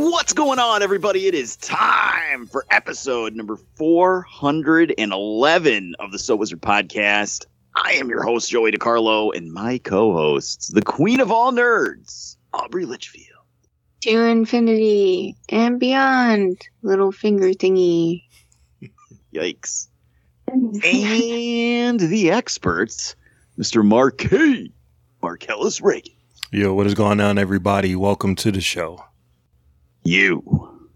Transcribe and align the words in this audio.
What's 0.00 0.32
going 0.32 0.60
on, 0.60 0.80
everybody? 0.84 1.26
It 1.26 1.34
is 1.34 1.56
time 1.56 2.46
for 2.46 2.64
episode 2.70 3.34
number 3.34 3.56
411 3.56 5.94
of 5.98 6.12
the 6.12 6.18
So 6.20 6.36
Wizard 6.36 6.62
podcast. 6.62 7.46
I 7.74 7.94
am 7.94 8.08
your 8.08 8.22
host, 8.22 8.48
Joey 8.48 8.70
DiCarlo, 8.70 9.36
and 9.36 9.52
my 9.52 9.78
co 9.78 10.12
hosts, 10.12 10.68
the 10.68 10.82
queen 10.82 11.18
of 11.18 11.32
all 11.32 11.50
nerds, 11.50 12.36
Aubrey 12.54 12.84
Litchfield. 12.84 13.40
to 14.02 14.24
infinity 14.24 15.34
and 15.48 15.80
beyond, 15.80 16.62
little 16.82 17.10
finger 17.10 17.48
thingy. 17.48 18.22
Yikes. 19.34 19.88
And 20.46 21.98
the 21.98 22.30
experts, 22.30 23.16
Mr. 23.58 23.84
Mark 23.84 24.18
K. 24.18 24.70
Marcellus 25.20 25.80
Reagan. 25.80 26.12
Yo, 26.52 26.72
what 26.72 26.86
is 26.86 26.94
going 26.94 27.20
on, 27.20 27.36
everybody? 27.36 27.96
Welcome 27.96 28.36
to 28.36 28.52
the 28.52 28.60
show. 28.60 29.04
You 30.08 30.88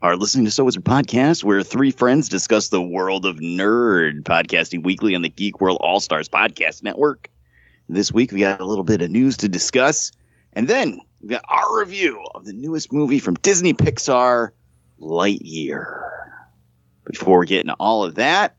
are 0.00 0.14
listening 0.14 0.44
to 0.44 0.50
So 0.52 0.62
Wizard 0.62 0.84
Podcast, 0.84 1.42
where 1.42 1.64
three 1.64 1.90
friends 1.90 2.28
discuss 2.28 2.68
the 2.68 2.80
world 2.80 3.26
of 3.26 3.38
nerd, 3.38 4.22
podcasting 4.22 4.84
weekly 4.84 5.16
on 5.16 5.22
the 5.22 5.28
Geek 5.28 5.60
World 5.60 5.78
All 5.80 5.98
Stars 5.98 6.28
Podcast 6.28 6.84
Network. 6.84 7.28
This 7.88 8.12
week, 8.12 8.30
we 8.30 8.38
got 8.38 8.60
a 8.60 8.64
little 8.64 8.84
bit 8.84 9.02
of 9.02 9.10
news 9.10 9.36
to 9.38 9.48
discuss, 9.48 10.12
and 10.52 10.68
then 10.68 11.00
we 11.20 11.30
got 11.30 11.42
our 11.48 11.80
review 11.80 12.24
of 12.36 12.44
the 12.44 12.52
newest 12.52 12.92
movie 12.92 13.18
from 13.18 13.34
Disney 13.42 13.74
Pixar, 13.74 14.50
Lightyear. 15.00 16.08
Before 17.06 17.40
we 17.40 17.46
get 17.46 17.62
into 17.62 17.74
all 17.80 18.04
of 18.04 18.14
that, 18.14 18.54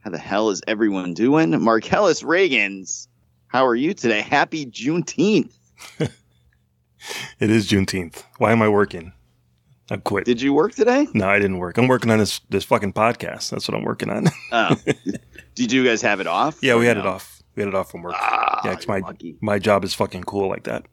how 0.00 0.10
the 0.10 0.18
hell 0.18 0.50
is 0.50 0.60
everyone 0.68 1.14
doing? 1.14 1.58
Marcellus 1.58 2.22
Reagans, 2.22 3.08
how 3.46 3.66
are 3.66 3.74
you 3.74 3.94
today? 3.94 4.20
Happy 4.20 4.66
Juneteenth. 4.66 5.54
It 7.38 7.50
is 7.50 7.68
Juneteenth. 7.68 8.24
Why 8.38 8.52
am 8.52 8.62
I 8.62 8.68
working? 8.68 9.12
I 9.90 9.96
quit. 9.98 10.24
Did 10.24 10.40
you 10.40 10.52
work 10.54 10.74
today? 10.74 11.06
no, 11.14 11.28
I 11.28 11.38
didn't 11.38 11.58
work. 11.58 11.76
I'm 11.78 11.88
working 11.88 12.10
on 12.10 12.18
this 12.18 12.40
this 12.50 12.64
fucking 12.64 12.92
podcast. 12.94 13.50
That's 13.50 13.68
what 13.68 13.76
I'm 13.76 13.84
working 13.84 14.10
on. 14.10 14.28
Oh. 14.52 14.76
Did 15.54 15.70
you 15.72 15.84
guys 15.84 16.02
have 16.02 16.20
it 16.20 16.26
off? 16.26 16.58
yeah, 16.62 16.74
we 16.76 16.86
had 16.86 16.96
no? 16.96 17.02
it 17.04 17.06
off. 17.06 17.42
We 17.54 17.62
had 17.62 17.68
it 17.68 17.74
off 17.76 17.90
from 17.90 18.02
work. 18.02 18.14
Ah, 18.16 18.60
yeah, 18.64 18.74
'cause 18.74 18.88
my 18.88 18.98
lucky. 18.98 19.36
my 19.40 19.58
job 19.58 19.84
is 19.84 19.94
fucking 19.94 20.24
cool 20.24 20.48
like 20.48 20.64
that. 20.64 20.84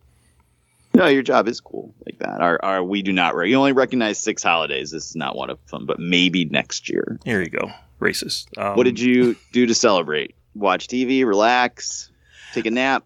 No, 0.94 1.08
your 1.08 1.23
job 1.23 1.47
is 1.47 1.62
cool 1.62 1.95
like 2.06 2.19
that. 2.19 2.42
Our, 2.42 2.59
our 2.64 2.84
we 2.84 3.02
do 3.02 3.14
not. 3.14 3.34
Re- 3.36 3.50
you 3.50 3.56
only 3.56 3.72
recognize 3.72 4.19
six 4.19 4.44
holidays. 4.44 4.92
This 4.92 5.09
is 5.09 5.16
not 5.16 5.36
one 5.38 5.50
of 5.50 5.58
them, 5.72 5.86
but 5.86 6.00
maybe 6.00 6.45
next 6.45 6.89
year. 6.89 7.17
Here 7.23 7.42
you 7.42 7.50
go. 7.50 7.72
Racist. 8.02 8.45
Um, 8.58 8.75
what 8.75 8.84
did 8.84 9.00
you 9.00 9.36
do 9.53 9.66
to 9.66 9.73
celebrate? 9.73 10.35
Watch 10.53 10.88
TV, 10.88 11.25
relax, 11.25 12.12
take 12.53 12.66
a 12.66 12.72
nap. 12.72 13.06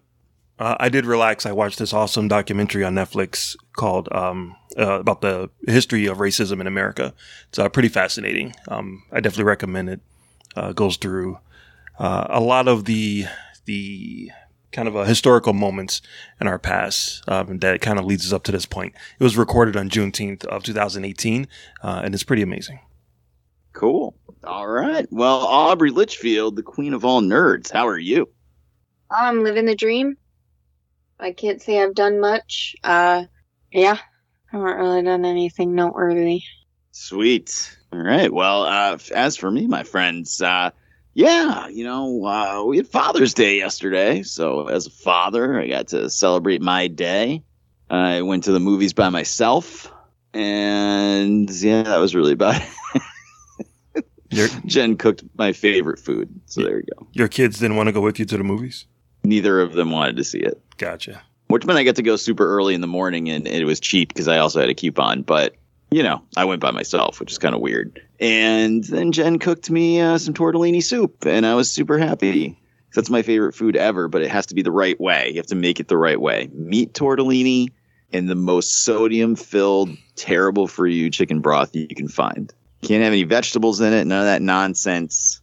Uh, 0.58 0.74
I 0.80 0.88
did 0.88 1.06
relax. 1.06 1.46
I 1.46 1.52
watched 1.52 1.78
this 1.78 1.92
awesome 1.92 2.26
documentary 2.28 2.82
on 2.82 2.94
Netflix 2.94 3.56
called 3.76 4.08
um, 4.10 4.56
uh, 4.78 5.00
about 5.00 5.20
the 5.20 5.50
history 5.66 6.06
of 6.06 6.18
racism 6.18 6.60
in 6.60 6.66
America. 6.66 7.14
It's 7.48 7.58
uh, 7.58 7.68
pretty 7.68 7.88
fascinating. 7.88 8.54
Um, 8.68 9.02
I 9.12 9.20
definitely 9.20 9.44
recommend 9.44 9.88
it. 9.90 10.00
Uh, 10.54 10.72
goes 10.72 10.96
through 10.96 11.38
uh, 11.98 12.26
a 12.30 12.40
lot 12.40 12.66
of 12.68 12.86
the 12.86 13.26
the 13.66 14.30
kind 14.72 14.88
of 14.88 14.96
uh, 14.96 15.04
historical 15.04 15.52
moments 15.52 16.02
in 16.40 16.46
our 16.46 16.58
past 16.58 17.22
um, 17.28 17.58
that 17.58 17.80
kind 17.80 17.98
of 17.98 18.04
leads 18.04 18.26
us 18.26 18.32
up 18.32 18.42
to 18.44 18.52
this 18.52 18.66
point. 18.66 18.94
It 19.18 19.24
was 19.24 19.36
recorded 19.36 19.76
on 19.76 19.88
Juneteenth 19.88 20.44
of 20.46 20.62
2018, 20.62 21.48
uh, 21.82 22.02
and 22.04 22.14
it's 22.14 22.24
pretty 22.24 22.42
amazing. 22.42 22.80
Cool. 23.72 24.16
All 24.44 24.68
right. 24.68 25.06
Well, 25.10 25.38
Aubrey 25.38 25.90
Litchfield, 25.90 26.56
the 26.56 26.62
queen 26.62 26.94
of 26.94 27.04
all 27.04 27.20
nerds. 27.20 27.70
How 27.70 27.86
are 27.86 27.98
you? 27.98 28.28
I'm 29.10 29.42
living 29.42 29.66
the 29.66 29.74
dream. 29.74 30.16
I 31.18 31.32
can't 31.32 31.62
say 31.62 31.82
I've 31.82 31.94
done 31.94 32.20
much. 32.20 32.76
Uh, 32.84 33.24
yeah, 33.72 33.98
I 34.52 34.56
haven't 34.56 34.76
really 34.76 35.02
done 35.02 35.24
anything 35.24 35.74
noteworthy. 35.74 36.42
Sweet. 36.92 37.76
All 37.92 37.98
right. 37.98 38.32
Well, 38.32 38.62
uh, 38.62 38.98
as 39.14 39.36
for 39.36 39.50
me, 39.50 39.66
my 39.66 39.82
friends, 39.82 40.40
uh, 40.40 40.70
yeah, 41.14 41.68
you 41.68 41.84
know, 41.84 42.24
uh, 42.26 42.64
we 42.64 42.76
had 42.76 42.86
Father's 42.86 43.34
Day 43.34 43.56
yesterday. 43.58 44.22
So, 44.22 44.68
as 44.68 44.86
a 44.86 44.90
father, 44.90 45.60
I 45.60 45.66
got 45.68 45.88
to 45.88 46.10
celebrate 46.10 46.60
my 46.60 46.88
day. 46.88 47.42
I 47.88 48.22
went 48.22 48.44
to 48.44 48.52
the 48.52 48.60
movies 48.60 48.92
by 48.92 49.08
myself. 49.08 49.92
And 50.34 51.50
yeah, 51.50 51.84
that 51.84 51.96
was 51.98 52.14
really 52.14 52.32
about 52.32 52.60
it. 52.60 54.04
Your 54.30 54.48
Jen 54.66 54.96
cooked 54.96 55.22
my 55.38 55.52
favorite 55.52 55.98
food. 55.98 56.28
So, 56.46 56.62
there 56.62 56.78
you 56.78 56.84
go. 56.98 57.06
your 57.12 57.28
kids 57.28 57.58
didn't 57.58 57.76
want 57.76 57.86
to 57.86 57.92
go 57.92 58.00
with 58.00 58.18
you 58.18 58.24
to 58.26 58.36
the 58.36 58.44
movies. 58.44 58.86
Neither 59.24 59.60
of 59.60 59.72
them 59.72 59.90
wanted 59.90 60.16
to 60.16 60.24
see 60.24 60.40
it. 60.40 60.60
Gotcha. 60.76 61.22
Which 61.48 61.64
meant 61.64 61.78
I 61.78 61.84
got 61.84 61.96
to 61.96 62.02
go 62.02 62.16
super 62.16 62.46
early 62.46 62.74
in 62.74 62.80
the 62.80 62.86
morning 62.86 63.30
and 63.30 63.46
it 63.46 63.64
was 63.64 63.78
cheap 63.80 64.08
because 64.08 64.28
I 64.28 64.38
also 64.38 64.60
had 64.60 64.68
a 64.68 64.74
coupon. 64.74 65.22
But, 65.22 65.54
you 65.90 66.02
know, 66.02 66.22
I 66.36 66.44
went 66.44 66.60
by 66.60 66.72
myself, 66.72 67.20
which 67.20 67.30
is 67.30 67.38
kind 67.38 67.54
of 67.54 67.60
weird. 67.60 68.02
And 68.18 68.82
then 68.82 69.12
Jen 69.12 69.38
cooked 69.38 69.70
me 69.70 70.00
uh, 70.00 70.18
some 70.18 70.34
tortellini 70.34 70.82
soup 70.82 71.24
and 71.24 71.46
I 71.46 71.54
was 71.54 71.70
super 71.70 71.98
happy. 71.98 72.58
That's 72.94 73.10
my 73.10 73.22
favorite 73.22 73.54
food 73.54 73.76
ever, 73.76 74.08
but 74.08 74.22
it 74.22 74.30
has 74.30 74.46
to 74.46 74.54
be 74.54 74.62
the 74.62 74.72
right 74.72 74.98
way. 74.98 75.30
You 75.30 75.36
have 75.36 75.46
to 75.46 75.54
make 75.54 75.80
it 75.80 75.88
the 75.88 75.98
right 75.98 76.20
way. 76.20 76.48
Meat 76.52 76.94
tortellini 76.94 77.68
and 78.12 78.28
the 78.28 78.34
most 78.34 78.84
sodium 78.84 79.36
filled, 79.36 79.90
terrible 80.14 80.66
for 80.66 80.86
you 80.86 81.10
chicken 81.10 81.40
broth 81.40 81.76
you 81.76 81.88
can 81.88 82.08
find. 82.08 82.52
Can't 82.82 83.02
have 83.02 83.12
any 83.12 83.24
vegetables 83.24 83.80
in 83.80 83.92
it, 83.92 84.06
none 84.06 84.20
of 84.20 84.26
that 84.26 84.42
nonsense. 84.42 85.40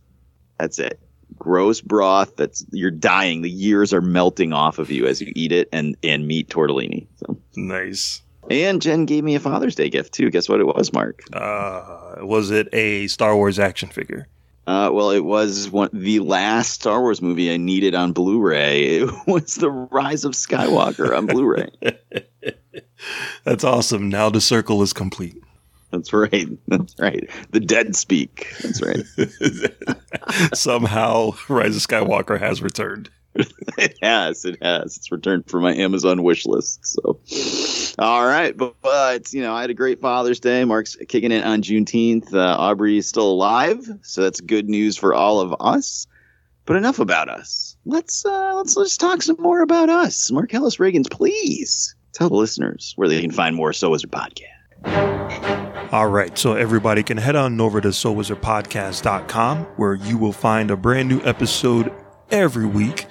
That's 0.57 0.79
it 0.79 0.99
gross 1.37 1.81
broth 1.81 2.35
that's 2.35 2.65
you're 2.71 2.91
dying 2.91 3.41
the 3.41 3.49
years 3.49 3.93
are 3.93 4.01
melting 4.01 4.53
off 4.53 4.79
of 4.79 4.89
you 4.91 5.05
as 5.05 5.21
you 5.21 5.31
eat 5.35 5.51
it 5.51 5.67
and 5.71 5.95
and 6.03 6.27
meat 6.27 6.49
tortellini 6.49 7.07
so 7.17 7.37
Nice. 7.55 8.21
and 8.49 8.81
jen 8.81 9.05
gave 9.05 9.23
me 9.23 9.35
a 9.35 9.39
father's 9.39 9.75
day 9.75 9.89
gift 9.89 10.13
too 10.13 10.29
guess 10.29 10.47
what 10.49 10.59
it 10.59 10.65
was 10.67 10.91
mark 10.93 11.21
Uh, 11.33 12.15
was 12.21 12.51
it 12.51 12.67
a 12.73 13.07
Star 13.07 13.35
Wars 13.35 13.59
action 13.59 13.89
figure? 13.89 14.27
uh, 14.65 14.89
well 14.93 15.11
it 15.11 15.25
was 15.25 15.69
one 15.69 15.89
the 15.91 16.19
last 16.19 16.71
star 16.71 17.01
wars 17.01 17.21
movie 17.21 17.51
i 17.53 17.57
needed 17.57 17.93
on 17.93 18.13
blu-ray 18.13 18.83
it 18.99 19.09
was 19.27 19.55
the 19.55 19.69
rise 19.69 20.23
of 20.23 20.31
skywalker 20.33 21.15
on 21.17 21.25
blu-ray 21.25 21.67
That's 23.43 23.65
awesome. 23.65 24.07
Now 24.07 24.29
the 24.29 24.39
circle 24.39 24.81
is 24.81 24.93
complete. 24.93 25.42
That's 25.93 26.11
right. 26.11 26.47
That's 26.67 26.95
right. 26.99 27.29
The 27.51 27.59
dead 27.59 27.95
speak. 27.95 28.51
That's 28.61 28.81
right. 28.81 29.05
Somehow, 30.55 31.31
Rise 31.47 31.75
of 31.75 31.83
Skywalker 31.83 32.39
has 32.39 32.61
returned. 32.63 33.11
it 33.77 33.97
has. 34.01 34.43
It 34.43 34.57
has. 34.61 34.97
It's 34.97 35.11
returned 35.11 35.49
for 35.49 35.59
my 35.59 35.73
amazon 35.73 36.21
wish 36.21 36.45
list 36.45 36.85
so. 36.85 37.19
All 37.97 38.25
right 38.25 38.55
but, 38.55 38.75
but 38.83 39.33
you 39.33 39.41
know 39.41 39.55
i 39.55 39.61
had 39.61 39.71
a 39.71 39.73
great 39.73 40.01
father's 40.01 40.39
day. 40.39 40.63
Mark's 40.65 40.95
kicking 41.07 41.31
it 41.31 41.43
on 41.43 41.63
juneteenth. 41.63 42.31
Uh, 42.31 42.55
aubrey 42.59 42.99
is 42.99 43.07
still 43.07 43.31
alive 43.31 43.89
so 44.03 44.21
that's 44.21 44.39
good 44.39 44.69
news 44.69 44.97
for 44.97 45.15
all 45.15 45.39
of 45.39 45.55
us. 45.59 46.05
But 46.65 46.75
enough 46.75 46.99
about 46.99 47.27
us. 47.27 47.75
Let's 47.85 48.23
uh 48.23 48.53
let's 48.53 48.77
let's 48.77 48.97
talk 48.97 49.23
some 49.23 49.37
more 49.39 49.61
about 49.61 49.89
us. 49.89 50.31
Marcellus 50.31 50.77
Reagans 50.77 51.09
please. 51.09 51.95
Tell 52.11 52.29
the 52.29 52.35
listeners 52.35 52.93
where 52.97 53.07
they 53.07 53.19
can 53.19 53.31
find 53.31 53.55
more 53.55 53.73
so 53.73 53.95
is 53.95 54.03
your 54.03 54.11
podcast 54.11 55.12
All 55.91 56.07
right, 56.07 56.35
so 56.37 56.53
everybody 56.53 57.03
can 57.03 57.17
head 57.17 57.35
on 57.35 57.61
over 57.61 57.79
to 57.79 57.89
SoWizardPodcast.com 57.89 59.59
where 59.77 59.93
you 59.93 60.17
will 60.17 60.31
find 60.33 60.71
a 60.71 60.77
brand 60.77 61.07
new 61.07 61.21
episode 61.23 61.93
every 62.31 62.65
week. 62.65 63.05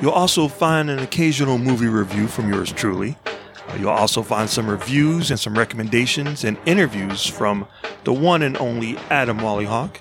You'll 0.00 0.12
also 0.12 0.48
find 0.48 0.88
an 0.88 0.98
occasional 0.98 1.58
movie 1.58 1.88
review 1.88 2.26
from 2.26 2.52
yours 2.52 2.72
truly. 2.72 3.16
Uh, 3.68 3.76
You'll 3.78 3.90
also 3.90 4.22
find 4.22 4.48
some 4.48 4.68
reviews 4.68 5.30
and 5.30 5.38
some 5.38 5.58
recommendations 5.58 6.42
and 6.44 6.56
interviews 6.66 7.26
from 7.26 7.66
the 8.04 8.12
one 8.12 8.42
and 8.42 8.56
only 8.56 8.96
Adam 9.10 9.38
Wallyhawk. 9.38 9.96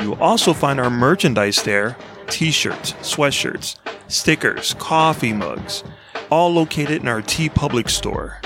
You'll 0.00 0.22
also 0.22 0.52
find 0.52 0.78
our 0.78 0.90
merchandise 0.90 1.62
there 1.62 1.96
t 2.28 2.50
shirts, 2.50 2.92
sweatshirts, 3.00 3.76
stickers, 4.08 4.74
coffee 4.74 5.32
mugs, 5.32 5.82
all 6.30 6.52
located 6.52 7.00
in 7.00 7.08
our 7.08 7.22
TeePublic 7.22 7.88
store. 7.88 8.40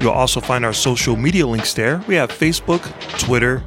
You'll 0.00 0.12
also 0.12 0.40
find 0.40 0.64
our 0.64 0.72
social 0.72 1.16
media 1.16 1.46
links 1.46 1.74
there. 1.74 2.02
We 2.06 2.14
have 2.16 2.30
Facebook, 2.30 2.82
Twitter, 3.18 3.62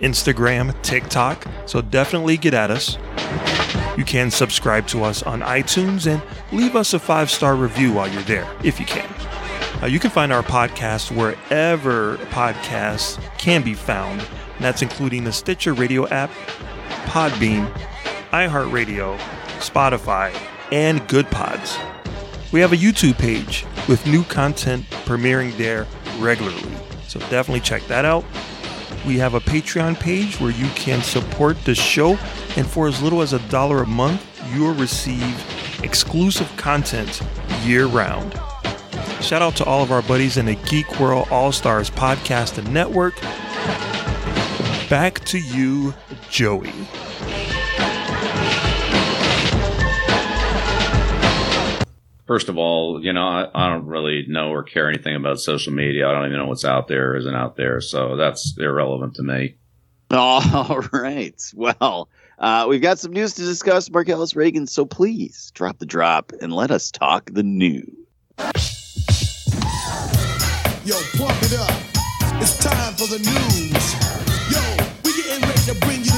Instagram, 0.00 0.80
TikTok, 0.82 1.46
so 1.66 1.80
definitely 1.80 2.36
get 2.36 2.54
at 2.54 2.70
us. 2.70 2.98
You 3.96 4.04
can 4.04 4.30
subscribe 4.30 4.86
to 4.88 5.04
us 5.04 5.22
on 5.22 5.40
iTunes 5.42 6.06
and 6.10 6.22
leave 6.50 6.76
us 6.76 6.94
a 6.94 6.98
five 6.98 7.30
star 7.30 7.54
review 7.54 7.92
while 7.92 8.08
you're 8.08 8.22
there, 8.22 8.48
if 8.64 8.80
you 8.80 8.86
can. 8.86 9.08
Uh, 9.82 9.86
you 9.86 9.98
can 9.98 10.10
find 10.10 10.32
our 10.32 10.42
podcast 10.42 11.14
wherever 11.14 12.16
podcasts 12.30 13.20
can 13.36 13.62
be 13.62 13.74
found, 13.74 14.20
and 14.20 14.64
that's 14.64 14.80
including 14.82 15.24
the 15.24 15.32
Stitcher 15.32 15.72
Radio 15.74 16.06
app, 16.08 16.30
Podbean, 17.06 17.70
iHeartRadio, 18.30 19.18
Spotify, 19.58 20.34
and 20.70 21.00
Goodpods. 21.02 21.76
We 22.52 22.60
have 22.60 22.74
a 22.74 22.76
YouTube 22.76 23.18
page 23.18 23.64
with 23.88 24.06
new 24.06 24.24
content 24.24 24.84
premiering 25.06 25.56
there 25.56 25.86
regularly, 26.18 26.70
so 27.08 27.18
definitely 27.18 27.60
check 27.60 27.82
that 27.84 28.04
out. 28.04 28.24
We 29.06 29.16
have 29.18 29.32
a 29.32 29.40
Patreon 29.40 29.98
page 29.98 30.38
where 30.38 30.50
you 30.50 30.68
can 30.74 31.00
support 31.02 31.64
the 31.64 31.74
show, 31.74 32.18
and 32.56 32.66
for 32.66 32.88
as 32.88 33.02
little 33.02 33.22
as 33.22 33.32
a 33.32 33.38
dollar 33.48 33.82
a 33.82 33.86
month, 33.86 34.22
you'll 34.54 34.74
receive 34.74 35.82
exclusive 35.82 36.54
content 36.58 37.22
year 37.62 37.86
round. 37.86 38.34
Shout 39.22 39.40
out 39.40 39.56
to 39.56 39.64
all 39.64 39.82
of 39.82 39.90
our 39.90 40.02
buddies 40.02 40.36
in 40.36 40.44
the 40.44 40.56
Geek 40.56 41.00
World 41.00 41.28
All 41.30 41.52
Stars 41.52 41.88
podcast 41.88 42.58
and 42.58 42.70
network. 42.72 43.18
Back 44.90 45.20
to 45.26 45.38
you, 45.38 45.94
Joey. 46.28 46.72
First 52.32 52.48
of 52.48 52.56
all, 52.56 53.04
you 53.04 53.12
know, 53.12 53.28
I, 53.28 53.50
I 53.54 53.68
don't 53.68 53.84
really 53.84 54.24
know 54.26 54.52
or 54.54 54.62
care 54.62 54.88
anything 54.88 55.14
about 55.14 55.38
social 55.38 55.70
media. 55.70 56.08
I 56.08 56.12
don't 56.12 56.24
even 56.24 56.38
know 56.38 56.46
what's 56.46 56.64
out 56.64 56.88
there 56.88 57.10
or 57.10 57.16
isn't 57.18 57.34
out 57.34 57.56
there. 57.56 57.82
So 57.82 58.16
that's 58.16 58.56
irrelevant 58.56 59.16
to 59.16 59.22
me. 59.22 59.56
All 60.10 60.80
right. 60.94 61.38
Well, 61.54 62.08
uh, 62.38 62.64
we've 62.70 62.80
got 62.80 62.98
some 62.98 63.12
news 63.12 63.34
to 63.34 63.42
discuss, 63.42 63.90
Marcellus 63.90 64.34
Reagan. 64.34 64.66
So 64.66 64.86
please 64.86 65.50
drop 65.54 65.78
the 65.78 65.84
drop 65.84 66.32
and 66.40 66.54
let 66.54 66.70
us 66.70 66.90
talk 66.90 67.28
the 67.30 67.42
news. 67.42 67.84
Yo, 70.86 70.96
pump 71.18 71.36
it 71.42 71.52
up. 71.52 71.82
It's 72.40 72.56
time 72.56 72.94
for 72.94 73.08
the 73.08 73.18
news. 73.18 73.92
Yo, 74.50 74.86
we 75.04 75.22
getting 75.22 75.46
ready 75.46 75.60
to 75.66 75.74
bring 75.84 76.02
you 76.02 76.11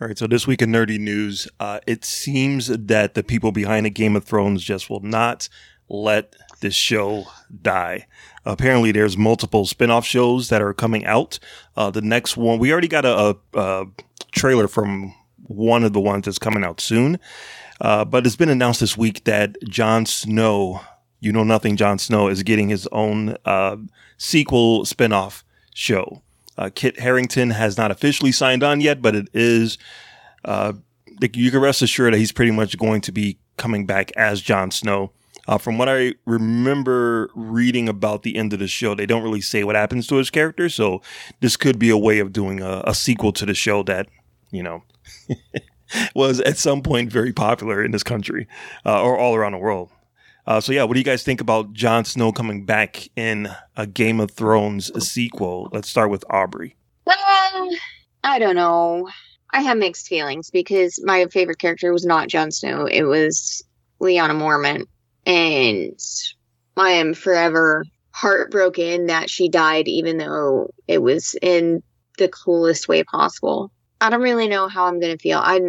All 0.00 0.08
right, 0.08 0.16
so 0.16 0.26
this 0.26 0.46
week 0.46 0.62
in 0.62 0.70
nerdy 0.72 0.98
news, 0.98 1.46
uh, 1.60 1.80
it 1.86 2.06
seems 2.06 2.68
that 2.68 3.12
the 3.12 3.22
people 3.22 3.52
behind 3.52 3.84
the 3.84 3.90
Game 3.90 4.16
of 4.16 4.24
Thrones 4.24 4.64
just 4.64 4.88
will 4.88 5.00
not 5.00 5.46
let 5.90 6.34
this 6.62 6.74
show 6.74 7.26
die. 7.60 8.06
Apparently, 8.46 8.92
there's 8.92 9.18
multiple 9.18 9.66
spin-off 9.66 10.06
shows 10.06 10.48
that 10.48 10.62
are 10.62 10.72
coming 10.72 11.04
out. 11.04 11.38
Uh, 11.76 11.90
the 11.90 12.00
next 12.00 12.38
one, 12.38 12.58
we 12.58 12.72
already 12.72 12.88
got 12.88 13.04
a, 13.04 13.36
a, 13.54 13.60
a 13.60 13.86
trailer 14.32 14.68
from 14.68 15.14
one 15.42 15.84
of 15.84 15.92
the 15.92 16.00
ones 16.00 16.24
that's 16.24 16.38
coming 16.38 16.64
out 16.64 16.80
soon. 16.80 17.18
Uh, 17.78 18.02
but 18.02 18.26
it's 18.26 18.36
been 18.36 18.48
announced 18.48 18.80
this 18.80 18.96
week 18.96 19.24
that 19.24 19.54
Jon 19.68 20.06
Snow, 20.06 20.80
you 21.20 21.30
know 21.30 21.44
nothing, 21.44 21.76
Jon 21.76 21.98
Snow, 21.98 22.28
is 22.28 22.42
getting 22.42 22.70
his 22.70 22.86
own 22.90 23.36
uh, 23.44 23.76
sequel 24.16 24.86
spin-off 24.86 25.44
show. 25.74 26.22
Uh, 26.60 26.68
Kit 26.74 27.00
Harington 27.00 27.50
has 27.50 27.78
not 27.78 27.90
officially 27.90 28.32
signed 28.32 28.62
on 28.62 28.82
yet, 28.82 29.00
but 29.00 29.14
it 29.14 29.28
is. 29.32 29.78
Uh, 30.44 30.74
you 31.32 31.50
can 31.50 31.60
rest 31.60 31.80
assured 31.80 32.12
that 32.12 32.18
he's 32.18 32.32
pretty 32.32 32.50
much 32.50 32.76
going 32.76 33.00
to 33.00 33.12
be 33.12 33.38
coming 33.56 33.86
back 33.86 34.12
as 34.14 34.42
Jon 34.42 34.70
Snow. 34.70 35.10
Uh, 35.48 35.56
from 35.56 35.78
what 35.78 35.88
I 35.88 36.14
remember 36.26 37.30
reading 37.34 37.88
about 37.88 38.24
the 38.24 38.36
end 38.36 38.52
of 38.52 38.58
the 38.58 38.68
show, 38.68 38.94
they 38.94 39.06
don't 39.06 39.22
really 39.22 39.40
say 39.40 39.64
what 39.64 39.74
happens 39.74 40.06
to 40.08 40.16
his 40.16 40.28
character, 40.28 40.68
so 40.68 41.00
this 41.40 41.56
could 41.56 41.78
be 41.78 41.88
a 41.88 41.96
way 41.96 42.18
of 42.18 42.30
doing 42.30 42.60
a, 42.60 42.82
a 42.84 42.94
sequel 42.94 43.32
to 43.32 43.46
the 43.46 43.54
show 43.54 43.82
that, 43.84 44.08
you 44.50 44.62
know, 44.62 44.84
was 46.14 46.40
at 46.40 46.58
some 46.58 46.82
point 46.82 47.10
very 47.10 47.32
popular 47.32 47.82
in 47.82 47.90
this 47.90 48.02
country 48.02 48.46
uh, 48.84 49.02
or 49.02 49.16
all 49.16 49.34
around 49.34 49.52
the 49.52 49.58
world. 49.58 49.90
Uh, 50.46 50.60
so 50.60 50.72
yeah, 50.72 50.84
what 50.84 50.94
do 50.94 51.00
you 51.00 51.04
guys 51.04 51.22
think 51.22 51.40
about 51.40 51.72
Jon 51.72 52.04
Snow 52.04 52.32
coming 52.32 52.64
back 52.64 53.08
in 53.16 53.48
a 53.76 53.86
Game 53.86 54.20
of 54.20 54.30
Thrones 54.30 54.90
sequel? 55.06 55.68
Let's 55.72 55.88
start 55.88 56.10
with 56.10 56.24
Aubrey. 56.30 56.76
Uh, 57.06 57.68
I 58.24 58.38
don't 58.38 58.56
know. 58.56 59.08
I 59.52 59.62
have 59.62 59.78
mixed 59.78 60.06
feelings 60.06 60.50
because 60.50 61.00
my 61.04 61.26
favorite 61.26 61.58
character 61.58 61.92
was 61.92 62.04
not 62.04 62.28
Jon 62.28 62.50
Snow. 62.50 62.86
It 62.86 63.02
was 63.02 63.64
Lyanna 64.00 64.34
Mormont. 64.34 64.86
And 65.26 65.98
I 66.76 66.90
am 66.90 67.14
forever 67.14 67.84
heartbroken 68.12 69.06
that 69.06 69.30
she 69.30 69.48
died, 69.48 69.88
even 69.88 70.18
though 70.18 70.70
it 70.88 71.02
was 71.02 71.36
in 71.40 71.82
the 72.18 72.28
coolest 72.28 72.88
way 72.88 73.02
possible. 73.04 73.70
I 74.00 74.10
don't 74.10 74.22
really 74.22 74.48
know 74.48 74.68
how 74.68 74.86
I'm 74.86 75.00
going 75.00 75.16
to 75.16 75.22
feel. 75.22 75.38
I 75.38 75.60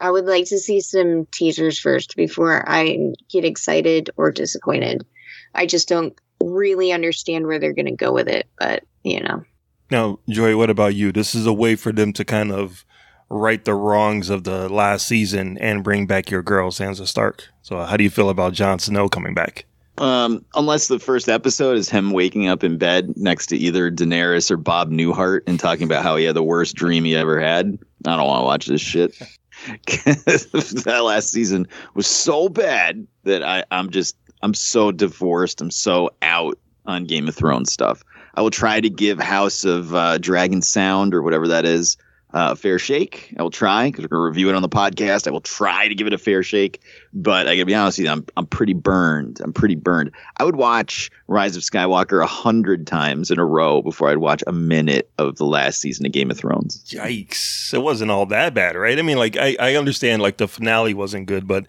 I 0.00 0.10
would 0.10 0.26
like 0.26 0.46
to 0.46 0.58
see 0.58 0.80
some 0.80 1.26
teasers 1.32 1.78
first 1.78 2.16
before 2.16 2.68
I 2.68 3.12
get 3.30 3.44
excited 3.44 4.10
or 4.16 4.30
disappointed. 4.30 5.06
I 5.54 5.66
just 5.66 5.88
don't 5.88 6.18
really 6.42 6.92
understand 6.92 7.46
where 7.46 7.58
they're 7.58 7.72
going 7.72 7.86
to 7.86 7.92
go 7.92 8.12
with 8.12 8.28
it, 8.28 8.46
but 8.58 8.84
you 9.02 9.20
know. 9.20 9.42
Now, 9.90 10.18
Joy, 10.28 10.56
what 10.56 10.70
about 10.70 10.94
you? 10.94 11.12
This 11.12 11.34
is 11.34 11.46
a 11.46 11.52
way 11.52 11.76
for 11.76 11.92
them 11.92 12.12
to 12.14 12.24
kind 12.24 12.52
of 12.52 12.84
right 13.28 13.64
the 13.64 13.74
wrongs 13.74 14.30
of 14.30 14.44
the 14.44 14.68
last 14.68 15.06
season 15.06 15.58
and 15.58 15.82
bring 15.82 16.06
back 16.06 16.30
your 16.30 16.42
girl, 16.42 16.70
Sansa 16.70 17.06
Stark. 17.06 17.44
So, 17.62 17.82
how 17.84 17.96
do 17.96 18.04
you 18.04 18.10
feel 18.10 18.28
about 18.28 18.52
Jon 18.52 18.78
Snow 18.78 19.08
coming 19.08 19.34
back? 19.34 19.64
Um, 19.98 20.44
unless 20.54 20.88
the 20.88 20.98
first 20.98 21.28
episode 21.28 21.78
is 21.78 21.88
him 21.88 22.10
waking 22.10 22.48
up 22.48 22.62
in 22.62 22.76
bed 22.76 23.16
next 23.16 23.46
to 23.46 23.56
either 23.56 23.90
Daenerys 23.90 24.50
or 24.50 24.58
Bob 24.58 24.90
Newhart 24.90 25.40
and 25.46 25.58
talking 25.58 25.84
about 25.84 26.02
how 26.02 26.16
he 26.16 26.24
had 26.24 26.36
the 26.36 26.42
worst 26.42 26.76
dream 26.76 27.04
he 27.04 27.16
ever 27.16 27.40
had. 27.40 27.78
I 28.04 28.16
don't 28.16 28.26
want 28.26 28.40
to 28.40 28.44
watch 28.44 28.66
this 28.66 28.82
shit. 28.82 29.16
that 29.86 31.00
last 31.04 31.30
season 31.30 31.66
was 31.94 32.06
so 32.06 32.48
bad 32.48 33.06
that 33.24 33.42
I, 33.42 33.64
I'm 33.70 33.90
just 33.90 34.16
I'm 34.42 34.54
so 34.54 34.92
divorced. 34.92 35.60
I'm 35.60 35.70
so 35.70 36.10
out 36.22 36.58
on 36.84 37.04
Game 37.04 37.26
of 37.28 37.34
Thrones 37.34 37.72
stuff. 37.72 38.04
I 38.34 38.42
will 38.42 38.50
try 38.50 38.80
to 38.80 38.90
give 38.90 39.18
House 39.18 39.64
of 39.64 39.94
uh, 39.94 40.18
Dragon 40.18 40.62
Sound 40.62 41.14
or 41.14 41.22
whatever 41.22 41.48
that 41.48 41.64
is 41.64 41.96
uh, 42.36 42.54
fair 42.54 42.78
shake. 42.78 43.34
I 43.38 43.42
will 43.42 43.50
try 43.50 43.88
because 43.88 44.04
we're 44.04 44.08
going 44.08 44.20
to 44.20 44.24
review 44.26 44.50
it 44.50 44.54
on 44.54 44.60
the 44.60 44.68
podcast. 44.68 45.26
I 45.26 45.30
will 45.30 45.40
try 45.40 45.88
to 45.88 45.94
give 45.94 46.06
it 46.06 46.12
a 46.12 46.18
fair 46.18 46.42
shake, 46.42 46.82
but 47.14 47.48
I 47.48 47.56
got 47.56 47.62
to 47.62 47.64
be 47.64 47.74
honest 47.74 47.96
with 47.96 48.04
you, 48.04 48.12
I'm 48.12 48.26
I'm 48.36 48.44
pretty 48.44 48.74
burned. 48.74 49.40
I'm 49.42 49.54
pretty 49.54 49.74
burned. 49.74 50.10
I 50.36 50.44
would 50.44 50.56
watch 50.56 51.10
Rise 51.28 51.56
of 51.56 51.62
Skywalker 51.62 52.22
a 52.22 52.26
hundred 52.26 52.86
times 52.86 53.30
in 53.30 53.38
a 53.38 53.44
row 53.46 53.80
before 53.80 54.10
I'd 54.10 54.18
watch 54.18 54.44
a 54.46 54.52
minute 54.52 55.10
of 55.16 55.36
the 55.36 55.46
last 55.46 55.80
season 55.80 56.04
of 56.04 56.12
Game 56.12 56.30
of 56.30 56.36
Thrones. 56.36 56.84
Yikes! 56.88 57.72
It 57.72 57.78
wasn't 57.78 58.10
all 58.10 58.26
that 58.26 58.52
bad, 58.52 58.76
right? 58.76 58.98
I 58.98 59.02
mean, 59.02 59.16
like 59.16 59.38
I 59.38 59.56
I 59.58 59.76
understand 59.76 60.20
like 60.20 60.36
the 60.36 60.46
finale 60.46 60.92
wasn't 60.92 61.28
good, 61.28 61.48
but 61.48 61.64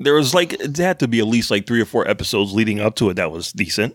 there 0.00 0.14
was 0.14 0.32
like 0.32 0.54
it 0.54 0.74
had 0.78 1.00
to 1.00 1.08
be 1.08 1.18
at 1.18 1.26
least 1.26 1.50
like 1.50 1.66
three 1.66 1.82
or 1.82 1.86
four 1.86 2.08
episodes 2.08 2.54
leading 2.54 2.80
up 2.80 2.94
to 2.96 3.10
it 3.10 3.14
that 3.14 3.30
was 3.30 3.52
decent. 3.52 3.94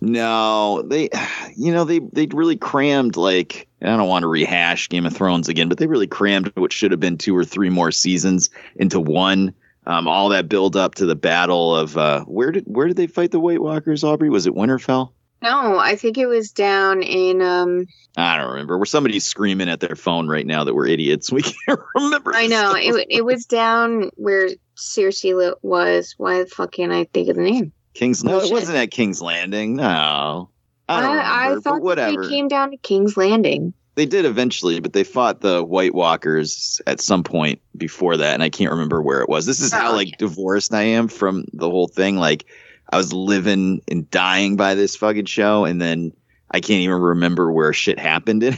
No, 0.00 0.82
they, 0.82 1.08
you 1.56 1.72
know, 1.72 1.84
they 1.84 2.00
they 2.00 2.26
really 2.26 2.56
crammed 2.56 3.16
like 3.16 3.68
I 3.82 3.96
don't 3.96 4.08
want 4.08 4.22
to 4.22 4.28
rehash 4.28 4.88
Game 4.88 5.06
of 5.06 5.14
Thrones 5.14 5.48
again, 5.48 5.68
but 5.68 5.78
they 5.78 5.86
really 5.86 6.06
crammed 6.06 6.52
what 6.54 6.72
should 6.72 6.90
have 6.90 7.00
been 7.00 7.18
two 7.18 7.36
or 7.36 7.44
three 7.44 7.70
more 7.70 7.90
seasons 7.90 8.50
into 8.76 9.00
one. 9.00 9.54
Um, 9.86 10.08
all 10.08 10.28
that 10.30 10.48
build 10.48 10.76
up 10.76 10.96
to 10.96 11.06
the 11.06 11.14
battle 11.14 11.76
of 11.76 11.96
uh, 11.96 12.24
where 12.24 12.50
did 12.50 12.64
where 12.66 12.88
did 12.88 12.96
they 12.96 13.06
fight 13.06 13.30
the 13.30 13.40
White 13.40 13.62
Walkers? 13.62 14.02
Aubrey, 14.02 14.28
was 14.28 14.46
it 14.46 14.54
Winterfell? 14.54 15.12
No, 15.42 15.78
I 15.78 15.96
think 15.96 16.18
it 16.18 16.26
was 16.26 16.50
down 16.50 17.02
in 17.02 17.40
um 17.42 17.86
I 18.16 18.36
don't 18.38 18.50
remember. 18.50 18.78
Where 18.78 18.86
somebody's 18.86 19.24
screaming 19.24 19.68
at 19.68 19.80
their 19.80 19.94
phone 19.94 20.28
right 20.28 20.46
now 20.46 20.64
that 20.64 20.74
we're 20.74 20.86
idiots. 20.86 21.30
We 21.36 21.42
can't 21.42 21.80
remember. 21.94 22.34
I 22.34 22.46
know 22.46 22.74
it. 22.74 23.06
It 23.10 23.24
was 23.24 23.44
down 23.44 24.10
where 24.14 24.48
Cersei 24.76 25.54
was. 25.62 26.14
Why 26.16 26.40
the 26.42 26.46
fuck 26.46 26.72
can't 26.72 26.92
I 26.92 27.04
think 27.04 27.28
of 27.28 27.36
the 27.36 27.42
name? 27.42 27.72
King's 27.96 28.22
no, 28.24 28.38
it 28.40 28.52
wasn't 28.52 28.78
at 28.78 28.90
King's 28.90 29.20
Landing. 29.22 29.76
No, 29.76 30.50
I 30.88 31.00
don't 31.00 31.10
I, 31.10 31.44
remember. 31.46 31.58
I 31.58 31.60
thought 31.62 31.82
whatever. 31.82 32.22
they 32.22 32.28
came 32.28 32.48
down 32.48 32.70
to 32.70 32.76
King's 32.76 33.16
Landing. 33.16 33.72
They 33.94 34.04
did 34.06 34.26
eventually, 34.26 34.78
but 34.80 34.92
they 34.92 35.04
fought 35.04 35.40
the 35.40 35.64
White 35.64 35.94
Walkers 35.94 36.82
at 36.86 37.00
some 37.00 37.24
point 37.24 37.62
before 37.78 38.18
that, 38.18 38.34
and 38.34 38.42
I 38.42 38.50
can't 38.50 38.70
remember 38.70 39.00
where 39.00 39.22
it 39.22 39.28
was. 39.30 39.46
This 39.46 39.60
is 39.60 39.72
how 39.72 39.92
Oh, 39.92 39.96
like 39.96 40.18
divorced 40.18 40.74
I 40.74 40.82
am 40.82 41.08
from 41.08 41.46
the 41.54 41.70
whole 41.70 41.88
thing. 41.88 42.16
Like 42.16 42.44
I 42.92 42.98
was 42.98 43.12
living 43.14 43.80
and 43.88 44.08
dying 44.10 44.56
by 44.56 44.74
this 44.74 44.94
fucking 44.96 45.24
show, 45.24 45.64
and 45.64 45.80
then 45.80 46.12
I 46.50 46.60
can't 46.60 46.80
even 46.82 47.00
remember 47.00 47.50
where 47.50 47.72
shit 47.72 47.98
happened 47.98 48.42
in. 48.42 48.56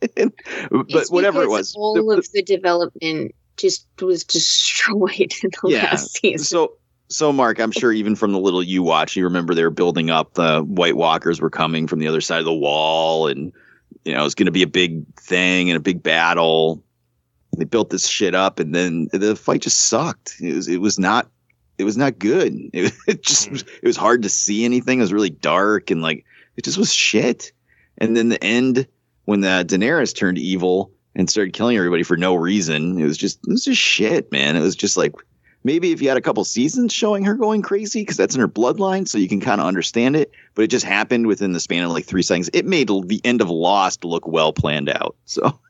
it. 0.00 0.32
but 0.70 0.86
It's 0.88 1.10
whatever 1.10 1.42
it 1.42 1.50
was, 1.50 1.74
all 1.76 1.94
the- 1.94 2.18
of 2.18 2.26
the 2.32 2.42
development 2.42 3.34
just 3.58 3.86
was 4.00 4.24
destroyed 4.24 5.34
in 5.42 5.50
the 5.62 5.68
Yeah, 5.68 5.82
last 5.84 6.18
season. 6.18 6.38
So, 6.38 6.72
so 7.10 7.32
Mark, 7.32 7.58
I'm 7.58 7.72
sure 7.72 7.92
even 7.92 8.14
from 8.16 8.32
the 8.32 8.38
little 8.38 8.62
you 8.62 8.82
watch, 8.82 9.16
you 9.16 9.24
remember 9.24 9.54
they 9.54 9.64
were 9.64 9.70
building 9.70 10.10
up. 10.10 10.34
The 10.34 10.62
White 10.62 10.96
Walkers 10.96 11.40
were 11.40 11.50
coming 11.50 11.86
from 11.86 11.98
the 11.98 12.08
other 12.08 12.20
side 12.20 12.38
of 12.38 12.44
the 12.44 12.54
wall, 12.54 13.26
and 13.26 13.52
you 14.04 14.14
know 14.14 14.24
it's 14.24 14.34
going 14.34 14.46
to 14.46 14.52
be 14.52 14.62
a 14.62 14.66
big 14.68 15.04
thing 15.16 15.70
and 15.70 15.76
a 15.76 15.80
big 15.80 16.02
battle. 16.02 16.82
They 17.56 17.64
built 17.64 17.90
this 17.90 18.06
shit 18.06 18.34
up, 18.34 18.58
and 18.60 18.74
then 18.74 19.08
the 19.12 19.34
fight 19.36 19.62
just 19.62 19.84
sucked. 19.88 20.36
It 20.40 20.54
was, 20.54 20.68
it 20.68 20.80
was 20.80 20.98
not, 20.98 21.28
it 21.78 21.84
was 21.84 21.96
not 21.96 22.18
good. 22.18 22.54
It, 22.72 22.92
it 23.08 23.22
just, 23.24 23.50
was- 23.50 23.62
it 23.62 23.86
was 23.86 23.96
hard 23.96 24.22
to 24.22 24.28
see 24.28 24.64
anything. 24.64 24.98
It 25.00 25.02
was 25.02 25.12
really 25.12 25.30
dark, 25.30 25.90
and 25.90 26.00
like 26.02 26.24
it 26.56 26.64
just 26.64 26.78
was 26.78 26.92
shit. 26.94 27.52
And 27.98 28.16
then 28.16 28.28
the 28.30 28.42
end 28.42 28.86
when 29.24 29.40
the 29.40 29.64
Daenerys 29.68 30.14
turned 30.16 30.38
evil, 30.38 30.92
and 31.16 31.28
started 31.28 31.52
killing 31.52 31.76
everybody 31.76 32.02
for 32.04 32.16
no 32.16 32.34
reason. 32.36 32.98
It 32.98 33.04
was 33.04 33.18
just 33.18 33.40
it 33.46 33.50
was 33.50 33.64
just 33.64 33.80
shit, 33.80 34.30
man. 34.30 34.56
It 34.56 34.60
was 34.60 34.76
just 34.76 34.96
like 34.96 35.12
maybe 35.64 35.92
if 35.92 36.00
you 36.02 36.08
had 36.08 36.16
a 36.16 36.22
couple 36.22 36.44
seasons 36.44 36.92
showing 36.92 37.24
her 37.24 37.34
going 37.34 37.62
crazy 37.62 38.02
because 38.02 38.16
that's 38.16 38.34
in 38.34 38.40
her 38.40 38.48
bloodline, 38.48 39.06
so 39.06 39.18
you 39.18 39.28
can 39.28 39.40
kind 39.40 39.60
of 39.60 39.66
understand 39.66 40.16
it. 40.16 40.30
But 40.54 40.62
it 40.62 40.68
just 40.68 40.84
happened 40.84 41.26
within 41.26 41.52
the 41.52 41.60
span 41.60 41.84
of 41.84 41.90
like 41.90 42.04
three 42.04 42.22
seconds. 42.22 42.50
It 42.52 42.66
made 42.66 42.88
the 42.88 43.20
end 43.24 43.40
of 43.40 43.50
Lost 43.50 44.04
look 44.04 44.26
well 44.26 44.52
planned 44.52 44.88
out. 44.88 45.16
So, 45.24 45.60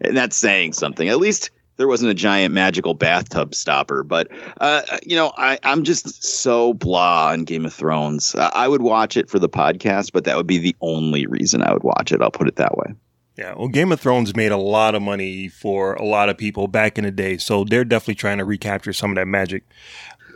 and 0.00 0.16
that's 0.16 0.36
saying 0.36 0.74
something. 0.74 1.08
At 1.08 1.18
least 1.18 1.50
there 1.78 1.88
wasn't 1.88 2.10
a 2.10 2.14
giant 2.14 2.52
magical 2.52 2.94
bathtub 2.94 3.54
stopper. 3.54 4.02
But 4.02 4.28
uh, 4.60 4.82
you 5.04 5.16
know, 5.16 5.32
I, 5.36 5.58
I'm 5.62 5.82
just 5.82 6.22
so 6.22 6.74
blah 6.74 7.28
on 7.28 7.44
Game 7.44 7.64
of 7.64 7.72
Thrones. 7.72 8.34
I, 8.34 8.50
I 8.54 8.68
would 8.68 8.82
watch 8.82 9.16
it 9.16 9.30
for 9.30 9.38
the 9.38 9.48
podcast, 9.48 10.12
but 10.12 10.24
that 10.24 10.36
would 10.36 10.46
be 10.46 10.58
the 10.58 10.76
only 10.80 11.26
reason 11.26 11.62
I 11.62 11.72
would 11.72 11.82
watch 11.82 12.12
it. 12.12 12.20
I'll 12.20 12.30
put 12.30 12.48
it 12.48 12.56
that 12.56 12.76
way. 12.76 12.92
Yeah, 13.38 13.54
well, 13.56 13.68
Game 13.68 13.92
of 13.92 14.00
Thrones 14.00 14.34
made 14.34 14.50
a 14.50 14.56
lot 14.56 14.96
of 14.96 15.02
money 15.02 15.46
for 15.46 15.94
a 15.94 16.04
lot 16.04 16.28
of 16.28 16.36
people 16.36 16.66
back 16.66 16.98
in 16.98 17.04
the 17.04 17.12
day, 17.12 17.38
so 17.38 17.62
they're 17.62 17.84
definitely 17.84 18.16
trying 18.16 18.38
to 18.38 18.44
recapture 18.44 18.92
some 18.92 19.12
of 19.12 19.14
that 19.14 19.28
magic. 19.28 19.62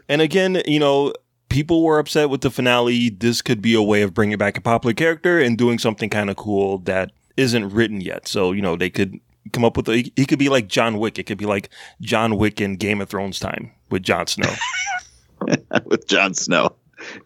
And 0.09 0.23
again, 0.23 0.63
you 0.67 0.79
know, 0.79 1.13
people 1.49 1.83
were 1.83 1.99
upset 1.99 2.31
with 2.31 2.43
the 2.43 2.51
finale. 2.51 3.11
This 3.11 3.43
could 3.43 3.61
be 3.61 3.75
a 3.75 3.83
way 3.83 4.03
of 4.03 4.15
bringing 4.15 4.39
back 4.39 4.57
a 4.57 4.61
popular 4.61 4.95
character 4.95 5.41
and 5.41 5.59
doing 5.59 5.81
something 5.81 6.11
kind 6.11 6.31
of 6.31 6.37
cool 6.37 6.79
that 6.79 7.11
isn't 7.37 7.71
written 7.71 8.01
yet. 8.01 8.29
So, 8.29 8.53
you 8.53 8.63
know, 8.63 8.77
they 8.77 8.89
could 8.89 9.19
come 9.53 9.65
up 9.65 9.77
with 9.77 9.89
a, 9.89 10.09
he 10.15 10.25
could 10.25 10.39
be 10.39 10.49
like 10.49 10.69
John 10.69 10.99
Wick. 10.99 11.19
It 11.19 11.25
could 11.25 11.39
be 11.39 11.47
like 11.47 11.71
John 12.01 12.37
Wick 12.37 12.61
in 12.61 12.77
Game 12.77 13.01
of 13.01 13.09
Thrones 13.09 13.41
time 13.41 13.73
with 13.91 14.05
Jon 14.05 14.29
Snow. 14.29 14.55
with 15.87 16.07
Jon 16.07 16.35
Snow, 16.35 16.77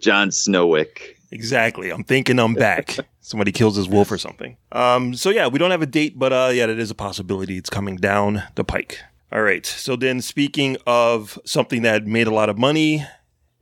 Jon 0.00 0.30
Snowick. 0.30 1.15
Exactly. 1.30 1.90
I'm 1.90 2.04
thinking 2.04 2.38
I'm 2.38 2.54
back. 2.54 2.96
Somebody 3.20 3.52
kills 3.52 3.76
his 3.76 3.88
wolf 3.88 4.10
or 4.12 4.18
something. 4.18 4.56
Um, 4.72 5.14
so 5.14 5.30
yeah, 5.30 5.48
we 5.48 5.58
don't 5.58 5.70
have 5.70 5.82
a 5.82 5.86
date, 5.86 6.18
but 6.18 6.32
uh, 6.32 6.50
yeah, 6.52 6.64
it 6.64 6.78
is 6.78 6.90
a 6.90 6.94
possibility. 6.94 7.56
It's 7.56 7.70
coming 7.70 7.96
down 7.96 8.44
the 8.54 8.64
pike. 8.64 9.00
All 9.32 9.42
right. 9.42 9.66
So 9.66 9.96
then, 9.96 10.20
speaking 10.20 10.76
of 10.86 11.38
something 11.44 11.82
that 11.82 12.06
made 12.06 12.28
a 12.28 12.34
lot 12.34 12.48
of 12.48 12.56
money 12.56 13.04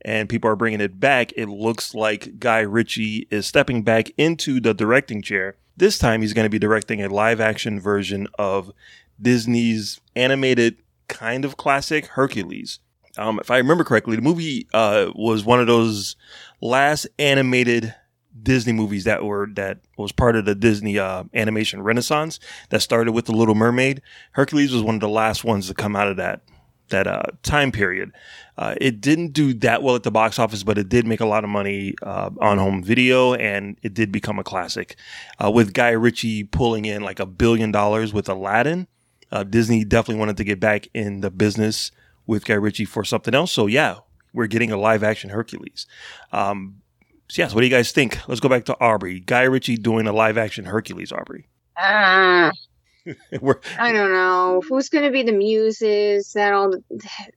and 0.01 0.29
people 0.29 0.49
are 0.49 0.55
bringing 0.55 0.81
it 0.81 0.99
back, 0.99 1.33
it 1.35 1.47
looks 1.47 1.95
like 1.95 2.39
Guy 2.39 2.59
Ritchie 2.59 3.27
is 3.31 3.47
stepping 3.47 3.81
back 3.81 4.11
into 4.17 4.59
the 4.59 4.73
directing 4.73 5.23
chair. 5.23 5.55
This 5.75 5.97
time, 5.97 6.21
he's 6.21 6.33
going 6.33 6.45
to 6.45 6.49
be 6.49 6.59
directing 6.59 7.03
a 7.03 7.09
live 7.09 7.41
action 7.41 7.79
version 7.79 8.27
of 8.37 8.71
Disney's 9.19 9.99
animated 10.15 10.77
kind 11.07 11.43
of 11.43 11.57
classic 11.57 12.07
Hercules. 12.07 12.79
Um, 13.17 13.39
if 13.39 13.49
I 13.49 13.57
remember 13.57 13.83
correctly, 13.83 14.15
the 14.15 14.21
movie 14.21 14.67
uh, 14.73 15.11
was 15.15 15.43
one 15.43 15.59
of 15.59 15.67
those 15.67 16.15
last 16.61 17.07
animated 17.19 17.93
Disney 18.41 18.73
movies 18.73 19.05
that 19.05 19.23
were 19.23 19.47
that 19.53 19.79
was 19.97 20.11
part 20.11 20.35
of 20.35 20.45
the 20.45 20.55
Disney 20.55 20.99
uh, 20.99 21.23
animation 21.33 21.81
renaissance 21.81 22.39
that 22.69 22.81
started 22.81 23.13
with 23.13 23.25
the 23.25 23.31
Little 23.31 23.55
Mermaid. 23.55 24.01
Hercules 24.31 24.73
was 24.73 24.83
one 24.83 24.95
of 24.95 25.01
the 25.01 25.09
last 25.09 25.43
ones 25.43 25.67
to 25.67 25.73
come 25.73 25.95
out 25.95 26.07
of 26.07 26.17
that 26.17 26.41
that 26.89 27.07
uh, 27.07 27.23
time 27.43 27.71
period. 27.71 28.11
Uh, 28.57 28.75
it 28.79 29.01
didn't 29.01 29.29
do 29.29 29.53
that 29.53 29.83
well 29.83 29.95
at 29.95 30.03
the 30.03 30.11
box 30.11 30.37
office, 30.39 30.63
but 30.63 30.77
it 30.77 30.87
did 30.87 31.05
make 31.05 31.19
a 31.19 31.25
lot 31.25 31.43
of 31.43 31.49
money 31.49 31.95
uh, 32.03 32.29
on 32.39 32.57
home 32.57 32.83
video, 32.83 33.33
and 33.33 33.77
it 33.81 33.93
did 33.93 34.11
become 34.11 34.39
a 34.39 34.43
classic. 34.43 34.95
Uh, 35.43 35.49
with 35.51 35.73
Guy 35.73 35.89
Ritchie 35.89 36.45
pulling 36.45 36.85
in 36.85 37.01
like 37.01 37.19
a 37.19 37.25
billion 37.25 37.71
dollars 37.71 38.13
with 38.13 38.29
Aladdin, 38.29 38.87
uh, 39.31 39.43
Disney 39.43 39.83
definitely 39.83 40.19
wanted 40.19 40.37
to 40.37 40.43
get 40.43 40.59
back 40.59 40.87
in 40.93 41.21
the 41.21 41.31
business 41.31 41.91
with 42.27 42.45
Guy 42.45 42.53
Ritchie 42.53 42.85
for 42.85 43.03
something 43.03 43.33
else. 43.33 43.51
So 43.51 43.65
yeah, 43.65 43.97
we're 44.35 44.47
getting 44.47 44.71
a 44.71 44.77
live 44.77 45.03
action 45.03 45.29
Hercules. 45.29 45.87
Um, 46.31 46.81
so 47.27 47.41
yes, 47.41 47.55
what 47.55 47.61
do 47.61 47.67
you 47.67 47.71
guys 47.71 47.91
think? 47.91 48.19
Let's 48.27 48.41
go 48.41 48.49
back 48.49 48.65
to 48.65 48.79
Aubrey. 48.79 49.19
Guy 49.21 49.43
Ritchie 49.43 49.77
doing 49.77 50.05
a 50.05 50.13
live 50.13 50.37
action 50.37 50.65
Hercules, 50.65 51.11
Aubrey. 51.11 51.47
We're, 53.41 53.59
I 53.79 53.91
don't 53.91 54.11
know 54.11 54.61
who's 54.67 54.89
going 54.89 55.05
to 55.05 55.11
be 55.11 55.23
the 55.23 55.31
muses. 55.31 56.33
That 56.33 56.53
all 56.53 56.73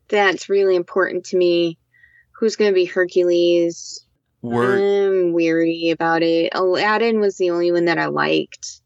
that's 0.09 0.49
really 0.49 0.77
important 0.77 1.25
to 1.27 1.37
me. 1.37 1.79
Who's 2.33 2.57
going 2.57 2.71
to 2.71 2.75
be 2.75 2.85
Hercules? 2.85 4.05
we're 4.41 5.09
I'm 5.09 5.33
weary 5.33 5.91
about 5.91 6.23
it. 6.23 6.53
Aladdin 6.55 7.21
was 7.21 7.37
the 7.37 7.51
only 7.51 7.73
one 7.73 7.87
that 7.87 7.99
I 7.99 8.07
liked, 8.07 8.81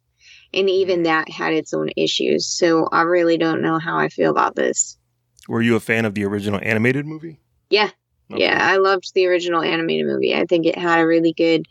and 0.54 0.71
even 0.71 1.02
that 1.02 1.28
had 1.31 1.52
its 1.52 1.75
own 1.75 1.90
issues. 1.97 2.47
So 2.47 2.88
I 2.90 3.02
really 3.02 3.37
don't 3.37 3.62
know 3.62 3.78
how 3.78 3.99
I 3.99 4.09
feel 4.09 4.31
about 4.31 4.57
this. 4.57 4.97
were 5.49 5.62
you 5.62 5.76
a 5.76 5.81
fan 5.81 6.04
of 6.04 6.14
the 6.14 6.25
original 6.25 6.61
animated 6.62 7.07
movie? 7.07 7.38
Yeah, 7.69 7.90
Okay. 8.32 8.44
yeah, 8.44 8.58
I 8.60 8.76
loved 8.76 9.12
the 9.14 9.26
original 9.26 9.62
animated 9.62 10.06
movie. 10.06 10.34
I 10.34 10.44
think 10.44 10.66
it 10.66 10.78
had 10.78 11.00
a 11.00 11.06
really 11.06 11.32
good 11.32 11.66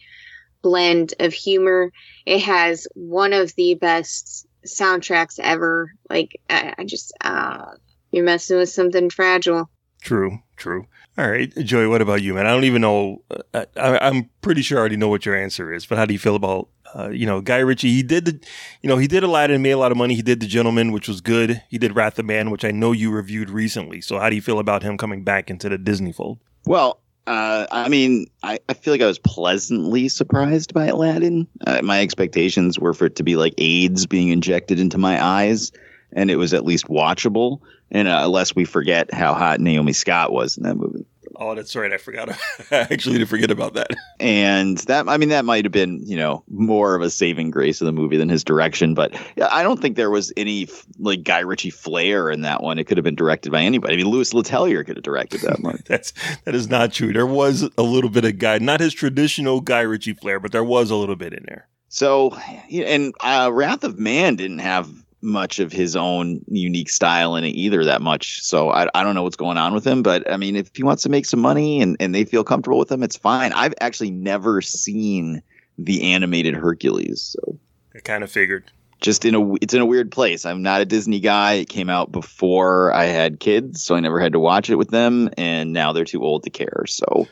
blend 0.61 1.13
of 1.19 1.33
humor. 1.33 1.91
It 2.25 2.41
has 2.41 2.87
one 2.93 3.33
of 3.33 3.53
the 3.55 3.75
best 3.75 4.47
soundtracks 4.65 5.39
ever. 5.39 5.91
Like 6.09 6.39
I, 6.49 6.73
I 6.77 6.83
just, 6.83 7.13
uh, 7.21 7.65
you're 8.11 8.25
messing 8.25 8.57
with 8.57 8.69
something 8.69 9.09
fragile. 9.09 9.69
True, 10.01 10.39
true. 10.61 10.85
All 11.17 11.29
right, 11.29 11.53
Joy. 11.57 11.89
What 11.89 12.01
about 12.01 12.21
you, 12.21 12.35
man? 12.35 12.45
I 12.45 12.51
don't 12.51 12.63
even 12.63 12.81
know. 12.81 13.21
I, 13.53 13.65
I, 13.75 14.07
I'm 14.07 14.29
pretty 14.41 14.61
sure 14.61 14.77
I 14.77 14.79
already 14.79 14.95
know 14.95 15.09
what 15.09 15.25
your 15.25 15.35
answer 15.35 15.73
is, 15.73 15.85
but 15.85 15.97
how 15.97 16.05
do 16.05 16.13
you 16.13 16.19
feel 16.19 16.35
about, 16.35 16.69
uh, 16.95 17.09
you 17.09 17.25
know, 17.25 17.41
Guy 17.41 17.57
Ritchie? 17.57 17.91
He 17.91 18.03
did 18.03 18.25
the, 18.25 18.39
you 18.81 18.87
know, 18.87 18.97
he 18.97 19.07
did 19.07 19.23
Aladdin, 19.23 19.61
made 19.61 19.71
a 19.71 19.77
lot 19.77 19.91
of 19.91 19.97
money. 19.97 20.15
He 20.15 20.21
did 20.21 20.39
The 20.39 20.47
Gentleman, 20.47 20.91
which 20.91 21.07
was 21.07 21.19
good. 21.19 21.61
He 21.67 21.77
did 21.77 21.95
Wrath 21.95 22.17
of 22.19 22.25
Man, 22.25 22.51
which 22.51 22.63
I 22.63 22.71
know 22.71 22.91
you 22.91 23.11
reviewed 23.11 23.49
recently. 23.49 23.99
So 23.99 24.19
how 24.19 24.29
do 24.29 24.35
you 24.35 24.41
feel 24.41 24.59
about 24.59 24.83
him 24.83 24.97
coming 24.97 25.23
back 25.23 25.49
into 25.49 25.67
the 25.67 25.77
Disney 25.77 26.13
fold? 26.13 26.39
Well, 26.65 27.01
uh, 27.27 27.67
I 27.71 27.89
mean, 27.89 28.27
I, 28.43 28.59
I 28.69 28.73
feel 28.73 28.93
like 28.93 29.01
I 29.01 29.07
was 29.07 29.19
pleasantly 29.19 30.07
surprised 30.07 30.73
by 30.73 30.85
Aladdin. 30.85 31.47
Uh, 31.67 31.81
my 31.83 32.01
expectations 32.01 32.79
were 32.79 32.93
for 32.93 33.07
it 33.07 33.15
to 33.17 33.23
be 33.23 33.35
like 33.35 33.53
AIDS 33.57 34.05
being 34.05 34.29
injected 34.29 34.79
into 34.79 34.97
my 34.97 35.23
eyes, 35.23 35.71
and 36.13 36.31
it 36.31 36.37
was 36.37 36.53
at 36.53 36.65
least 36.65 36.87
watchable. 36.87 37.59
And 37.91 38.07
uh, 38.07 38.21
unless 38.23 38.55
we 38.55 38.65
forget 38.65 39.13
how 39.13 39.33
hot 39.33 39.59
Naomi 39.59 39.93
Scott 39.93 40.31
was 40.31 40.57
in 40.57 40.63
that 40.63 40.75
movie. 40.75 41.05
Oh, 41.35 41.55
that's 41.55 41.75
right. 41.75 41.91
I 41.91 41.97
forgot. 41.97 42.29
I 42.71 42.87
actually 42.91 43.17
did 43.17 43.27
forget 43.27 43.49
about 43.51 43.73
that. 43.73 43.89
and 44.19 44.77
that 44.79 45.09
I 45.09 45.17
mean 45.17 45.29
that 45.29 45.43
might 45.43 45.65
have 45.65 45.71
been 45.71 46.01
you 46.05 46.15
know 46.15 46.43
more 46.49 46.95
of 46.95 47.01
a 47.01 47.09
saving 47.09 47.49
grace 47.49 47.81
of 47.81 47.85
the 47.85 47.91
movie 47.91 48.17
than 48.17 48.29
his 48.29 48.43
direction, 48.43 48.93
but 48.93 49.15
I 49.41 49.63
don't 49.63 49.81
think 49.81 49.95
there 49.95 50.11
was 50.11 50.31
any 50.37 50.67
like 50.99 51.23
Guy 51.23 51.39
Ritchie 51.39 51.71
flair 51.71 52.29
in 52.29 52.41
that 52.41 52.61
one. 52.61 52.77
It 52.77 52.85
could 52.85 52.97
have 52.97 53.03
been 53.03 53.15
directed 53.15 53.51
by 53.51 53.61
anybody. 53.61 53.95
I 53.95 53.97
mean, 53.97 54.07
Louis 54.07 54.31
Leterrier 54.33 54.85
could 54.85 54.97
have 54.97 55.03
directed 55.03 55.41
that 55.41 55.61
one. 55.61 55.81
That's 55.87 56.13
that 56.45 56.53
is 56.53 56.69
not 56.69 56.93
true. 56.93 57.11
There 57.11 57.25
was 57.25 57.67
a 57.77 57.83
little 57.83 58.09
bit 58.09 58.25
of 58.25 58.37
Guy, 58.37 58.59
not 58.59 58.79
his 58.79 58.93
traditional 58.93 59.61
Guy 59.61 59.81
Ritchie 59.81 60.13
flair, 60.13 60.39
but 60.39 60.51
there 60.51 60.63
was 60.63 60.91
a 60.91 60.95
little 60.95 61.15
bit 61.15 61.33
in 61.33 61.43
there. 61.47 61.67
So, 61.87 62.33
and 62.71 63.13
uh, 63.21 63.49
Wrath 63.51 63.83
of 63.83 63.99
Man 63.99 64.35
didn't 64.35 64.59
have 64.59 64.89
much 65.21 65.59
of 65.59 65.71
his 65.71 65.95
own 65.95 66.41
unique 66.47 66.89
style 66.89 67.35
in 67.35 67.43
it 67.43 67.49
either 67.49 67.85
that 67.85 68.01
much. 68.01 68.41
So 68.41 68.71
I, 68.71 68.87
I 68.95 69.03
don't 69.03 69.15
know 69.15 69.23
what's 69.23 69.35
going 69.35 69.57
on 69.57 69.73
with 69.73 69.85
him, 69.85 70.01
but 70.03 70.29
I 70.31 70.37
mean, 70.37 70.55
if 70.55 70.71
he 70.75 70.83
wants 70.83 71.03
to 71.03 71.09
make 71.09 71.25
some 71.25 71.39
money 71.39 71.81
and, 71.81 71.95
and 71.99 72.13
they 72.15 72.25
feel 72.25 72.43
comfortable 72.43 72.79
with 72.79 72.91
him, 72.91 73.03
it's 73.03 73.17
fine. 73.17 73.53
I've 73.53 73.73
actually 73.81 74.11
never 74.11 74.61
seen 74.61 75.43
the 75.77 76.11
animated 76.13 76.55
Hercules. 76.55 77.21
So 77.21 77.59
I 77.95 77.99
kind 77.99 78.23
of 78.23 78.31
figured. 78.31 78.71
just 79.01 79.25
in 79.25 79.35
a 79.35 79.53
it's 79.55 79.73
in 79.73 79.81
a 79.81 79.85
weird 79.85 80.11
place. 80.11 80.45
I'm 80.45 80.61
not 80.61 80.81
a 80.81 80.85
Disney 80.85 81.19
guy. 81.19 81.53
It 81.53 81.69
came 81.69 81.89
out 81.89 82.11
before 82.11 82.93
I 82.93 83.05
had 83.05 83.39
kids, 83.39 83.83
so 83.83 83.95
I 83.95 83.99
never 83.99 84.19
had 84.19 84.33
to 84.33 84.39
watch 84.39 84.69
it 84.69 84.75
with 84.75 84.89
them, 84.89 85.29
and 85.37 85.73
now 85.73 85.91
they're 85.91 86.05
too 86.05 86.23
old 86.23 86.43
to 86.43 86.49
care. 86.49 86.85
So 86.87 87.27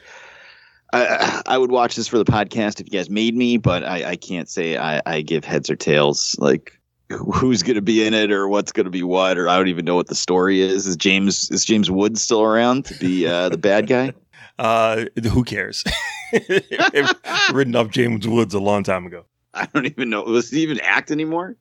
I, 0.91 1.41
I 1.45 1.57
would 1.57 1.71
watch 1.71 1.95
this 1.95 2.07
for 2.07 2.17
the 2.17 2.25
podcast 2.25 2.79
if 2.79 2.87
you 2.87 2.97
guys 2.97 3.09
made 3.09 3.35
me, 3.35 3.57
but 3.57 3.83
I, 3.83 4.11
I 4.11 4.15
can't 4.15 4.49
say 4.49 4.77
I, 4.77 5.01
I 5.05 5.21
give 5.21 5.45
heads 5.45 5.69
or 5.69 5.75
tails 5.75 6.35
like 6.39 6.78
who's 7.09 7.63
going 7.63 7.75
to 7.75 7.81
be 7.81 8.05
in 8.05 8.13
it 8.13 8.31
or 8.31 8.47
what's 8.47 8.71
going 8.71 8.85
to 8.85 8.91
be 8.91 9.03
what, 9.03 9.37
or 9.37 9.49
I 9.49 9.57
don't 9.57 9.67
even 9.67 9.85
know 9.85 9.95
what 9.95 10.07
the 10.07 10.15
story 10.15 10.61
is. 10.61 10.85
Is 10.87 10.95
James 10.95 11.49
is 11.51 11.65
James 11.65 11.89
Woods 11.89 12.21
still 12.21 12.41
around 12.41 12.85
to 12.85 12.93
be 12.95 13.25
uh, 13.27 13.49
the 13.49 13.57
bad 13.57 13.87
guy? 13.87 14.13
Uh, 14.57 15.05
who 15.31 15.45
cares? 15.45 15.85
Written 17.53 17.77
off 17.77 17.91
James 17.91 18.27
Woods 18.27 18.53
a 18.53 18.59
long 18.59 18.83
time 18.83 19.05
ago. 19.05 19.23
I 19.53 19.67
don't 19.73 19.85
even 19.85 20.09
know. 20.09 20.23
Was 20.23 20.49
he 20.49 20.63
even 20.63 20.81
act 20.81 21.11
anymore? 21.11 21.55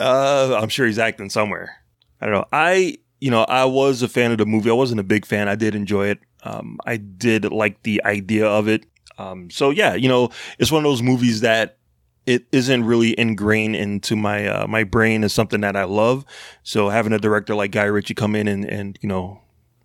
Uh, 0.00 0.58
I'm 0.60 0.68
sure 0.68 0.84
he's 0.84 0.98
acting 0.98 1.30
somewhere. 1.30 1.76
I 2.20 2.26
don't 2.26 2.34
know. 2.34 2.46
I, 2.50 2.98
you 3.20 3.30
know, 3.30 3.44
I 3.44 3.66
was 3.66 4.02
a 4.02 4.08
fan 4.08 4.32
of 4.32 4.38
the 4.38 4.46
movie. 4.46 4.68
I 4.68 4.72
wasn't 4.72 4.98
a 4.98 5.04
big 5.04 5.26
fan. 5.26 5.48
I 5.48 5.54
did 5.54 5.76
enjoy 5.76 6.08
it. 6.08 6.18
Um, 6.42 6.78
I 6.86 6.96
did 6.96 7.44
like 7.52 7.84
the 7.84 8.02
idea 8.04 8.48
of 8.48 8.66
it. 8.66 8.84
Um, 9.16 9.48
so 9.50 9.70
yeah, 9.70 9.94
you 9.94 10.08
know, 10.08 10.30
it's 10.58 10.72
one 10.72 10.84
of 10.84 10.90
those 10.90 11.02
movies 11.02 11.42
that 11.42 11.78
it 12.26 12.44
isn't 12.52 12.84
really 12.84 13.18
ingrained 13.18 13.76
into 13.76 14.14
my 14.16 14.46
uh, 14.46 14.66
my 14.66 14.84
brain 14.84 15.24
as 15.24 15.32
something 15.32 15.60
that 15.62 15.76
I 15.76 15.84
love. 15.84 16.24
So 16.62 16.88
having 16.90 17.12
a 17.12 17.18
director 17.18 17.54
like 17.54 17.72
Guy 17.72 17.84
Ritchie 17.84 18.14
come 18.14 18.34
in 18.36 18.46
and 18.48 18.64
and 18.64 18.98
you 19.00 19.08
know 19.08 19.40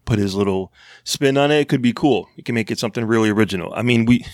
put 0.06 0.20
his 0.20 0.36
little 0.36 0.72
spin 1.04 1.38
on 1.38 1.50
it, 1.52 1.60
it 1.62 1.70
could 1.70 1.82
be 1.82 1.94
cool. 1.94 2.28
You 2.36 2.44
can 2.44 2.54
make 2.56 2.70
it 2.70 2.78
something 2.78 3.06
really 3.06 3.30
original. 3.30 3.74
I 3.74 3.82
mean, 3.82 4.06
we 4.06 4.26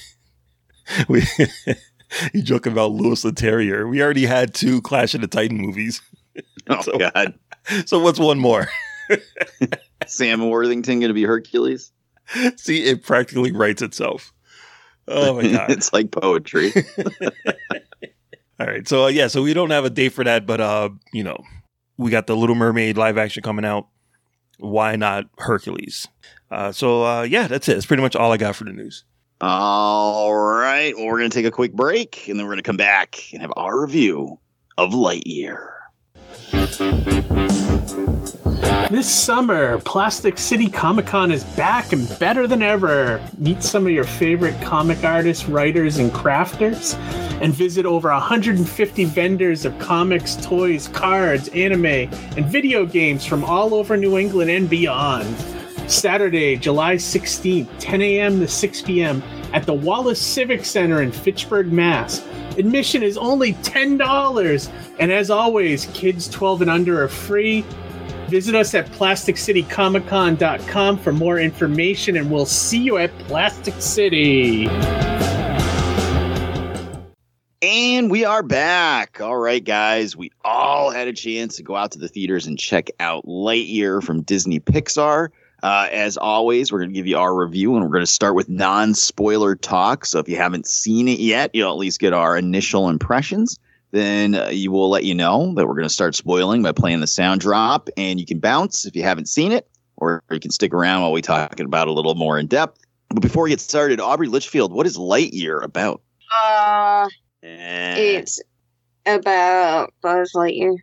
we 1.07 1.23
you 2.33 2.41
joke 2.41 2.65
about 2.65 2.91
Louis 2.91 3.23
Leterrier. 3.23 3.89
We 3.89 4.01
already 4.01 4.25
had 4.25 4.53
two 4.53 4.81
Clash 4.81 5.13
of 5.13 5.21
the 5.21 5.27
Titan 5.27 5.57
movies. 5.57 6.01
Oh 6.69 6.79
So- 6.81 6.97
God, 6.97 7.33
So 7.85 7.99
what's 7.99 8.19
one 8.19 8.39
more? 8.39 8.69
Sam 10.07 10.47
Worthington 10.49 10.99
going 10.99 11.09
to 11.09 11.13
be 11.13 11.23
Hercules? 11.23 11.91
See, 12.55 12.83
it 12.83 13.03
practically 13.03 13.51
writes 13.51 13.81
itself. 13.81 14.31
Oh 15.09 15.33
my 15.35 15.51
god! 15.51 15.71
it's 15.71 15.91
like 15.91 16.11
poetry. 16.11 16.71
All 18.61 18.67
right, 18.67 18.87
so 18.87 19.05
uh, 19.05 19.07
yeah, 19.07 19.25
so 19.25 19.41
we 19.41 19.55
don't 19.55 19.71
have 19.71 19.85
a 19.85 19.89
date 19.89 20.09
for 20.09 20.23
that, 20.23 20.45
but 20.45 20.61
uh, 20.61 20.89
you 21.13 21.23
know, 21.23 21.43
we 21.97 22.11
got 22.11 22.27
the 22.27 22.35
Little 22.35 22.53
Mermaid 22.53 22.95
live 22.95 23.17
action 23.17 23.41
coming 23.41 23.65
out. 23.65 23.87
Why 24.59 24.95
not 24.95 25.25
Hercules? 25.39 26.07
Uh, 26.51 26.71
so 26.71 27.03
uh, 27.03 27.23
yeah, 27.23 27.47
that's 27.47 27.67
it. 27.67 27.73
That's 27.73 27.87
pretty 27.87 28.03
much 28.03 28.15
all 28.15 28.31
I 28.31 28.37
got 28.37 28.55
for 28.55 28.65
the 28.65 28.71
news. 28.71 29.03
All 29.39 30.31
right. 30.35 30.95
Well, 30.95 31.07
we're 31.07 31.21
to 31.21 31.29
take 31.29 31.47
a 31.47 31.49
quick 31.49 31.73
break 31.73 32.27
and 32.27 32.39
then 32.39 32.45
we're 32.45 32.55
to 32.55 32.61
come 32.61 32.77
back 32.77 33.17
and 33.33 33.41
have 33.41 33.51
our 33.57 33.81
review 33.81 34.39
of 34.77 34.91
Lightyear. 34.91 35.67
This 38.91 39.09
summer, 39.09 39.79
Plastic 39.79 40.37
City 40.37 40.67
Comic 40.67 41.07
Con 41.07 41.31
is 41.31 41.43
back 41.55 41.93
and 41.93 42.07
better 42.19 42.45
than 42.45 42.61
ever. 42.61 43.25
Meet 43.37 43.63
some 43.63 43.85
of 43.85 43.91
your 43.91 44.03
favorite 44.03 44.61
comic 44.61 45.03
artists, 45.03 45.47
writers, 45.47 45.97
and 45.97 46.11
crafters, 46.11 46.95
and 47.41 47.53
visit 47.53 47.85
over 47.85 48.09
150 48.09 49.05
vendors 49.05 49.65
of 49.65 49.77
comics, 49.79 50.35
toys, 50.35 50.89
cards, 50.89 51.47
anime, 51.49 51.85
and 51.85 52.45
video 52.45 52.85
games 52.85 53.25
from 53.25 53.43
all 53.43 53.73
over 53.73 53.97
New 53.97 54.17
England 54.17 54.51
and 54.51 54.69
beyond. 54.69 55.35
Saturday, 55.89 56.55
July 56.55 56.95
16th, 56.95 57.67
10 57.79 58.01
a.m. 58.01 58.39
to 58.39 58.47
6 58.47 58.81
p.m. 58.83 59.23
at 59.53 59.65
the 59.65 59.73
Wallace 59.73 60.21
Civic 60.21 60.63
Center 60.65 61.01
in 61.01 61.11
Fitchburg, 61.11 61.71
Mass. 61.71 62.25
Admission 62.57 63.01
is 63.03 63.17
only 63.17 63.53
$10, 63.55 64.71
and 64.99 65.11
as 65.11 65.29
always, 65.29 65.85
kids 65.87 66.27
12 66.29 66.63
and 66.63 66.69
under 66.69 67.01
are 67.01 67.07
free. 67.07 67.65
Visit 68.31 68.55
us 68.55 68.73
at 68.73 68.87
plasticcitycomiccon.com 68.87 70.97
for 70.99 71.11
more 71.11 71.37
information, 71.37 72.15
and 72.15 72.31
we'll 72.31 72.45
see 72.45 72.77
you 72.77 72.97
at 72.97 73.11
Plastic 73.19 73.73
City. 73.81 74.69
And 77.61 78.09
we 78.09 78.23
are 78.23 78.41
back. 78.41 79.19
All 79.19 79.35
right, 79.35 79.61
guys. 79.61 80.15
We 80.15 80.31
all 80.45 80.91
had 80.91 81.09
a 81.09 81.13
chance 81.13 81.57
to 81.57 81.63
go 81.63 81.75
out 81.75 81.91
to 81.91 81.99
the 81.99 82.07
theaters 82.07 82.47
and 82.47 82.57
check 82.57 82.89
out 83.01 83.25
Lightyear 83.25 84.01
from 84.01 84.21
Disney 84.21 84.61
Pixar. 84.61 85.27
Uh, 85.61 85.89
as 85.91 86.15
always, 86.15 86.71
we're 86.71 86.79
going 86.79 86.91
to 86.91 86.95
give 86.95 87.07
you 87.07 87.17
our 87.17 87.35
review 87.35 87.75
and 87.75 87.83
we're 87.83 87.91
going 87.91 88.01
to 88.01 88.07
start 88.07 88.35
with 88.35 88.47
non 88.47 88.93
spoiler 88.93 89.57
talk. 89.57 90.05
So 90.05 90.19
if 90.19 90.29
you 90.29 90.37
haven't 90.37 90.67
seen 90.67 91.09
it 91.09 91.19
yet, 91.19 91.51
you'll 91.53 91.69
at 91.69 91.77
least 91.77 91.99
get 91.99 92.13
our 92.13 92.37
initial 92.37 92.87
impressions. 92.87 93.59
Then 93.91 94.35
uh, 94.35 94.47
you 94.49 94.71
will 94.71 94.89
let 94.89 95.03
you 95.03 95.13
know 95.13 95.53
that 95.55 95.67
we're 95.67 95.75
going 95.75 95.83
to 95.83 95.89
start 95.93 96.15
spoiling 96.15 96.63
by 96.63 96.71
playing 96.71 97.01
the 97.01 97.07
sound 97.07 97.41
drop, 97.41 97.89
and 97.97 98.19
you 98.19 98.25
can 98.25 98.39
bounce 98.39 98.85
if 98.85 98.95
you 98.95 99.03
haven't 99.03 99.27
seen 99.27 99.51
it, 99.51 99.67
or 99.97 100.23
you 100.31 100.39
can 100.39 100.51
stick 100.51 100.73
around 100.73 101.01
while 101.01 101.11
we 101.11 101.21
talk 101.21 101.59
about 101.59 101.87
it 101.87 101.91
a 101.91 101.93
little 101.93 102.15
more 102.15 102.39
in 102.39 102.47
depth. 102.47 102.79
But 103.09 103.21
before 103.21 103.43
we 103.43 103.49
get 103.49 103.59
started, 103.59 103.99
Aubrey 103.99 104.27
Litchfield, 104.27 104.71
what 104.71 104.87
is 104.87 104.97
Lightyear 104.97 105.61
about? 105.63 106.01
Uh, 106.43 107.07
Eh, 107.43 108.17
it's 108.17 108.39
about 109.05 109.93
Buzz 110.01 110.31
Lightyear. 110.35 110.75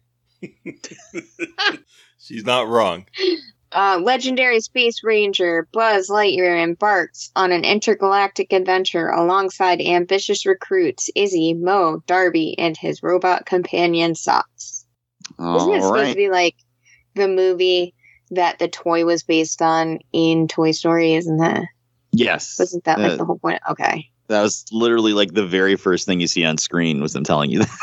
She's 2.19 2.45
not 2.45 2.69
wrong. 2.69 3.07
Uh, 3.71 4.01
legendary 4.03 4.61
space 4.61 5.05
ranger 5.05 5.69
Buzz 5.73 6.09
Lightyear 6.09 6.63
embarks 6.63 7.31
on 7.37 7.53
an 7.53 7.65
intergalactic 7.65 8.53
adventure 8.53 9.09
alongside 9.09 9.81
ambitious 9.81 10.47
recruits 10.47 11.11
Izzy, 11.15 11.53
Mo, 11.53 12.03
Darby, 12.07 12.59
and 12.59 12.77
his 12.77 13.03
robot 13.03 13.45
companion 13.45 14.15
Socks. 14.15 14.87
Isn't 15.39 15.73
it 15.73 15.83
supposed 15.83 15.93
right. 15.93 16.11
to 16.11 16.17
be 16.17 16.31
like 16.31 16.57
the 17.15 17.29
movie 17.29 17.95
that 18.31 18.59
the 18.59 18.69
toy 18.69 19.05
was 19.05 19.23
based 19.23 19.61
on 19.61 19.99
in 20.13 20.49
Toy 20.49 20.71
Story? 20.71 21.15
Isn't 21.15 21.37
that? 21.37 21.65
Yes. 22.13 22.59
Wasn't 22.59 22.85
that 22.85 22.99
like 22.99 23.13
Uh, 23.13 23.17
the 23.17 23.25
whole 23.27 23.39
point? 23.39 23.61
Okay. 23.71 24.09
That 24.29 24.43
was 24.43 24.65
literally 24.73 25.13
like 25.13 25.35
the 25.35 25.47
very 25.47 25.77
first 25.77 26.07
thing 26.07 26.21
you 26.21 26.27
see 26.27 26.45
on 26.45 26.57
screen 26.59 27.01
was 27.03 27.13
them 27.13 27.25
telling 27.25 27.51
you 27.51 27.61
that. 27.61 27.69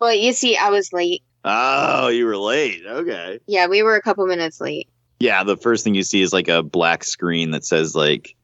Well, 0.00 0.14
you 0.14 0.32
see, 0.32 0.56
I 0.56 0.70
was 0.70 0.94
late. 0.94 1.22
Oh, 1.44 2.08
you 2.08 2.26
were 2.26 2.36
late. 2.36 2.82
Okay. 2.86 3.40
Yeah, 3.46 3.66
we 3.66 3.82
were 3.82 3.96
a 3.96 4.02
couple 4.02 4.26
minutes 4.26 4.60
late. 4.60 4.88
Yeah, 5.18 5.44
the 5.44 5.56
first 5.56 5.84
thing 5.84 5.94
you 5.94 6.02
see 6.02 6.22
is 6.22 6.32
like 6.32 6.48
a 6.48 6.62
black 6.62 7.04
screen 7.04 7.50
that 7.50 7.64
says 7.64 7.94
like 7.94 8.34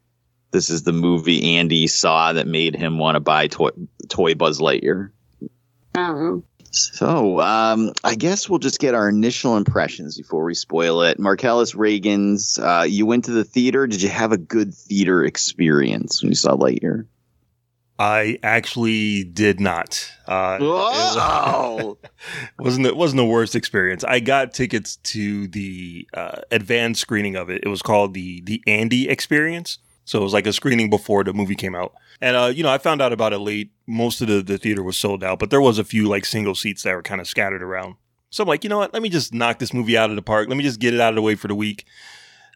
this 0.50 0.70
is 0.70 0.82
the 0.82 0.92
movie 0.92 1.56
Andy 1.56 1.86
saw 1.86 2.32
that 2.32 2.46
made 2.46 2.76
him 2.76 2.98
want 2.98 3.16
to 3.16 3.20
buy 3.20 3.48
toy 3.48 3.70
toy 4.08 4.34
Buzz 4.34 4.60
Lightyear. 4.60 5.10
Um, 5.94 6.44
So, 6.70 7.40
um, 7.40 7.92
I 8.04 8.14
guess 8.14 8.48
we'll 8.48 8.58
just 8.58 8.80
get 8.80 8.94
our 8.94 9.08
initial 9.08 9.56
impressions 9.56 10.16
before 10.18 10.44
we 10.44 10.54
spoil 10.54 11.02
it. 11.02 11.18
Marcellus 11.18 11.74
Reagan's, 11.74 12.58
uh, 12.58 12.84
you 12.86 13.06
went 13.06 13.24
to 13.26 13.30
the 13.30 13.44
theater. 13.44 13.86
Did 13.86 14.02
you 14.02 14.10
have 14.10 14.32
a 14.32 14.36
good 14.36 14.74
theater 14.74 15.24
experience 15.24 16.22
when 16.22 16.30
you 16.30 16.36
saw 16.36 16.54
Lightyear? 16.54 17.06
I 17.98 18.38
actually 18.42 19.24
did 19.24 19.58
not. 19.58 20.10
Uh, 20.26 20.58
it 20.58 21.98
wasn't 22.58 22.86
it 22.86 22.96
wasn't 22.96 23.18
the 23.18 23.24
worst 23.24 23.54
experience. 23.54 24.04
I 24.04 24.20
got 24.20 24.52
tickets 24.52 24.96
to 24.96 25.48
the 25.48 26.06
uh, 26.12 26.40
advanced 26.50 27.00
screening 27.00 27.36
of 27.36 27.48
it. 27.48 27.62
It 27.64 27.68
was 27.68 27.82
called 27.82 28.14
the 28.14 28.42
the 28.42 28.62
Andy 28.66 29.08
Experience. 29.08 29.78
So 30.04 30.20
it 30.20 30.22
was 30.22 30.32
like 30.32 30.46
a 30.46 30.52
screening 30.52 30.88
before 30.88 31.24
the 31.24 31.32
movie 31.32 31.56
came 31.56 31.74
out. 31.74 31.92
And 32.20 32.36
uh, 32.36 32.52
you 32.54 32.62
know, 32.62 32.70
I 32.70 32.78
found 32.78 33.00
out 33.00 33.12
about 33.12 33.32
it 33.32 33.38
late. 33.38 33.72
Most 33.86 34.20
of 34.20 34.28
the, 34.28 34.42
the 34.42 34.58
theater 34.58 34.82
was 34.82 34.96
sold 34.96 35.24
out, 35.24 35.38
but 35.38 35.50
there 35.50 35.60
was 35.60 35.78
a 35.78 35.84
few 35.84 36.06
like 36.08 36.24
single 36.24 36.54
seats 36.54 36.82
that 36.82 36.94
were 36.94 37.02
kind 37.02 37.20
of 37.20 37.26
scattered 37.26 37.62
around. 37.62 37.96
So 38.30 38.42
I'm 38.42 38.48
like, 38.48 38.64
you 38.64 38.70
know 38.70 38.78
what? 38.78 38.92
Let 38.92 39.02
me 39.02 39.08
just 39.08 39.32
knock 39.32 39.58
this 39.58 39.72
movie 39.72 39.96
out 39.96 40.10
of 40.10 40.16
the 40.16 40.22
park. 40.22 40.48
Let 40.48 40.56
me 40.56 40.64
just 40.64 40.80
get 40.80 40.92
it 40.92 41.00
out 41.00 41.10
of 41.10 41.16
the 41.16 41.22
way 41.22 41.34
for 41.34 41.48
the 41.48 41.54
week. 41.54 41.86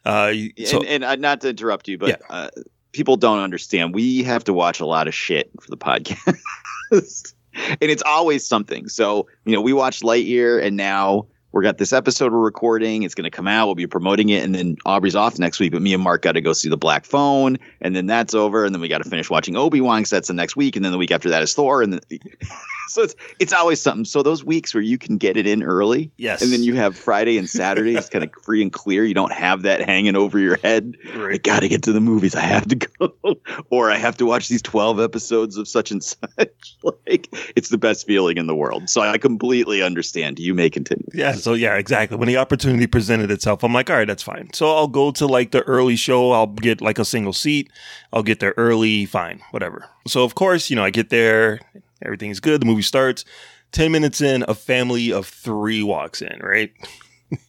Uh, 0.05 0.33
so 0.65 0.79
and, 0.79 0.87
and 0.87 1.03
uh, 1.03 1.15
not 1.15 1.41
to 1.41 1.49
interrupt 1.49 1.87
you, 1.87 1.97
but 1.97 2.21
uh, 2.29 2.49
people 2.91 3.17
don't 3.17 3.39
understand. 3.39 3.93
We 3.93 4.23
have 4.23 4.43
to 4.45 4.53
watch 4.53 4.79
a 4.79 4.85
lot 4.85 5.07
of 5.07 5.13
shit 5.13 5.49
for 5.59 5.69
the 5.69 5.77
podcast, 5.77 6.43
and 6.91 7.91
it's 7.91 8.03
always 8.03 8.45
something. 8.45 8.87
So 8.87 9.27
you 9.45 9.53
know, 9.53 9.61
we 9.61 9.73
watched 9.73 10.03
Lightyear, 10.03 10.63
and 10.63 10.77
now 10.77 11.27
we 11.53 11.63
got 11.63 11.77
this 11.77 11.91
episode 11.91 12.31
we're 12.31 12.39
recording. 12.39 13.03
It's 13.03 13.13
going 13.15 13.25
to 13.25 13.29
come 13.35 13.47
out. 13.47 13.65
We'll 13.65 13.75
be 13.75 13.87
promoting 13.87 14.29
it, 14.29 14.43
and 14.43 14.55
then 14.55 14.77
Aubrey's 14.85 15.15
off 15.15 15.37
next 15.37 15.59
week. 15.59 15.71
But 15.73 15.81
me 15.81 15.93
and 15.93 16.01
Mark 16.01 16.21
got 16.21 16.33
to 16.33 16.41
go 16.41 16.53
see 16.53 16.69
the 16.69 16.77
Black 16.77 17.05
Phone, 17.05 17.57
and 17.81 17.95
then 17.95 18.05
that's 18.07 18.33
over, 18.33 18.63
and 18.65 18.73
then 18.73 18.81
we 18.81 18.87
got 18.87 19.03
to 19.03 19.09
finish 19.09 19.29
watching 19.29 19.55
Obi 19.57 19.81
Wan. 19.81 20.01
'cause 20.01 20.09
That's 20.11 20.27
the 20.29 20.33
next 20.33 20.55
week, 20.55 20.75
and 20.75 20.85
then 20.85 20.91
the 20.91 20.97
week 20.97 21.11
after 21.11 21.29
that 21.29 21.43
is 21.43 21.53
Thor, 21.53 21.81
and 21.81 21.93
then, 21.93 21.99
so 22.87 23.03
it's 23.03 23.15
it's 23.39 23.53
always 23.53 23.81
something. 23.81 24.05
So 24.05 24.23
those 24.23 24.43
weeks 24.45 24.73
where 24.73 24.81
you 24.83 24.97
can 24.97 25.17
get 25.17 25.35
it 25.37 25.45
in 25.45 25.61
early, 25.63 26.09
Yes. 26.17 26.41
and 26.41 26.51
then 26.53 26.63
you 26.63 26.75
have 26.75 26.95
Friday 26.97 27.37
and 27.37 27.49
Saturday, 27.49 27.95
it's 27.95 28.09
kind 28.09 28.23
of 28.23 28.31
free 28.43 28.61
and 28.61 28.71
clear. 28.71 29.03
You 29.03 29.13
don't 29.13 29.33
have 29.33 29.63
that 29.63 29.81
hanging 29.81 30.15
over 30.15 30.39
your 30.39 30.57
head. 30.57 30.95
I 31.15 31.37
got 31.37 31.61
to 31.61 31.67
get 31.67 31.83
to 31.83 31.91
the 31.91 32.01
movies. 32.01 32.33
I 32.35 32.41
have 32.41 32.67
to 32.69 32.75
go, 32.75 33.13
or 33.69 33.91
I 33.91 33.97
have 33.97 34.15
to 34.17 34.25
watch 34.25 34.47
these 34.47 34.61
twelve 34.61 34.99
episodes 35.01 35.57
of 35.57 35.67
such 35.67 35.91
and 35.91 36.01
such. 36.03 36.77
like 37.07 37.27
it's 37.55 37.69
the 37.69 37.77
best 37.77 38.07
feeling 38.07 38.37
in 38.37 38.47
the 38.47 38.55
world. 38.55 38.89
So 38.89 39.01
I 39.01 39.17
completely 39.17 39.81
understand. 39.81 40.39
You 40.39 40.53
may 40.53 40.69
continue. 40.69 41.05
Yeah, 41.13 41.33
so 41.41 41.53
yeah, 41.53 41.75
exactly. 41.75 42.17
When 42.17 42.27
the 42.27 42.37
opportunity 42.37 42.87
presented 42.87 43.31
itself, 43.31 43.63
I'm 43.63 43.73
like, 43.73 43.89
all 43.89 43.95
right, 43.97 44.07
that's 44.07 44.23
fine. 44.23 44.53
So 44.53 44.75
I'll 44.75 44.87
go 44.87 45.11
to 45.11 45.25
like 45.25 45.51
the 45.51 45.61
early 45.63 45.95
show. 45.95 46.31
I'll 46.31 46.47
get 46.47 46.81
like 46.81 46.99
a 46.99 47.05
single 47.05 47.33
seat. 47.33 47.71
I'll 48.13 48.23
get 48.23 48.39
there 48.39 48.53
early. 48.57 49.05
Fine, 49.05 49.41
whatever. 49.51 49.85
So 50.07 50.23
of 50.23 50.35
course, 50.35 50.69
you 50.69 50.75
know, 50.75 50.83
I 50.83 50.89
get 50.89 51.09
there. 51.09 51.59
Everything's 52.03 52.39
good. 52.39 52.61
The 52.61 52.65
movie 52.65 52.81
starts. 52.81 53.25
Ten 53.71 53.91
minutes 53.91 54.21
in, 54.21 54.43
a 54.47 54.53
family 54.53 55.11
of 55.11 55.27
three 55.27 55.83
walks 55.83 56.21
in. 56.21 56.39
Right. 56.41 56.71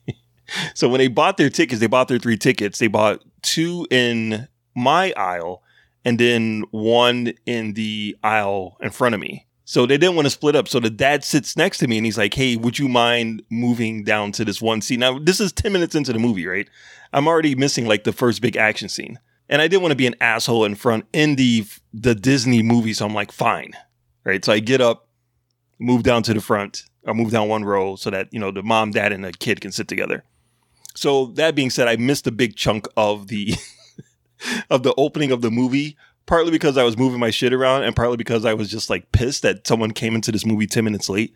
so 0.75 0.89
when 0.89 0.99
they 0.99 1.09
bought 1.09 1.37
their 1.37 1.51
tickets, 1.51 1.81
they 1.81 1.87
bought 1.87 2.09
their 2.09 2.19
three 2.19 2.37
tickets. 2.37 2.79
They 2.79 2.87
bought 2.87 3.23
two 3.43 3.87
in 3.91 4.49
my 4.75 5.13
aisle, 5.17 5.63
and 6.05 6.19
then 6.19 6.65
one 6.71 7.33
in 7.47 7.75
the 7.75 8.17
aisle 8.23 8.77
in 8.81 8.91
front 8.91 9.15
of 9.15 9.21
me. 9.21 9.47
So 9.73 9.87
they 9.87 9.97
didn't 9.97 10.17
want 10.17 10.27
to 10.27 10.31
split 10.31 10.55
up. 10.55 10.69
So 10.69 10.81
the 10.81 10.91
dad 10.91 11.25
sits 11.25 11.57
next 11.57 11.79
to 11.79 11.89
me 11.89 11.97
and 11.97 12.05
he's 12.05 12.19
like, 12.19 12.35
Hey, 12.35 12.57
would 12.57 12.79
you 12.79 12.89
mind 12.91 13.43
moving 13.49 14.05
down 14.05 14.31
to 14.33 14.45
this 14.45 14.61
one 14.61 14.83
seat? 14.83 14.99
Now, 14.99 15.19
this 15.19 15.41
is 15.41 15.51
10 15.51 15.73
minutes 15.73 15.95
into 15.95 16.13
the 16.13 16.19
movie, 16.19 16.47
right? 16.47 16.69
I'm 17.15 17.27
already 17.27 17.55
missing 17.55 17.87
like 17.87 18.05
the 18.05 18.13
first 18.13 18.43
big 18.43 18.55
action 18.55 18.91
scene. 18.91 19.19
And 19.49 19.63
I 19.63 19.69
didn't 19.69 19.81
want 19.81 19.93
to 19.93 19.97
be 19.97 20.07
an 20.07 20.15
asshole 20.21 20.67
in 20.67 20.75
front 20.75 21.07
in 21.15 21.37
the 21.37 21.65
the 21.95 22.15
Disney 22.15 22.63
movie. 22.63 22.93
So 22.93 23.07
I'm 23.07 23.15
like, 23.15 23.33
fine. 23.33 23.73
Right. 24.25 24.45
So 24.45 24.53
I 24.53 24.59
get 24.59 24.83
up, 24.83 25.09
move 25.79 26.03
down 26.03 26.23
to 26.25 26.35
the 26.35 26.43
front, 26.43 26.85
or 27.05 27.15
move 27.15 27.31
down 27.31 27.49
one 27.49 27.65
row 27.65 27.97
so 27.97 28.11
that, 28.11 28.29
you 28.31 28.41
know, 28.41 28.51
the 28.51 28.63
mom, 28.63 28.91
dad, 28.91 29.11
and 29.11 29.25
the 29.25 29.33
kid 29.33 29.63
can 29.63 29.73
sit 29.73 29.89
together. 29.89 30.23
So 30.95 31.29
that 31.37 31.55
being 31.55 31.71
said, 31.71 31.89
I 31.89 31.97
missed 31.97 32.27
a 32.27 32.31
big 32.31 32.57
chunk 32.57 32.89
of 32.95 33.29
the 33.29 33.55
of 34.71 34.83
the 34.83 34.93
opening 34.99 35.33
of 35.33 35.41
the 35.41 35.51
movie 35.51 35.97
partly 36.27 36.51
because 36.51 36.77
I 36.77 36.85
was 36.85 36.97
moving 36.97 37.21
my 37.21 37.31
shit 37.31 37.53
around 37.53 37.85
and 37.85 37.95
partly 37.95 38.17
because 38.17 38.45
I 38.45 38.55
was 38.55 38.71
just 38.71 38.91
like 38.91 39.11
pissed 39.13 39.43
that 39.43 39.67
someone 39.67 39.91
came 39.93 40.15
into 40.15 40.33
this 40.33 40.47
movie 40.47 40.67
10 40.67 40.85
minutes 40.85 41.09
late. 41.09 41.35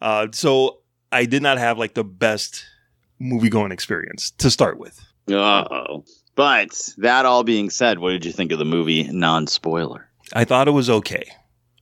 Uh, 0.00 0.28
so 0.32 0.78
I 1.12 1.24
did 1.24 1.42
not 1.42 1.58
have 1.58 1.78
like 1.78 1.94
the 1.94 2.04
best 2.04 2.64
movie 3.18 3.50
going 3.50 3.72
experience 3.72 4.30
to 4.32 4.50
start 4.50 4.78
with. 4.78 5.00
Oh, 5.28 6.04
but 6.34 6.94
that 6.98 7.26
all 7.26 7.44
being 7.44 7.70
said, 7.70 7.98
what 7.98 8.10
did 8.10 8.24
you 8.24 8.32
think 8.32 8.52
of 8.52 8.58
the 8.58 8.64
movie? 8.64 9.04
Non 9.04 9.46
spoiler. 9.46 10.08
I 10.32 10.44
thought 10.44 10.68
it 10.68 10.72
was 10.72 10.88
okay. 10.88 11.24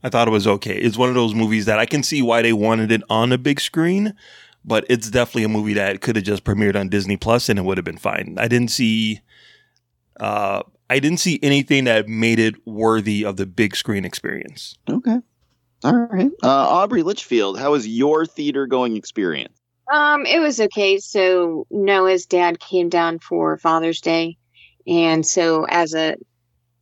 I 0.03 0.09
thought 0.09 0.29
it 0.29 0.33
was 0.33 0.47
okay. 0.47 0.77
It's 0.77 0.97
one 0.97 1.09
of 1.09 1.15
those 1.15 1.35
movies 1.35 1.67
that 1.67 1.79
I 1.79 1.87
can 1.87 2.03
see 2.03 2.23
why 2.23 2.43
they 2.43 2.53
wanted 2.53 2.93
it 2.93 3.03
on 3.11 3.33
a 3.33 3.39
big 3.39 3.61
screen, 3.61 4.15
but 4.65 4.85
it's 4.89 5.11
definitely 5.11 5.45
a 5.45 5.49
movie 5.49 5.75
that 5.75 6.01
could 6.01 6.17
have 6.17 6.25
just 6.25 6.45
premiered 6.45 6.79
on 6.79 6.89
Disney 6.89 7.17
Plus 7.17 7.49
and 7.49 7.59
it 7.59 7.63
would 7.63 7.79
have 7.79 7.85
been 7.85 7.99
fine. 7.99 8.37
I 8.39 8.49
didn't 8.49 8.71
see 8.71 9.21
uh 10.21 10.63
I 10.91 10.99
didn't 10.99 11.19
see 11.19 11.39
anything 11.43 11.85
that 11.85 12.09
made 12.09 12.39
it 12.39 12.55
worthy 12.67 13.25
of 13.25 13.37
the 13.37 13.47
big 13.47 13.77
screen 13.77 14.05
experience. 14.05 14.77
Okay. 14.89 15.19
All 15.85 15.95
right. 15.95 16.31
Uh, 16.43 16.49
Aubrey 16.49 17.03
Litchfield, 17.03 17.59
how 17.59 17.73
was 17.73 17.87
your 17.87 18.27
theater 18.27 18.67
going 18.67 18.97
experience? 18.97 19.61
Um, 19.93 20.27
it 20.27 20.41
was 20.41 20.61
okay. 20.61 20.99
So 20.99 21.67
Noah's 21.71 22.27
dad 22.27 22.59
came 22.59 22.89
down 22.89 23.19
for 23.21 23.57
Father's 23.59 24.01
Day, 24.01 24.37
and 24.87 25.25
so 25.25 25.65
as 25.69 25.95
a 25.95 26.17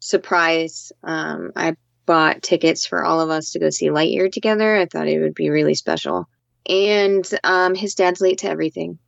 surprise, 0.00 0.92
um, 1.02 1.52
I 1.56 1.76
bought 2.06 2.42
tickets 2.42 2.86
for 2.86 3.04
all 3.04 3.20
of 3.20 3.30
us 3.30 3.50
to 3.50 3.58
go 3.58 3.70
see 3.70 3.88
Lightyear 3.88 4.30
together. 4.30 4.76
I 4.76 4.86
thought 4.86 5.08
it 5.08 5.20
would 5.20 5.34
be 5.34 5.50
really 5.50 5.74
special. 5.74 6.28
And 6.68 7.28
um, 7.44 7.74
his 7.74 7.94
dad's 7.94 8.20
late 8.20 8.38
to 8.38 8.48
everything. 8.48 8.98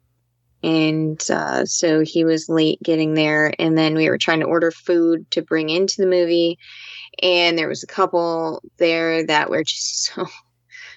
And 0.63 1.23
uh, 1.31 1.65
so 1.67 2.01
he 2.01 2.25
was 2.25 2.49
late 2.49 2.83
getting 2.83 3.15
there. 3.15 3.53
And 3.59 3.77
then 3.77 3.95
we 3.95 4.09
were 4.09 4.19
trying 4.19 4.41
to 4.41 4.47
order 4.47 4.71
food 4.71 5.31
to 5.33 5.43
bring 5.43 5.71
into 5.71 6.01
the 6.01 6.07
movie. 6.07 6.59
And 7.23 7.57
there 7.57 7.69
was 7.69 7.83
a 7.83 7.89
couple 7.89 8.63
there 8.79 9.25
that 9.27 9.51
were 9.51 9.65
just 9.65 10.05
so, 10.15 10.27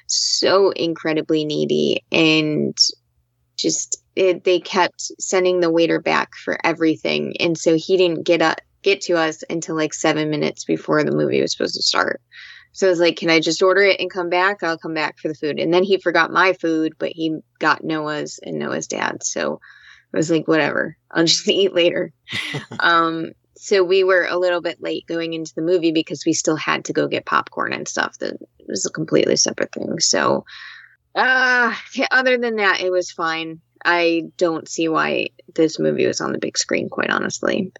so 0.07 0.69
incredibly 0.71 1.45
needy. 1.45 2.03
And 2.11 2.77
just, 3.57 4.03
it, 4.15 4.43
they 4.43 4.59
kept 4.59 5.01
sending 5.19 5.59
the 5.59 5.71
waiter 5.71 5.99
back 5.99 6.33
for 6.35 6.57
everything. 6.63 7.35
And 7.39 7.57
so 7.57 7.75
he 7.77 7.97
didn't 7.97 8.23
get 8.23 8.41
up, 8.41 8.59
get 8.81 9.01
to 9.01 9.13
us 9.13 9.43
until 9.49 9.75
like 9.75 9.93
seven 9.93 10.31
minutes 10.31 10.65
before 10.65 11.03
the 11.03 11.11
movie 11.11 11.41
was 11.41 11.51
supposed 11.51 11.75
to 11.75 11.83
start. 11.83 12.19
So 12.73 12.87
I 12.87 12.89
was 12.89 12.99
like, 12.99 13.17
can 13.17 13.29
I 13.29 13.39
just 13.39 13.61
order 13.61 13.81
it 13.81 13.99
and 13.99 14.09
come 14.09 14.29
back? 14.29 14.63
I'll 14.63 14.77
come 14.77 14.93
back 14.93 15.19
for 15.19 15.27
the 15.27 15.35
food. 15.35 15.59
And 15.59 15.73
then 15.73 15.83
he 15.83 15.97
forgot 15.99 16.31
my 16.31 16.53
food, 16.53 16.93
but 16.97 17.11
he 17.11 17.39
got 17.59 17.83
Noah's 17.83 18.39
and 18.41 18.59
Noah's 18.59 18.87
dad. 18.87 19.23
So 19.23 19.59
I 20.13 20.17
was 20.17 20.31
like, 20.31 20.47
whatever, 20.47 20.97
I'll 21.09 21.25
just 21.25 21.47
eat 21.49 21.73
later. 21.73 22.13
um, 22.79 23.31
so 23.57 23.83
we 23.83 24.03
were 24.03 24.25
a 24.25 24.37
little 24.37 24.61
bit 24.61 24.81
late 24.81 25.05
going 25.05 25.33
into 25.33 25.53
the 25.55 25.61
movie 25.61 25.91
because 25.91 26.25
we 26.25 26.33
still 26.33 26.55
had 26.55 26.85
to 26.85 26.93
go 26.93 27.07
get 27.07 27.25
popcorn 27.25 27.73
and 27.73 27.87
stuff. 27.87 28.17
That 28.19 28.37
was 28.67 28.85
a 28.85 28.89
completely 28.89 29.35
separate 29.35 29.71
thing. 29.71 29.99
So, 29.99 30.45
uh, 31.13 31.75
other 32.09 32.37
than 32.37 32.55
that, 32.55 32.81
it 32.81 32.89
was 32.89 33.11
fine. 33.11 33.61
I 33.83 34.23
don't 34.37 34.67
see 34.67 34.87
why 34.87 35.29
this 35.53 35.77
movie 35.77 36.07
was 36.07 36.21
on 36.21 36.31
the 36.31 36.39
big 36.39 36.57
screen, 36.57 36.89
quite 36.89 37.11
honestly. 37.11 37.71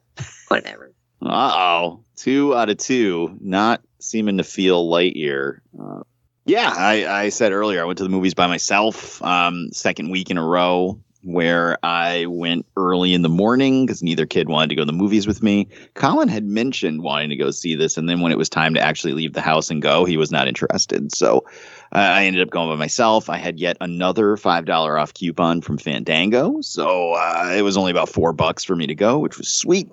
Whatever. 0.49 0.91
Uh 1.21 1.51
oh. 1.53 2.03
Two 2.15 2.55
out 2.55 2.69
of 2.69 2.77
two. 2.77 3.37
Not 3.39 3.81
seeming 4.01 4.37
to 4.37 4.43
feel 4.43 4.89
Lightyear. 4.89 5.59
Uh, 5.79 6.01
yeah, 6.45 6.73
I, 6.75 7.05
I 7.05 7.29
said 7.29 7.51
earlier 7.51 7.81
I 7.81 7.85
went 7.85 7.97
to 7.99 8.03
the 8.03 8.09
movies 8.09 8.33
by 8.33 8.47
myself. 8.47 9.21
Um, 9.21 9.69
second 9.71 10.09
week 10.09 10.31
in 10.31 10.37
a 10.37 10.45
row 10.45 10.99
where 11.23 11.77
I 11.83 12.25
went 12.25 12.65
early 12.75 13.13
in 13.13 13.21
the 13.21 13.29
morning 13.29 13.85
because 13.85 14.01
neither 14.01 14.25
kid 14.25 14.49
wanted 14.49 14.69
to 14.69 14.75
go 14.75 14.81
to 14.81 14.87
the 14.87 14.91
movies 14.91 15.27
with 15.27 15.43
me. 15.43 15.67
Colin 15.93 16.27
had 16.27 16.43
mentioned 16.45 17.03
wanting 17.03 17.29
to 17.29 17.35
go 17.35 17.51
see 17.51 17.75
this, 17.75 17.97
and 17.97 18.09
then 18.09 18.21
when 18.21 18.31
it 18.31 18.37
was 18.37 18.49
time 18.49 18.73
to 18.73 18.79
actually 18.79 19.13
leave 19.13 19.33
the 19.33 19.41
house 19.41 19.69
and 19.69 19.81
go, 19.81 20.05
he 20.05 20.17
was 20.17 20.31
not 20.31 20.47
interested. 20.47 21.15
So 21.15 21.45
uh, 21.93 21.99
I 21.99 22.25
ended 22.25 22.41
up 22.41 22.49
going 22.49 22.69
by 22.69 22.75
myself. 22.75 23.29
I 23.29 23.37
had 23.37 23.59
yet 23.59 23.77
another 23.81 24.35
five 24.37 24.65
dollar 24.65 24.97
off 24.97 25.13
coupon 25.13 25.61
from 25.61 25.77
Fandango, 25.77 26.61
so 26.61 27.13
uh, 27.13 27.53
it 27.55 27.61
was 27.61 27.77
only 27.77 27.91
about 27.91 28.09
four 28.09 28.33
bucks 28.33 28.63
for 28.63 28.75
me 28.75 28.87
to 28.87 28.95
go, 28.95 29.19
which 29.19 29.37
was 29.37 29.47
sweet. 29.47 29.89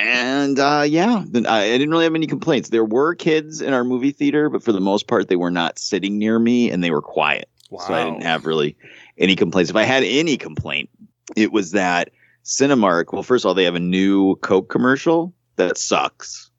And 0.00 0.58
uh, 0.58 0.84
yeah, 0.86 1.24
I, 1.46 1.62
I 1.64 1.68
didn't 1.78 1.90
really 1.90 2.04
have 2.04 2.14
any 2.14 2.26
complaints. 2.26 2.70
There 2.70 2.84
were 2.84 3.14
kids 3.14 3.60
in 3.60 3.72
our 3.74 3.84
movie 3.84 4.12
theater, 4.12 4.48
but 4.48 4.62
for 4.62 4.72
the 4.72 4.80
most 4.80 5.06
part, 5.06 5.28
they 5.28 5.36
were 5.36 5.50
not 5.50 5.78
sitting 5.78 6.18
near 6.18 6.38
me 6.38 6.70
and 6.70 6.82
they 6.82 6.90
were 6.90 7.02
quiet. 7.02 7.48
So 7.70 7.94
I 7.94 8.02
didn't 8.04 8.22
have 8.22 8.46
really 8.46 8.76
any 9.18 9.36
complaints. 9.36 9.70
If 9.70 9.76
I 9.76 9.84
had 9.84 10.02
any 10.02 10.36
complaint, 10.36 10.90
it 11.36 11.52
was 11.52 11.70
that 11.72 12.10
Cinemark. 12.44 13.12
Well, 13.12 13.22
first 13.22 13.44
of 13.44 13.48
all, 13.48 13.54
they 13.54 13.64
have 13.64 13.76
a 13.76 13.80
new 13.80 14.34
Coke 14.36 14.68
commercial 14.68 15.32
that 15.56 15.78
sucks. 15.78 16.50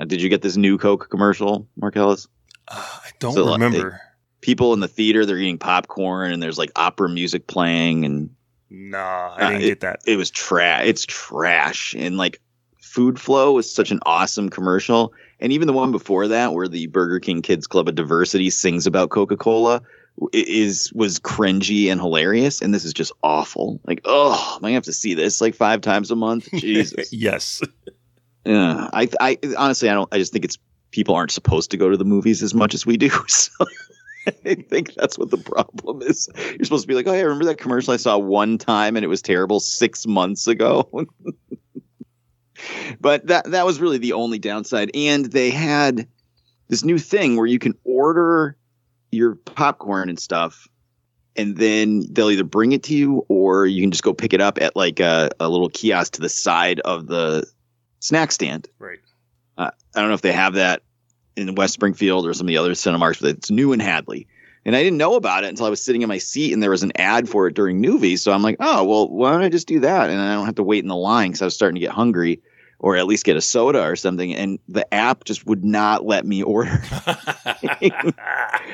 Uh, 0.00 0.04
did 0.06 0.22
you 0.22 0.30
get 0.30 0.40
this 0.40 0.56
new 0.56 0.78
Coke 0.78 1.10
commercial, 1.10 1.68
mark 1.76 1.96
Marcellus? 1.96 2.28
I 2.68 3.10
don't 3.18 3.34
So, 3.34 3.44
like, 3.44 3.60
remember. 3.60 4.00
People 4.40 4.72
in 4.72 4.80
the 4.80 4.88
theater, 4.88 5.26
they're 5.26 5.36
eating 5.38 5.58
popcorn, 5.58 6.32
and 6.32 6.42
there's 6.42 6.56
like 6.58 6.70
opera 6.76 7.08
music 7.10 7.46
playing, 7.46 8.04
and 8.06 8.30
Nah, 8.70 9.34
I 9.36 9.42
Uh, 9.44 9.48
didn't 9.50 9.62
it- 9.62 9.66
get 9.66 9.80
that. 9.80 10.00
it 10.06 10.16
was 10.16 10.30
trash. 10.30 10.86
It's 10.86 11.04
trash. 11.04 11.94
And 11.98 12.16
like 12.16 12.40
Food 12.92 13.18
Flow 13.18 13.52
was 13.52 13.72
such 13.72 13.90
an 13.90 14.00
awesome 14.04 14.50
commercial. 14.50 15.14
And 15.40 15.50
even 15.50 15.66
the 15.66 15.72
one 15.72 15.92
before 15.92 16.28
that, 16.28 16.52
where 16.52 16.68
the 16.68 16.88
Burger 16.88 17.20
King 17.20 17.40
Kids 17.40 17.66
Club 17.66 17.88
of 17.88 17.94
Diversity 17.94 18.50
sings 18.50 18.86
about 18.86 19.08
Coca 19.08 19.38
Cola, 19.38 19.80
is 20.34 20.92
was 20.92 21.18
cringy 21.18 21.90
and 21.90 21.98
hilarious. 21.98 22.60
And 22.60 22.74
this 22.74 22.84
is 22.84 22.92
just 22.92 23.12
awful. 23.22 23.80
Like, 23.86 24.02
oh, 24.04 24.56
am 24.56 24.58
I 24.58 24.68
gonna 24.68 24.74
have 24.74 24.82
to 24.84 24.92
see 24.92 25.14
this 25.14 25.40
like 25.40 25.54
five 25.54 25.80
times 25.80 26.10
a 26.10 26.16
month? 26.16 26.50
Jesus. 26.54 27.10
yes. 27.14 27.62
yeah. 28.44 28.90
I, 28.92 29.08
I 29.18 29.38
honestly, 29.56 29.88
I 29.88 29.94
don't. 29.94 30.12
I 30.12 30.18
just 30.18 30.34
think 30.34 30.44
it's 30.44 30.58
people 30.90 31.14
aren't 31.14 31.30
supposed 31.30 31.70
to 31.70 31.78
go 31.78 31.88
to 31.88 31.96
the 31.96 32.04
movies 32.04 32.42
as 32.42 32.52
much 32.52 32.74
as 32.74 32.84
we 32.84 32.98
do. 32.98 33.08
So. 33.26 33.64
I 34.46 34.54
think 34.54 34.94
that's 34.94 35.18
what 35.18 35.30
the 35.30 35.38
problem 35.38 36.02
is. 36.02 36.28
You're 36.36 36.62
supposed 36.62 36.84
to 36.84 36.86
be 36.86 36.94
like, 36.94 37.08
oh, 37.08 37.12
yeah, 37.12 37.22
remember 37.22 37.46
that 37.46 37.58
commercial 37.58 37.92
I 37.92 37.96
saw 37.96 38.18
one 38.18 38.56
time 38.56 38.94
and 38.94 39.04
it 39.04 39.08
was 39.08 39.20
terrible 39.20 39.58
six 39.58 40.06
months 40.06 40.46
ago? 40.46 40.88
but 43.00 43.26
that 43.26 43.50
that 43.50 43.66
was 43.66 43.80
really 43.80 43.98
the 43.98 44.12
only 44.12 44.38
downside. 44.38 44.90
And 44.94 45.26
they 45.26 45.50
had 45.50 46.06
this 46.68 46.84
new 46.84 46.98
thing 46.98 47.36
where 47.36 47.46
you 47.46 47.58
can 47.58 47.74
order 47.84 48.56
your 49.10 49.34
popcorn 49.34 50.08
and 50.08 50.18
stuff, 50.18 50.68
and 51.36 51.56
then 51.56 52.04
they'll 52.10 52.30
either 52.30 52.44
bring 52.44 52.72
it 52.72 52.82
to 52.84 52.94
you 52.94 53.24
or 53.28 53.66
you 53.66 53.82
can 53.82 53.90
just 53.90 54.02
go 54.02 54.12
pick 54.14 54.32
it 54.32 54.40
up 54.40 54.60
at 54.60 54.74
like 54.76 55.00
a, 55.00 55.30
a 55.40 55.48
little 55.48 55.68
kiosk 55.68 56.14
to 56.14 56.20
the 56.20 56.28
side 56.28 56.80
of 56.80 57.06
the 57.06 57.46
snack 58.00 58.32
stand. 58.32 58.68
Right. 58.78 59.00
Uh, 59.58 59.70
I 59.94 60.00
don't 60.00 60.08
know 60.08 60.14
if 60.14 60.22
they 60.22 60.32
have 60.32 60.54
that 60.54 60.82
in 61.36 61.54
West 61.54 61.74
Springfield 61.74 62.26
or 62.26 62.34
some 62.34 62.46
of 62.46 62.48
the 62.48 62.58
other 62.58 62.72
Cinemarks, 62.72 63.20
but 63.20 63.36
it's 63.36 63.50
new 63.50 63.72
in 63.72 63.80
Hadley. 63.80 64.26
And 64.64 64.76
I 64.76 64.82
didn't 64.82 64.98
know 64.98 65.16
about 65.16 65.44
it 65.44 65.48
until 65.48 65.66
I 65.66 65.70
was 65.70 65.82
sitting 65.82 66.02
in 66.02 66.08
my 66.08 66.18
seat 66.18 66.52
and 66.52 66.62
there 66.62 66.70
was 66.70 66.84
an 66.84 66.92
ad 66.96 67.28
for 67.28 67.48
it 67.48 67.54
during 67.54 67.80
movies. 67.80 68.22
So 68.22 68.32
I'm 68.32 68.42
like, 68.42 68.56
oh, 68.60 68.84
well, 68.84 69.08
why 69.08 69.32
don't 69.32 69.42
I 69.42 69.48
just 69.48 69.66
do 69.66 69.80
that? 69.80 70.08
And 70.08 70.20
I 70.20 70.34
don't 70.34 70.46
have 70.46 70.54
to 70.56 70.62
wait 70.62 70.84
in 70.84 70.88
the 70.88 70.96
line 70.96 71.30
because 71.30 71.42
I 71.42 71.46
was 71.46 71.54
starting 71.54 71.74
to 71.74 71.80
get 71.80 71.90
hungry 71.90 72.40
or 72.82 72.96
at 72.96 73.06
least 73.06 73.24
get 73.24 73.36
a 73.36 73.40
soda 73.40 73.82
or 73.82 73.96
something. 73.96 74.34
And 74.34 74.58
the 74.68 74.92
app 74.92 75.24
just 75.24 75.46
would 75.46 75.64
not 75.64 76.04
let 76.04 76.26
me 76.26 76.42
order. 76.42 76.82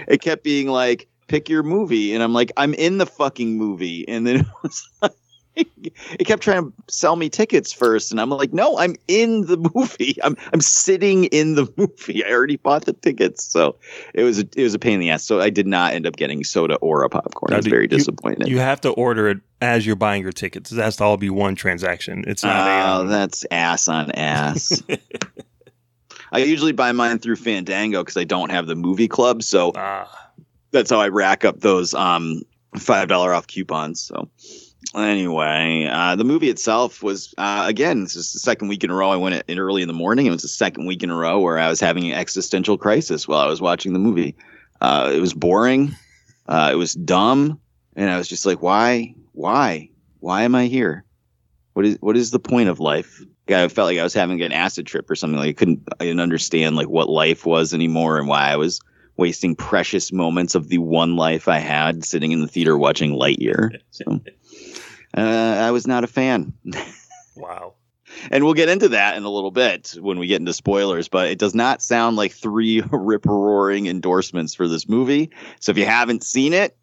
it 0.08 0.20
kept 0.20 0.42
being 0.42 0.66
like, 0.66 1.06
pick 1.28 1.48
your 1.48 1.62
movie. 1.62 2.14
And 2.14 2.22
I'm 2.22 2.32
like, 2.32 2.50
I'm 2.56 2.74
in 2.74 2.98
the 2.98 3.06
fucking 3.06 3.56
movie. 3.56 4.08
And 4.08 4.26
then 4.26 4.36
it 4.40 4.46
was 4.62 4.88
like, 5.00 5.12
it 5.58 6.24
kept 6.26 6.42
trying 6.42 6.70
to 6.70 6.72
sell 6.88 7.16
me 7.16 7.28
tickets 7.28 7.72
first, 7.72 8.10
and 8.10 8.20
I'm 8.20 8.30
like, 8.30 8.52
no, 8.52 8.78
I'm 8.78 8.96
in 9.08 9.46
the 9.46 9.56
movie. 9.74 10.16
I'm 10.22 10.36
I'm 10.52 10.60
sitting 10.60 11.24
in 11.24 11.54
the 11.54 11.72
movie. 11.76 12.24
I 12.24 12.30
already 12.30 12.56
bought 12.56 12.84
the 12.84 12.92
tickets, 12.92 13.44
so 13.44 13.76
it 14.14 14.22
was 14.22 14.38
a, 14.38 14.48
it 14.56 14.62
was 14.62 14.74
a 14.74 14.78
pain 14.78 14.94
in 14.94 15.00
the 15.00 15.10
ass. 15.10 15.24
So 15.24 15.40
I 15.40 15.50
did 15.50 15.66
not 15.66 15.94
end 15.94 16.06
up 16.06 16.16
getting 16.16 16.44
soda 16.44 16.76
or 16.76 17.02
a 17.02 17.08
popcorn. 17.08 17.52
I 17.52 17.56
was 17.56 17.66
very 17.66 17.84
you- 17.84 17.88
disappointed. 17.88 18.48
You 18.48 18.58
have 18.58 18.80
to 18.82 18.90
order 18.90 19.28
it 19.28 19.38
as 19.60 19.86
you're 19.86 19.96
buying 19.96 20.22
your 20.22 20.32
tickets. 20.32 20.70
It 20.72 20.78
has 20.78 20.96
to 20.96 21.04
all 21.04 21.16
be 21.16 21.30
one 21.30 21.54
transaction. 21.54 22.24
It's 22.26 22.44
not 22.44 22.66
a. 22.66 22.70
Oh, 22.70 23.00
um, 23.00 23.08
that's 23.08 23.44
ass 23.50 23.88
on 23.88 24.10
ass. 24.12 24.82
I 26.32 26.38
usually 26.38 26.72
buy 26.72 26.92
mine 26.92 27.18
through 27.18 27.36
Fandango 27.36 28.02
because 28.02 28.16
I 28.16 28.24
don't 28.24 28.50
have 28.50 28.66
the 28.66 28.76
movie 28.76 29.08
club, 29.08 29.42
so 29.42 29.72
ah, 29.74 30.30
that's 30.70 30.90
how 30.90 31.00
I 31.00 31.08
rack 31.08 31.44
up 31.44 31.60
those 31.60 31.94
um 31.94 32.42
five 32.76 33.08
dollar 33.08 33.32
off 33.32 33.46
coupons. 33.46 34.00
So 34.00 34.28
anyway, 34.94 35.88
uh, 35.90 36.16
the 36.16 36.24
movie 36.24 36.48
itself 36.48 37.02
was 37.02 37.34
uh, 37.38 37.64
again, 37.66 38.04
it's 38.04 38.14
just 38.14 38.32
the 38.32 38.38
second 38.38 38.68
week 38.68 38.84
in 38.84 38.90
a 38.90 38.94
row. 38.94 39.10
I 39.10 39.16
went 39.16 39.42
in 39.48 39.58
early 39.58 39.82
in 39.82 39.88
the 39.88 39.94
morning. 39.94 40.26
It 40.26 40.30
was 40.30 40.42
the 40.42 40.48
second 40.48 40.86
week 40.86 41.02
in 41.02 41.10
a 41.10 41.16
row 41.16 41.40
where 41.40 41.58
I 41.58 41.68
was 41.68 41.80
having 41.80 42.10
an 42.10 42.18
existential 42.18 42.78
crisis 42.78 43.26
while 43.26 43.40
I 43.40 43.46
was 43.46 43.60
watching 43.60 43.92
the 43.92 43.98
movie. 43.98 44.36
Uh, 44.80 45.12
it 45.14 45.20
was 45.20 45.34
boring. 45.34 45.94
Uh, 46.46 46.70
it 46.72 46.76
was 46.76 46.94
dumb, 46.94 47.60
and 47.94 48.08
I 48.10 48.16
was 48.16 48.28
just 48.28 48.46
like, 48.46 48.62
why, 48.62 49.14
why, 49.32 49.90
why 50.20 50.42
am 50.42 50.54
I 50.54 50.66
here? 50.66 51.04
What 51.74 51.84
is 51.84 51.98
what 52.00 52.16
is 52.16 52.30
the 52.30 52.40
point 52.40 52.68
of 52.68 52.80
life? 52.80 53.22
I 53.48 53.68
felt 53.68 53.86
like 53.86 53.98
I 53.98 54.02
was 54.02 54.14
having 54.14 54.42
an 54.42 54.52
acid 54.52 54.86
trip 54.86 55.10
or 55.10 55.14
something. 55.14 55.38
Like 55.38 55.50
I 55.50 55.52
couldn't, 55.52 55.82
I 56.00 56.04
didn't 56.04 56.20
understand 56.20 56.76
like 56.76 56.88
what 56.88 57.08
life 57.08 57.46
was 57.46 57.72
anymore 57.72 58.18
and 58.18 58.28
why 58.28 58.50
I 58.50 58.56
was 58.56 58.80
wasting 59.16 59.56
precious 59.56 60.12
moments 60.12 60.54
of 60.54 60.68
the 60.68 60.78
one 60.78 61.16
life 61.16 61.48
I 61.48 61.58
had 61.58 62.04
sitting 62.04 62.32
in 62.32 62.40
the 62.40 62.48
theater 62.48 62.78
watching 62.78 63.12
Lightyear. 63.12 63.78
So 63.90 64.20
uh, 65.16 65.20
I 65.20 65.70
was 65.70 65.86
not 65.86 66.04
a 66.04 66.08
fan. 66.08 66.52
wow. 67.36 67.74
And 68.30 68.42
we'll 68.42 68.54
get 68.54 68.70
into 68.70 68.88
that 68.88 69.18
in 69.18 69.24
a 69.24 69.28
little 69.28 69.50
bit 69.50 69.94
when 70.00 70.18
we 70.18 70.26
get 70.28 70.40
into 70.40 70.54
spoilers, 70.54 71.08
but 71.08 71.28
it 71.28 71.38
does 71.38 71.54
not 71.54 71.82
sound 71.82 72.16
like 72.16 72.32
three 72.32 72.80
rip 72.90 73.26
roaring 73.26 73.86
endorsements 73.86 74.54
for 74.54 74.66
this 74.66 74.88
movie. 74.88 75.30
So 75.60 75.70
if 75.72 75.78
you 75.78 75.84
haven't 75.84 76.24
seen 76.24 76.54
it, 76.54 76.74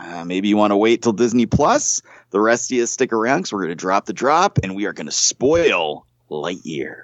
uh, 0.00 0.24
maybe 0.24 0.46
you 0.46 0.56
want 0.56 0.70
to 0.70 0.76
wait 0.76 1.02
till 1.02 1.12
Disney 1.12 1.44
Plus. 1.46 2.00
The 2.30 2.40
rest 2.40 2.70
of 2.70 2.76
you 2.76 2.86
stick 2.86 3.12
around 3.12 3.38
because 3.40 3.52
we're 3.52 3.62
going 3.64 3.70
to 3.70 3.74
drop 3.74 4.06
the 4.06 4.12
drop 4.12 4.58
and 4.62 4.76
we 4.76 4.86
are 4.86 4.92
going 4.92 5.06
to 5.08 5.12
spoil 5.12 6.06
Lightyear. 6.30 7.02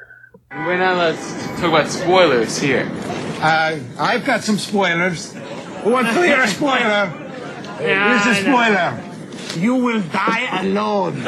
We're 0.52 0.78
not 0.78 0.94
allowed 0.94 1.16
to 1.16 1.46
talk 1.60 1.64
about 1.64 1.88
spoilers 1.88 2.56
here. 2.58 2.88
Uh, 3.42 3.80
I've 3.98 4.24
got 4.24 4.42
some 4.44 4.58
spoilers. 4.58 5.32
Who 5.82 5.90
wants 5.90 6.14
to 6.14 6.22
hear 6.24 6.40
a 6.40 6.48
spoiler? 6.48 7.22
Yeah, 7.80 8.22
Here's 8.22 8.38
a 8.38 8.40
I 8.40 8.42
know. 8.42 8.96
spoiler. 9.02 9.05
You 9.56 9.74
will 9.76 10.02
die 10.02 10.60
alone. 10.60 11.22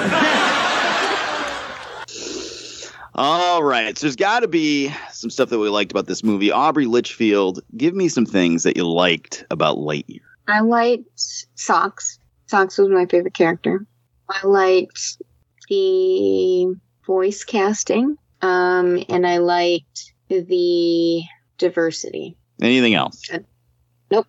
All 3.15 3.65
right. 3.65 3.99
So 3.99 4.07
there's 4.07 4.17
got 4.17 4.41
to 4.41 4.49
be 4.49 4.95
some 5.11 5.31
stuff 5.31 5.49
that 5.49 5.59
we 5.59 5.69
liked 5.69 5.91
about 5.91 6.07
this 6.07 6.23
movie. 6.23 6.53
Aubrey 6.53 6.87
Litchfield, 6.87 7.61
give 7.77 7.95
me 7.95 8.09
some 8.09 8.27
things 8.27 8.63
that 8.63 8.77
you 8.77 8.87
liked 8.87 9.45
about 9.51 9.79
Lightyear. 9.79 10.21
I 10.47 10.61
liked 10.61 11.09
socks. 11.57 12.19
Socks 12.47 12.79
was 12.79 12.89
my 12.89 13.07
favorite 13.07 13.35
character. 13.35 13.87
I 14.29 14.47
liked 14.47 15.19
the 15.69 16.75
voice 17.07 17.45
casting, 17.45 18.17
um, 18.41 19.05
and 19.09 19.27
I 19.27 19.39
liked 19.39 20.13
the 20.29 21.23
diversity. 21.57 22.37
Anything 22.63 22.95
else? 22.95 23.23
Nope, 24.11 24.27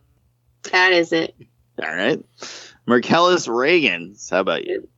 that 0.71 0.93
is 0.93 1.13
it. 1.13 1.35
All 1.81 1.95
right. 1.95 2.23
Marcellus 2.89 3.47
Reagan. 3.47 4.15
How 4.31 4.39
about 4.39 4.65
you? 4.65 4.89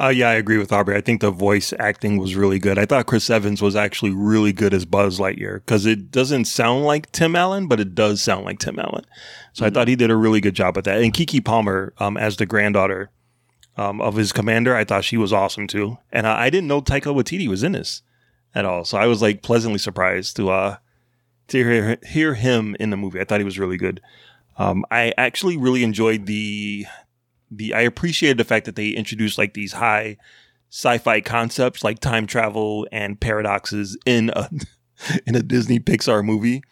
Uh, 0.00 0.08
yeah, 0.08 0.28
I 0.28 0.34
agree 0.34 0.56
with 0.56 0.72
Aubrey. 0.72 0.96
I 0.96 1.00
think 1.00 1.20
the 1.20 1.32
voice 1.32 1.74
acting 1.76 2.16
was 2.16 2.36
really 2.36 2.60
good. 2.60 2.78
I 2.78 2.86
thought 2.86 3.06
Chris 3.06 3.28
Evans 3.28 3.60
was 3.60 3.74
actually 3.74 4.12
really 4.12 4.52
good 4.52 4.72
as 4.72 4.84
Buzz 4.84 5.18
Lightyear 5.18 5.56
because 5.56 5.84
it 5.84 6.12
doesn't 6.12 6.44
sound 6.44 6.84
like 6.84 7.10
Tim 7.10 7.34
Allen, 7.34 7.66
but 7.66 7.80
it 7.80 7.96
does 7.96 8.22
sound 8.22 8.44
like 8.44 8.60
Tim 8.60 8.78
Allen. 8.78 9.04
So 9.52 9.66
I 9.66 9.70
thought 9.70 9.88
he 9.88 9.96
did 9.96 10.12
a 10.12 10.16
really 10.16 10.40
good 10.40 10.54
job 10.54 10.76
with 10.76 10.84
that. 10.84 11.02
And 11.02 11.12
Keke 11.12 11.44
Palmer, 11.44 11.92
um, 11.98 12.16
as 12.16 12.36
the 12.36 12.46
granddaughter 12.46 13.10
um, 13.76 14.00
of 14.00 14.14
his 14.14 14.30
commander, 14.30 14.76
I 14.76 14.84
thought 14.84 15.02
she 15.02 15.16
was 15.16 15.32
awesome 15.32 15.66
too. 15.66 15.98
And 16.12 16.24
uh, 16.24 16.36
I 16.38 16.50
didn't 16.50 16.68
know 16.68 16.80
Taika 16.80 17.12
Waititi 17.12 17.48
was 17.48 17.64
in 17.64 17.72
this 17.72 18.02
at 18.54 18.64
all, 18.64 18.84
so 18.84 18.96
I 18.96 19.06
was 19.06 19.20
like 19.20 19.42
pleasantly 19.42 19.78
surprised 19.78 20.36
to 20.36 20.50
uh 20.50 20.76
to 21.48 21.58
hear 21.58 21.98
hear 22.06 22.34
him 22.34 22.76
in 22.78 22.90
the 22.90 22.96
movie. 22.96 23.20
I 23.20 23.24
thought 23.24 23.40
he 23.40 23.44
was 23.44 23.58
really 23.58 23.76
good. 23.76 24.00
Um, 24.56 24.84
I 24.90 25.12
actually 25.16 25.56
really 25.56 25.84
enjoyed 25.84 26.26
the 26.26 26.86
the 27.50 27.74
I 27.74 27.80
appreciated 27.80 28.38
the 28.38 28.44
fact 28.44 28.66
that 28.66 28.76
they 28.76 28.90
introduced 28.90 29.38
like 29.38 29.54
these 29.54 29.72
high 29.72 30.16
sci-fi 30.70 31.20
concepts 31.20 31.82
like 31.82 31.98
time 31.98 32.26
travel 32.26 32.86
and 32.92 33.20
paradoxes 33.20 33.96
in 34.04 34.30
a 34.34 34.50
in 35.26 35.34
a 35.34 35.42
Disney 35.42 35.80
Pixar 35.80 36.24
movie. 36.24 36.62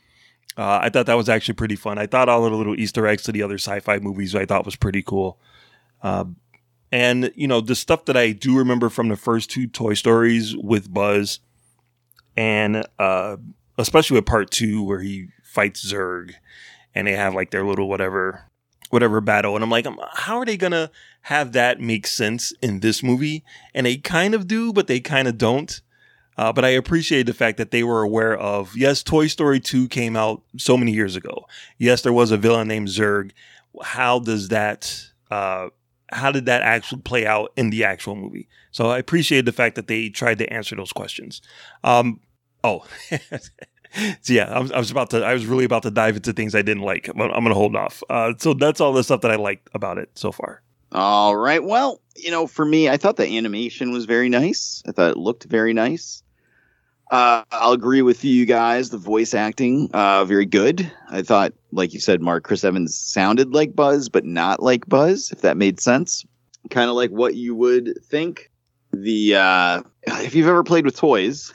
Uh, 0.57 0.81
I 0.83 0.89
thought 0.89 1.07
that 1.07 1.17
was 1.17 1.29
actually 1.29 1.55
pretty 1.55 1.77
fun. 1.77 1.99
I 1.99 2.07
thought 2.07 2.29
all 2.29 2.43
the 2.43 2.51
little 2.51 2.79
Easter 2.79 3.07
eggs 3.07 3.25
to 3.25 3.33
the 3.33 3.43
other 3.43 3.59
sci-fi 3.59 3.99
movies 3.99 4.35
I 4.35 4.47
thought 4.47 4.65
was 4.65 4.77
pretty 4.77 5.03
cool. 5.03 5.39
Uh, 6.03 6.25
and 6.93 7.33
you 7.35 7.47
know 7.47 7.61
the 7.61 7.75
stuff 7.75 8.05
that 8.07 8.17
I 8.17 8.33
do 8.33 8.57
remember 8.57 8.89
from 8.89 9.09
the 9.09 9.17
first 9.17 9.51
two 9.51 9.67
Toy 9.67 9.95
Stories 9.95 10.57
with 10.57 10.93
Buzz, 10.93 11.41
and 12.37 12.87
uh, 12.99 13.37
especially 13.77 14.17
with 14.17 14.27
Part 14.27 14.51
Two 14.51 14.83
where 14.83 15.01
he 15.01 15.29
fights 15.43 15.85
Zurg, 15.85 16.35
and 16.95 17.07
they 17.07 17.13
have 17.13 17.35
like 17.35 17.51
their 17.51 17.65
little 17.65 17.89
whatever 17.89 18.46
whatever 18.91 19.21
battle. 19.21 19.55
And 19.55 19.65
I'm 19.65 19.71
like, 19.71 19.87
um, 19.87 20.01
how 20.13 20.39
are 20.39 20.45
they 20.45 20.57
gonna 20.57 20.91
have 21.23 21.53
that 21.53 21.81
make 21.81 22.07
sense 22.07 22.53
in 22.63 22.81
this 22.81 23.03
movie? 23.03 23.45
And 23.75 23.87
they 23.87 23.97
kind 23.97 24.35
of 24.35 24.47
do, 24.47 24.73
but 24.73 24.87
they 24.87 25.01
kind 25.01 25.29
of 25.29 25.39
don't. 25.39 25.81
Uh, 26.39 26.53
but 26.53 26.65
I 26.65 26.69
appreciate 26.69 27.25
the 27.25 27.35
fact 27.35 27.57
that 27.57 27.71
they 27.71 27.83
were 27.83 28.03
aware 28.03 28.37
of 28.37 28.77
yes, 28.77 29.03
Toy 29.03 29.27
Story 29.27 29.59
2 29.59 29.89
came 29.89 30.17
out 30.17 30.43
so 30.59 30.77
many 30.77 30.93
years 30.93 31.17
ago. 31.17 31.47
Yes, 31.79 32.03
there 32.03 32.13
was 32.13 32.31
a 32.31 32.37
villain 32.37 32.69
named 32.69 32.89
Zurg. 32.89 33.31
How 33.83 34.19
does 34.19 34.49
that 34.49 35.11
uh, 35.31 35.69
how 36.13 36.31
did 36.31 36.47
that 36.47 36.63
actually 36.63 37.03
play 37.03 37.27
out 37.27 37.53
in 37.57 37.71
the 37.71 37.85
actual 37.85 38.15
movie? 38.15 38.49
So 38.71 38.91
I 38.91 38.99
appreciate 38.99 39.45
the 39.45 39.53
fact 39.53 39.75
that 39.77 39.89
they 39.89 40.09
tried 40.09 40.39
to 40.39 40.53
answer 40.53 40.77
those 40.77 40.93
questions. 40.93 41.43
Um, 41.83 42.21
oh, 42.63 42.85
so 44.21 44.33
yeah, 44.33 44.45
I 44.45 44.59
was, 44.59 44.73
I 44.73 44.79
was 44.79 44.91
about 44.91 45.11
to, 45.11 45.25
I 45.25 45.33
was 45.33 45.47
really 45.47 45.65
about 45.65 45.83
to 45.85 45.91
dive 45.91 46.17
into 46.17 46.33
things 46.33 46.55
I 46.55 46.63
didn't 46.63 46.83
like, 46.83 47.09
I'm 47.09 47.17
going 47.17 47.45
to 47.45 47.55
hold 47.55 47.77
off. 47.77 48.03
Uh, 48.09 48.33
so 48.39 48.55
that's 48.55 48.81
all 48.81 48.93
the 48.93 49.05
stuff 49.05 49.21
that 49.23 49.31
I 49.31 49.37
liked 49.37 49.69
about 49.75 49.99
it 49.99 50.11
so 50.15 50.33
far. 50.33 50.63
All 50.93 51.37
right. 51.37 51.63
Well, 51.63 52.01
you 52.15 52.31
know, 52.31 52.47
for 52.47 52.65
me, 52.65 52.89
I 52.89 52.97
thought 52.97 53.17
the 53.17 53.37
animation 53.37 53.93
was 53.93 54.05
very 54.05 54.29
nice. 54.29 54.83
I 54.87 54.93
thought 54.93 55.11
it 55.11 55.17
looked 55.17 55.45
very 55.45 55.73
nice. 55.73 56.23
Uh, 57.11 57.45
I'll 57.53 57.73
agree 57.73 58.03
with 58.03 58.25
you 58.25 58.47
guys. 58.47 58.91
The 58.91 58.99
voice 58.99 59.33
acting, 59.33 59.91
uh, 59.93 60.25
very 60.25 60.47
good. 60.47 60.91
I 61.11 61.23
thought, 61.23 61.53
like 61.71 61.95
you 61.95 62.01
said, 62.01 62.21
Mark, 62.21 62.43
Chris 62.45 62.65
Evans 62.65 62.97
sounded 62.97 63.53
like 63.53 63.77
Buzz, 63.77 64.09
but 64.09 64.25
not 64.25 64.63
like 64.63 64.89
Buzz, 64.89 65.31
if 65.31 65.43
that 65.43 65.57
made 65.57 65.79
sense. 65.79 66.25
Kind 66.71 66.91
of 66.91 66.97
like 66.97 67.11
what 67.11 67.37
you 67.37 67.55
would 67.55 67.97
think. 68.05 68.51
The 68.93 69.37
uh, 69.37 69.83
if 70.07 70.35
you've 70.35 70.49
ever 70.49 70.65
played 70.65 70.85
with 70.85 70.97
toys, 70.97 71.53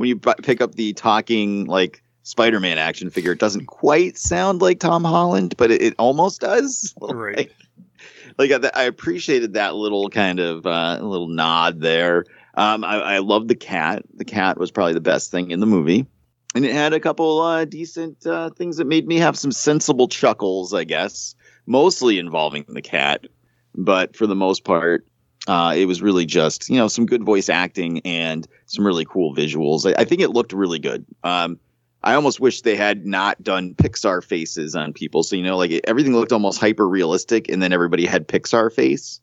when 0.00 0.08
you 0.08 0.16
b- 0.16 0.32
pick 0.42 0.62
up 0.62 0.76
the 0.76 0.94
talking 0.94 1.66
like 1.66 2.02
Spider-Man 2.22 2.78
action 2.78 3.10
figure, 3.10 3.32
it 3.32 3.38
doesn't 3.38 3.66
quite 3.66 4.16
sound 4.16 4.62
like 4.62 4.80
Tom 4.80 5.04
Holland, 5.04 5.54
but 5.58 5.70
it, 5.70 5.82
it 5.82 5.94
almost 5.98 6.40
does. 6.40 6.94
Right. 7.02 7.52
Like, 8.38 8.50
like 8.50 8.74
I, 8.74 8.80
I 8.80 8.82
appreciated 8.84 9.52
that 9.52 9.74
little 9.74 10.08
kind 10.08 10.40
of 10.40 10.64
uh, 10.64 11.00
little 11.02 11.28
nod 11.28 11.80
there. 11.82 12.24
Um, 12.54 12.82
I, 12.82 12.96
I 12.96 13.18
love 13.18 13.48
the 13.48 13.54
cat. 13.54 14.02
The 14.14 14.24
cat 14.24 14.56
was 14.56 14.70
probably 14.70 14.94
the 14.94 15.02
best 15.02 15.30
thing 15.30 15.50
in 15.50 15.60
the 15.60 15.66
movie. 15.66 16.06
And 16.54 16.64
it 16.64 16.72
had 16.72 16.94
a 16.94 17.00
couple 17.00 17.38
uh, 17.42 17.66
decent 17.66 18.26
uh, 18.26 18.48
things 18.48 18.78
that 18.78 18.86
made 18.86 19.06
me 19.06 19.18
have 19.18 19.36
some 19.36 19.52
sensible 19.52 20.08
chuckles, 20.08 20.72
I 20.72 20.84
guess, 20.84 21.34
mostly 21.66 22.18
involving 22.18 22.64
the 22.68 22.80
cat. 22.80 23.26
But 23.74 24.16
for 24.16 24.26
the 24.26 24.34
most 24.34 24.64
part, 24.64 25.06
uh, 25.48 25.74
it 25.76 25.86
was 25.86 26.02
really 26.02 26.26
just, 26.26 26.68
you 26.68 26.76
know, 26.76 26.88
some 26.88 27.06
good 27.06 27.24
voice 27.24 27.48
acting 27.48 28.00
and 28.00 28.46
some 28.66 28.86
really 28.86 29.04
cool 29.04 29.34
visuals. 29.34 29.90
I, 29.90 30.02
I 30.02 30.04
think 30.04 30.20
it 30.20 30.30
looked 30.30 30.52
really 30.52 30.78
good. 30.78 31.04
Um, 31.24 31.58
I 32.02 32.14
almost 32.14 32.40
wish 32.40 32.62
they 32.62 32.76
had 32.76 33.06
not 33.06 33.42
done 33.42 33.74
Pixar 33.74 34.24
faces 34.24 34.74
on 34.74 34.92
people. 34.92 35.22
So, 35.22 35.36
you 35.36 35.42
know, 35.42 35.56
like 35.56 35.80
everything 35.84 36.14
looked 36.14 36.32
almost 36.32 36.60
hyper 36.60 36.88
realistic 36.88 37.48
and 37.48 37.62
then 37.62 37.72
everybody 37.72 38.06
had 38.06 38.26
Pixar 38.28 38.72
face. 38.72 39.20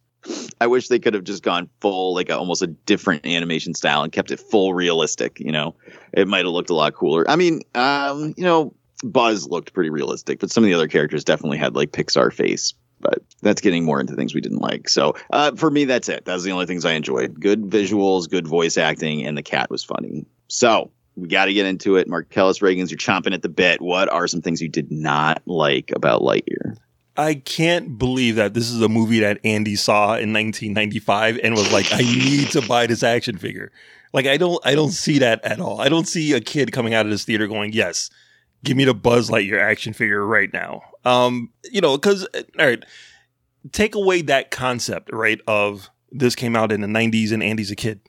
I 0.59 0.67
wish 0.67 0.87
they 0.87 0.99
could 0.99 1.13
have 1.13 1.23
just 1.23 1.43
gone 1.43 1.69
full, 1.79 2.13
like 2.13 2.29
a, 2.29 2.37
almost 2.37 2.61
a 2.61 2.67
different 2.67 3.25
animation 3.25 3.73
style 3.73 4.03
and 4.03 4.11
kept 4.11 4.31
it 4.31 4.39
full 4.39 4.73
realistic. 4.73 5.39
You 5.39 5.51
know, 5.51 5.75
it 6.13 6.27
might 6.27 6.45
have 6.45 6.53
looked 6.53 6.69
a 6.69 6.75
lot 6.75 6.93
cooler. 6.93 7.29
I 7.29 7.35
mean, 7.35 7.61
um, 7.75 8.33
you 8.37 8.43
know, 8.43 8.73
Buzz 9.03 9.47
looked 9.47 9.73
pretty 9.73 9.89
realistic, 9.89 10.39
but 10.39 10.51
some 10.51 10.63
of 10.63 10.67
the 10.67 10.73
other 10.73 10.87
characters 10.87 11.23
definitely 11.23 11.57
had 11.57 11.75
like 11.75 11.91
Pixar 11.91 12.33
face. 12.33 12.73
But 12.99 13.21
that's 13.41 13.61
getting 13.61 13.83
more 13.83 13.99
into 13.99 14.15
things 14.15 14.33
we 14.33 14.41
didn't 14.41 14.59
like. 14.59 14.89
So 14.89 15.15
uh, 15.31 15.55
for 15.55 15.69
me, 15.69 15.85
that's 15.85 16.09
it. 16.09 16.25
That's 16.25 16.43
the 16.43 16.51
only 16.51 16.65
things 16.65 16.83
I 16.83 16.93
enjoyed. 16.93 17.39
Good 17.39 17.63
visuals, 17.63 18.29
good 18.29 18.47
voice 18.47 18.77
acting, 18.77 19.25
and 19.25 19.37
the 19.37 19.43
cat 19.43 19.69
was 19.69 19.83
funny. 19.83 20.25
So 20.47 20.91
we 21.15 21.27
got 21.27 21.45
to 21.45 21.53
get 21.53 21.65
into 21.65 21.95
it. 21.95 22.07
Mark 22.07 22.27
Marcellus 22.29 22.61
Reagan's, 22.61 22.91
you're 22.91 22.97
chomping 22.97 23.33
at 23.33 23.41
the 23.41 23.49
bit. 23.49 23.81
What 23.81 24.11
are 24.11 24.27
some 24.27 24.41
things 24.41 24.61
you 24.61 24.69
did 24.69 24.91
not 24.91 25.41
like 25.45 25.91
about 25.95 26.21
Lightyear? 26.21 26.77
I 27.17 27.33
can't 27.33 27.97
believe 27.97 28.35
that 28.35 28.53
this 28.53 28.69
is 28.69 28.81
a 28.81 28.87
movie 28.87 29.19
that 29.21 29.39
Andy 29.43 29.75
saw 29.75 30.09
in 30.09 30.31
1995 30.33 31.39
and 31.43 31.55
was 31.55 31.71
like, 31.71 31.91
"I 31.91 32.01
need 32.01 32.51
to 32.51 32.61
buy 32.61 32.85
this 32.85 33.01
action 33.01 33.37
figure." 33.37 33.71
Like, 34.13 34.27
I 34.27 34.37
don't, 34.37 34.63
I 34.65 34.75
don't 34.75 34.91
see 34.91 35.17
that 35.19 35.43
at 35.43 35.59
all. 35.59 35.81
I 35.81 35.89
don't 35.89 36.07
see 36.07 36.33
a 36.33 36.39
kid 36.39 36.71
coming 36.71 36.93
out 36.93 37.05
of 37.07 37.11
this 37.11 37.25
theater 37.25 37.47
going, 37.47 37.73
"Yes, 37.73 38.11
give 38.63 38.77
me 38.77 38.85
the 38.85 38.93
Buzz 38.93 39.31
Lightyear 39.31 39.59
action 39.59 39.93
figure 39.93 40.23
right 40.23 40.53
now." 40.53 40.83
Um, 41.07 41.51
you 41.71 41.79
know, 41.79 41.97
because 41.97 42.27
all 42.35 42.65
right, 42.65 42.83
take 43.71 43.95
away 43.95 44.21
that 44.23 44.51
concept, 44.51 45.09
right? 45.13 45.39
Of 45.47 45.89
this 46.11 46.35
came 46.35 46.55
out 46.55 46.71
in 46.71 46.81
the 46.81 46.87
90s 46.87 47.31
and 47.31 47.41
Andy's 47.41 47.71
a 47.71 47.75
kid. 47.75 48.01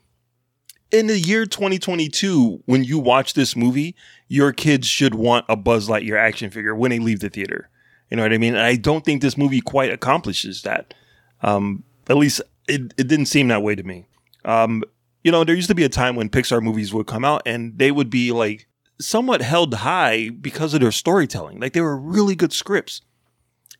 In 0.91 1.07
the 1.07 1.17
year 1.17 1.45
2022, 1.45 2.63
when 2.65 2.83
you 2.83 2.99
watch 2.99 3.35
this 3.35 3.55
movie, 3.55 3.95
your 4.27 4.51
kids 4.51 4.87
should 4.87 5.15
want 5.15 5.45
a 5.47 5.55
Buzz 5.55 5.87
Lightyear 5.87 6.19
action 6.19 6.49
figure 6.49 6.75
when 6.75 6.89
they 6.89 6.99
leave 6.99 7.19
the 7.21 7.29
theater. 7.29 7.69
You 8.09 8.17
know 8.17 8.23
what 8.23 8.33
I 8.33 8.37
mean? 8.37 8.55
And 8.55 8.63
I 8.63 8.75
don't 8.75 9.05
think 9.05 9.21
this 9.21 9.37
movie 9.37 9.61
quite 9.61 9.91
accomplishes 9.91 10.63
that. 10.63 10.93
Um, 11.41 11.83
at 12.09 12.17
least 12.17 12.41
it, 12.67 12.93
it 12.97 13.07
didn't 13.07 13.27
seem 13.27 13.47
that 13.47 13.61
way 13.61 13.75
to 13.75 13.83
me. 13.83 14.07
Um, 14.43 14.83
you 15.23 15.31
know, 15.31 15.43
there 15.43 15.55
used 15.55 15.69
to 15.69 15.75
be 15.75 15.83
a 15.83 15.89
time 15.89 16.15
when 16.15 16.27
Pixar 16.27 16.61
movies 16.61 16.93
would 16.93 17.07
come 17.07 17.23
out 17.23 17.43
and 17.45 17.77
they 17.77 17.91
would 17.91 18.09
be 18.09 18.31
like 18.31 18.67
somewhat 18.99 19.41
held 19.41 19.73
high 19.75 20.29
because 20.29 20.73
of 20.73 20.81
their 20.81 20.91
storytelling. 20.91 21.59
Like 21.59 21.73
they 21.73 21.81
were 21.81 21.97
really 21.97 22.35
good 22.35 22.53
scripts. 22.53 23.01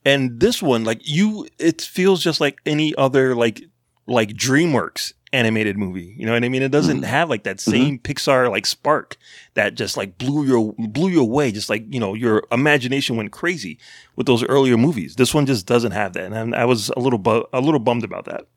And 0.06 0.40
this 0.40 0.62
one, 0.62 0.84
like 0.86 1.02
you, 1.04 1.48
it 1.58 1.82
feels 1.82 2.24
just 2.24 2.40
like 2.40 2.60
any 2.66 2.96
other 2.96 3.36
like 3.36 3.62
like 4.08 4.30
DreamWorks 4.30 5.14
animated 5.32 5.78
movie. 5.78 6.16
You 6.18 6.26
know 6.26 6.34
what 6.34 6.44
I 6.44 6.50
mean? 6.50 6.64
It 6.64 6.72
doesn't 6.72 7.04
have 7.04 7.30
like 7.30 7.44
that 7.44 7.60
same 7.60 8.00
Pixar 8.00 8.50
like 8.50 8.66
spark 8.66 9.18
that 9.54 9.76
just 9.76 9.98
like 9.98 10.18
blew 10.18 10.46
your 10.46 10.74
blew 10.78 11.10
you 11.10 11.22
away. 11.22 11.52
Just 11.52 11.70
like 11.70 11.84
you 11.94 12.00
know 12.00 12.14
your 12.14 12.44
imagination 12.52 13.16
went 13.16 13.32
crazy 13.32 13.78
with 14.16 14.26
those 14.26 14.44
earlier 14.46 14.78
movies. 14.78 15.16
This 15.16 15.34
one 15.34 15.46
just 15.46 15.66
doesn't 15.66 15.92
have 15.92 16.14
that, 16.14 16.32
and 16.32 16.56
I 16.56 16.66
was 16.66 16.90
a 16.90 17.00
little 17.00 17.20
bu- 17.20 17.46
a 17.54 17.62
little 17.62 17.80
bummed 17.80 18.04
about 18.04 18.26
that. 18.26 18.48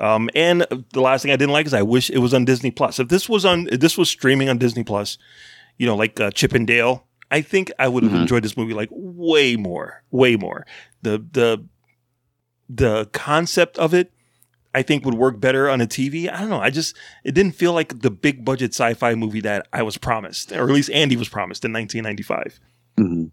Um, 0.00 0.30
and 0.34 0.66
the 0.92 1.02
last 1.02 1.22
thing 1.22 1.32
I 1.32 1.36
didn't 1.36 1.52
like 1.52 1.66
is 1.66 1.74
I 1.74 1.82
wish 1.82 2.08
it 2.08 2.18
was 2.18 2.32
on 2.32 2.46
Disney 2.46 2.70
Plus. 2.70 2.98
If 2.98 3.08
this 3.08 3.28
was 3.28 3.44
on, 3.44 3.68
if 3.70 3.80
this 3.80 3.98
was 3.98 4.08
streaming 4.08 4.48
on 4.48 4.56
Disney 4.56 4.84
Plus, 4.84 5.18
you 5.78 5.86
know, 5.86 5.96
like 5.96 6.20
uh, 6.20 6.30
Chip 6.30 6.52
and 6.52 6.66
Dale, 6.66 7.06
I 7.30 7.40
think 7.40 7.72
I 7.78 7.88
would 7.88 8.02
have 8.02 8.14
enjoyed 8.14 8.44
this 8.44 8.56
movie 8.56 8.74
like 8.74 8.90
way 8.92 9.56
more, 9.56 10.02
way 10.10 10.36
more. 10.36 10.66
The 11.00 11.18
the 11.18 11.64
the 12.68 13.06
concept 13.12 13.78
of 13.78 13.94
it, 13.94 14.12
I 14.74 14.82
think 14.82 15.04
would 15.04 15.14
work 15.14 15.40
better 15.40 15.68
on 15.68 15.80
a 15.80 15.86
TV. 15.86 16.32
I 16.32 16.40
don't 16.40 16.50
know. 16.50 16.60
I 16.60 16.70
just 16.70 16.96
it 17.24 17.32
didn't 17.32 17.54
feel 17.54 17.72
like 17.72 18.00
the 18.00 18.10
big 18.10 18.44
budget 18.44 18.74
sci-fi 18.74 19.14
movie 19.14 19.40
that 19.40 19.66
I 19.72 19.82
was 19.82 19.96
promised, 19.96 20.52
or 20.52 20.64
at 20.64 20.74
least 20.74 20.90
Andy 20.90 21.16
was 21.16 21.28
promised 21.28 21.64
in 21.64 21.72
1995. 21.72 22.60
Mm-hmm. 22.98 23.24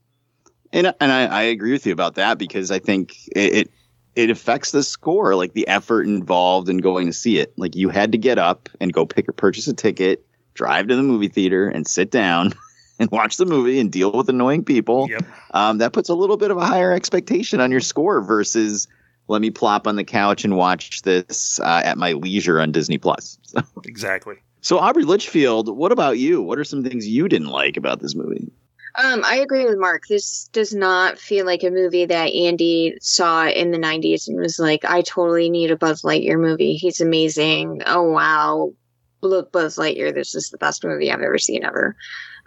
And 0.72 0.96
and 1.00 1.12
I, 1.12 1.26
I 1.26 1.42
agree 1.44 1.72
with 1.72 1.86
you 1.86 1.94
about 1.94 2.16
that 2.16 2.38
because 2.38 2.72
I 2.72 2.80
think 2.80 3.16
it, 3.36 3.54
it 3.54 3.72
it 4.16 4.30
affects 4.30 4.72
the 4.72 4.84
score, 4.84 5.36
like 5.36 5.54
the 5.54 5.68
effort 5.68 6.04
involved 6.04 6.70
in 6.70 6.78
going 6.78 7.08
to 7.08 7.14
see 7.14 7.38
it. 7.40 7.54
Like 7.58 7.76
you 7.76 7.90
had 7.90 8.12
to 8.12 8.18
get 8.18 8.38
up 8.38 8.70
and 8.80 8.94
go 8.94 9.06
pick 9.06 9.30
or 9.30 9.34
purchase 9.34 9.68
a 9.68 9.74
ticket, 9.74 10.26
drive 10.60 10.90
to 10.90 10.96
the 10.96 11.04
movie 11.04 11.30
theater, 11.30 11.70
and 11.70 11.88
sit 11.88 12.12
down 12.12 12.54
and 13.00 13.10
watch 13.12 13.38
the 13.38 13.46
movie 13.46 13.80
and 13.80 13.92
deal 13.92 14.12
with 14.12 14.28
annoying 14.28 14.66
people. 14.66 15.10
Yep. 15.10 15.26
Um, 15.52 15.78
that 15.78 15.94
puts 15.94 16.10
a 16.10 16.14
little 16.14 16.36
bit 16.36 16.52
of 16.52 16.58
a 16.58 16.66
higher 16.66 16.92
expectation 16.92 17.62
on 17.62 17.72
your 17.72 17.80
score 17.80 18.22
versus 18.22 18.88
let 19.30 19.42
me 19.42 19.52
plop 19.52 19.88
on 19.88 19.96
the 19.96 20.04
couch 20.04 20.44
and 20.44 20.58
watch 20.58 21.02
this 21.04 21.60
uh, 21.62 21.82
at 21.86 21.98
my 21.98 22.12
leisure 22.12 22.60
on 22.60 22.72
Disney 22.72 22.98
Plus. 22.98 23.38
Exactly. 23.86 24.36
So 24.62 24.78
Aubrey 24.78 25.04
Litchfield, 25.04 25.76
what 25.76 25.94
about 25.94 26.18
you? 26.18 26.42
What 26.42 26.60
are 26.60 26.66
some 26.66 26.84
things 26.84 27.08
you 27.08 27.30
didn't 27.30 27.48
like 27.48 27.78
about 27.78 28.02
this 28.02 28.14
movie? 28.14 28.52
Um, 28.96 29.24
I 29.24 29.38
agree 29.38 29.66
with 29.66 29.78
Mark. 29.78 30.04
This 30.08 30.50
does 30.52 30.74
not 30.74 31.18
feel 31.18 31.46
like 31.46 31.64
a 31.64 31.70
movie 31.70 32.06
that 32.06 32.34
Andy 32.34 32.98
saw 33.00 33.48
in 33.48 33.72
the 33.72 33.78
90s 33.78 34.28
and 34.28 34.38
was 34.38 34.60
like, 34.60 34.84
I 34.84 35.02
totally 35.02 35.50
need 35.50 35.72
a 35.72 35.78
Buzz 35.78 36.02
Lightyear 36.02 36.40
movie. 36.40 36.76
He's 36.76 37.00
amazing. 37.00 37.84
Oh, 37.86 38.04
wow. 38.04 38.74
Look, 39.22 39.52
Buzz 39.52 39.78
Lightyear. 39.78 40.14
This 40.14 40.36
is 40.36 40.50
the 40.50 40.58
best 40.58 40.84
movie 40.84 41.12
I've 41.12 41.22
ever 41.22 41.38
seen 41.38 41.64
ever. 41.64 41.96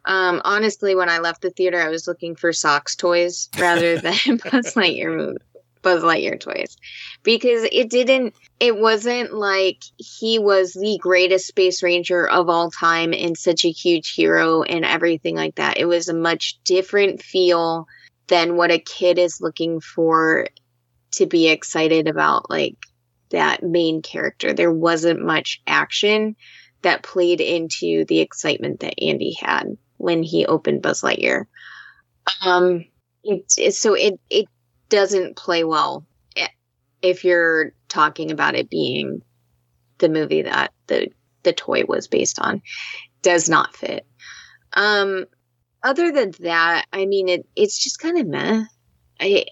Um, 0.05 0.41
honestly, 0.45 0.95
when 0.95 1.09
I 1.09 1.19
left 1.19 1.43
the 1.43 1.51
theater, 1.51 1.81
I 1.81 1.89
was 1.89 2.09
looking 2.09 2.35
for 2.35 2.53
socks 2.53 2.97
toys 2.97 3.49
rather 3.59 3.99
than 4.01 4.13
Buzz 4.51 4.75
Lightyear. 4.75 5.37
Buzz 5.83 6.03
Lightyear 6.05 6.39
toys 6.39 6.77
because 7.25 7.69
it 7.73 7.91
didn't 7.91 8.35
it 8.61 8.79
wasn't 8.79 9.35
like 9.35 9.83
he 9.97 10.39
was 10.39 10.73
the 10.73 10.97
greatest 11.03 11.49
space 11.49 11.83
ranger 11.83 12.29
of 12.29 12.49
all 12.49 12.71
time 12.71 13.13
and 13.13 13.37
such 13.37 13.65
a 13.65 13.71
huge 13.71 14.15
hero 14.15 14.63
and 14.63 14.85
everything 14.85 15.35
like 15.35 15.57
that. 15.57 15.79
It 15.79 15.87
was 15.87 16.09
a 16.09 16.15
much 16.15 16.61
different 16.63 17.21
feel 17.21 17.89
than 18.29 18.57
what 18.57 18.71
a 18.71 18.79
kid 18.79 19.19
is 19.19 19.41
looking 19.41 19.81
for 19.81 20.47
to 21.13 21.27
be 21.27 21.49
excited 21.49 22.07
about 22.07 22.49
like 22.49 22.77
that 23.31 23.63
main 23.63 24.03
character. 24.03 24.53
There 24.53 24.73
wasn't 24.73 25.25
much 25.25 25.61
action 25.67 26.37
that 26.83 27.03
played 27.03 27.41
into 27.41 28.05
the 28.07 28.21
excitement 28.21 28.81
that 28.81 29.03
Andy 29.03 29.37
had 29.41 29.77
when 29.97 30.23
he 30.23 30.47
opened 30.47 30.83
Buzz 30.83 31.03
Lightyear. 31.03 31.47
Um 32.45 32.85
it, 33.25 33.55
it 33.57 33.75
so 33.75 33.95
it 33.95 34.19
it 34.31 34.47
doesn't 34.89 35.37
play 35.37 35.65
well 35.65 36.05
if 37.03 37.25
you're 37.25 37.73
talking 37.89 38.31
about 38.31 38.55
it 38.55 38.71
being 38.71 39.23
the 39.99 40.09
movie 40.09 40.43
that 40.43 40.73
the 40.87 41.09
the 41.43 41.53
toy 41.53 41.85
was 41.87 42.07
based 42.09 42.39
on. 42.39 42.63
Does 43.23 43.49
not 43.49 43.77
fit. 43.77 44.07
Um 44.73 45.27
other 45.85 46.13
than 46.13 46.33
that 46.39 46.87
i 46.93 47.07
mean 47.07 47.29
it 47.29 47.45
it's 47.57 47.77
just 47.83 47.99
kind 47.99 48.19
of 48.19 48.27
meh. 48.27 48.65
I 49.21 49.47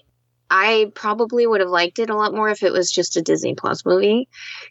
i 0.51 0.91
probably 0.93 1.47
would 1.47 1.61
have 1.61 1.69
liked 1.69 1.97
it 1.97 2.09
a 2.11 2.15
lot 2.15 2.33
more 2.35 2.49
if 2.49 2.61
it 2.61 2.71
was 2.71 2.91
just 2.91 3.17
a 3.17 3.21
disney 3.23 3.55
plus 3.55 3.83
movie 3.85 4.29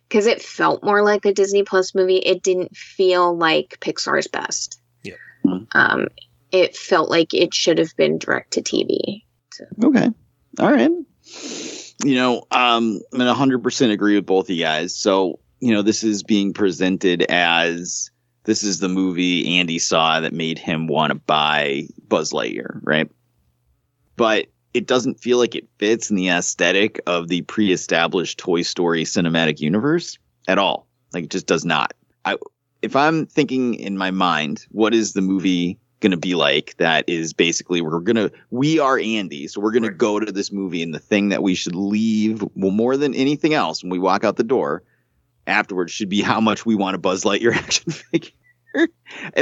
because 0.08 0.26
it 0.26 0.40
felt 0.40 0.84
more 0.84 1.02
like 1.02 1.24
a 1.24 1.32
disney 1.34 1.64
plus 1.64 1.94
movie 1.94 2.18
it 2.18 2.42
didn't 2.42 2.76
feel 2.76 3.36
like 3.36 3.78
pixar's 3.80 4.28
best 4.28 4.80
Yeah. 5.02 5.14
um 5.72 6.06
it 6.52 6.76
felt 6.76 7.10
like 7.10 7.34
it 7.34 7.52
should 7.54 7.78
have 7.78 7.96
been 7.96 8.18
direct 8.18 8.52
to 8.52 8.62
tv 8.62 9.22
Okay. 9.82 10.08
All 10.58 10.70
right. 10.70 10.90
You 12.04 12.14
know, 12.14 12.46
um, 12.50 13.00
I'm 13.12 13.18
gonna 13.18 13.34
100% 13.34 13.90
agree 13.92 14.14
with 14.14 14.26
both 14.26 14.46
of 14.48 14.56
you 14.56 14.62
guys. 14.62 14.96
So, 14.96 15.38
you 15.60 15.72
know, 15.72 15.82
this 15.82 16.02
is 16.02 16.22
being 16.22 16.54
presented 16.54 17.22
as 17.28 18.10
this 18.44 18.62
is 18.62 18.78
the 18.78 18.88
movie 18.88 19.58
Andy 19.58 19.78
saw 19.78 20.20
that 20.20 20.32
made 20.32 20.58
him 20.58 20.86
want 20.86 21.10
to 21.12 21.18
buy 21.18 21.84
Buzz 22.08 22.32
Lightyear, 22.32 22.80
right? 22.82 23.10
But 24.16 24.46
it 24.74 24.86
doesn't 24.86 25.20
feel 25.20 25.38
like 25.38 25.54
it 25.54 25.68
fits 25.78 26.10
in 26.10 26.16
the 26.16 26.28
aesthetic 26.28 27.00
of 27.06 27.28
the 27.28 27.42
pre-established 27.42 28.38
Toy 28.38 28.62
Story 28.62 29.04
cinematic 29.04 29.60
universe 29.60 30.18
at 30.46 30.58
all. 30.58 30.86
Like 31.12 31.24
it 31.24 31.30
just 31.30 31.46
does 31.46 31.64
not. 31.64 31.92
I 32.24 32.36
if 32.82 32.96
I'm 32.96 33.26
thinking 33.26 33.74
in 33.74 33.98
my 33.98 34.10
mind, 34.10 34.66
what 34.70 34.94
is 34.94 35.12
the 35.12 35.20
movie 35.20 35.78
going 36.00 36.10
to 36.12 36.16
be 36.16 36.34
like 36.34 36.74
that 36.78 37.04
is 37.08 37.32
basically 37.32 37.82
we're 37.82 38.00
going 38.00 38.16
to 38.16 38.32
we 38.50 38.78
are 38.78 38.98
Andy 38.98 39.46
so 39.46 39.60
we're 39.60 39.70
going 39.70 39.82
to 39.82 39.90
go 39.90 40.18
to 40.18 40.32
this 40.32 40.50
movie 40.50 40.82
and 40.82 40.94
the 40.94 40.98
thing 40.98 41.28
that 41.28 41.42
we 41.42 41.54
should 41.54 41.74
leave 41.74 42.42
well 42.54 42.70
more 42.70 42.96
than 42.96 43.14
anything 43.14 43.52
else 43.52 43.82
when 43.82 43.90
we 43.90 43.98
walk 43.98 44.24
out 44.24 44.36
the 44.36 44.42
door 44.42 44.82
afterwards 45.46 45.92
should 45.92 46.08
be 46.08 46.22
how 46.22 46.40
much 46.40 46.64
we 46.64 46.74
want 46.74 46.96
a 46.96 46.98
Buzz 46.98 47.24
Lightyear 47.24 47.52
action 47.54 47.92
figure 47.92 48.30
and 48.74 48.88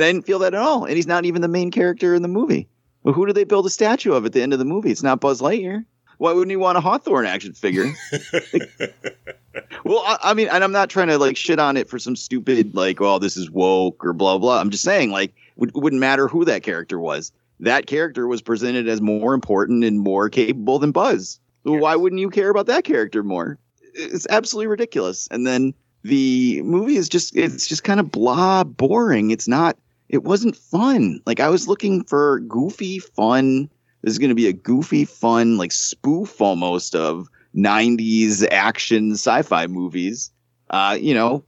I 0.05 0.13
didn't 0.13 0.27
feel 0.27 0.41
that 0.41 0.55
at 0.55 0.61
all 0.61 0.85
and 0.85 0.97
he's 0.97 1.07
not 1.07 1.25
even 1.25 1.43
the 1.43 1.49
main 1.49 1.71
character 1.71 2.13
in 2.13 2.23
the 2.23 2.29
movie 2.29 2.69
well 3.09 3.15
who 3.15 3.27
do 3.27 3.33
they 3.33 3.45
build 3.45 3.67
a 3.67 3.71
statue 3.71 4.13
of 4.13 4.27
at 4.27 4.33
the 4.33 4.43
end 4.43 4.53
of 4.53 4.59
the 4.59 4.65
movie 4.65 4.91
it's 4.91 5.03
not 5.03 5.21
Buzz 5.21 5.41
Lightyear 5.41 5.85
why 6.19 6.33
wouldn't 6.33 6.51
you 6.51 6.59
want 6.59 6.79
a 6.79 6.81
Hawthorne 6.81 7.27
action 7.27 7.53
figure 7.55 7.87
well, 9.85 10.03
I, 10.07 10.19
I 10.23 10.35
mean, 10.35 10.49
and 10.49 10.63
I'm 10.63 10.73
not 10.73 10.91
trying 10.91 11.09
to 11.09 11.19
like 11.19 11.37
shit 11.37 11.59
on 11.59 11.77
it 11.77 11.89
for 11.89 11.99
some 11.99 12.17
stupid 12.17 12.75
like, 12.75 13.01
oh, 13.01 13.19
this 13.19 13.37
is 13.37 13.51
woke 13.51 14.05
or 14.05 14.13
blah 14.13 14.39
blah. 14.39 14.61
I'm 14.61 14.71
just 14.71 14.85
saying, 14.85 15.11
like, 15.11 15.35
it 15.61 15.75
wouldn't 15.75 16.01
matter 16.01 16.29
who 16.29 16.45
that 16.45 16.63
character 16.63 16.99
was. 16.99 17.33
That 17.61 17.87
character 17.87 18.27
was 18.27 18.41
presented 18.41 18.89
as 18.89 19.01
more 19.01 19.35
important 19.35 19.85
and 19.85 19.99
more 19.99 20.29
capable 20.29 20.79
than 20.79 20.93
Buzz. 20.93 21.41
So 21.65 21.73
why 21.73 21.97
wouldn't 21.97 22.21
you 22.21 22.31
care 22.31 22.51
about 22.51 22.67
that 22.67 22.85
character 22.85 23.23
more? 23.23 23.59
It's 23.95 24.27
absolutely 24.31 24.69
ridiculous. 24.69 25.29
And 25.31 25.47
then 25.47 25.75
the 26.03 26.63
movie 26.63 26.97
is 26.97 27.09
just 27.09 27.37
it's 27.37 27.67
just 27.67 27.85
kind 27.85 28.01
of 28.01 28.11
blah, 28.11 28.65
boring. 28.65 29.31
It's 29.31 29.49
not. 29.49 29.77
It 30.09 30.25
wasn't 30.25 30.57
fun. 30.57 31.21
Like 31.27 31.41
I 31.41 31.49
was 31.49 31.69
looking 31.69 32.05
for 32.05 32.41
goofy, 32.41 32.99
fun. 32.99 33.69
This 34.03 34.13
is 34.13 34.19
going 34.19 34.31
to 34.31 34.35
be 34.35 34.47
a 34.47 34.53
goofy, 34.53 35.05
fun, 35.05 35.57
like 35.59 35.73
spoof 35.73 36.41
almost 36.41 36.95
of 36.95 37.29
90s 37.57 38.47
action 38.51 39.13
sci-fi 39.13 39.67
movies 39.67 40.31
uh 40.71 40.97
you 41.01 41.15
know 41.15 41.43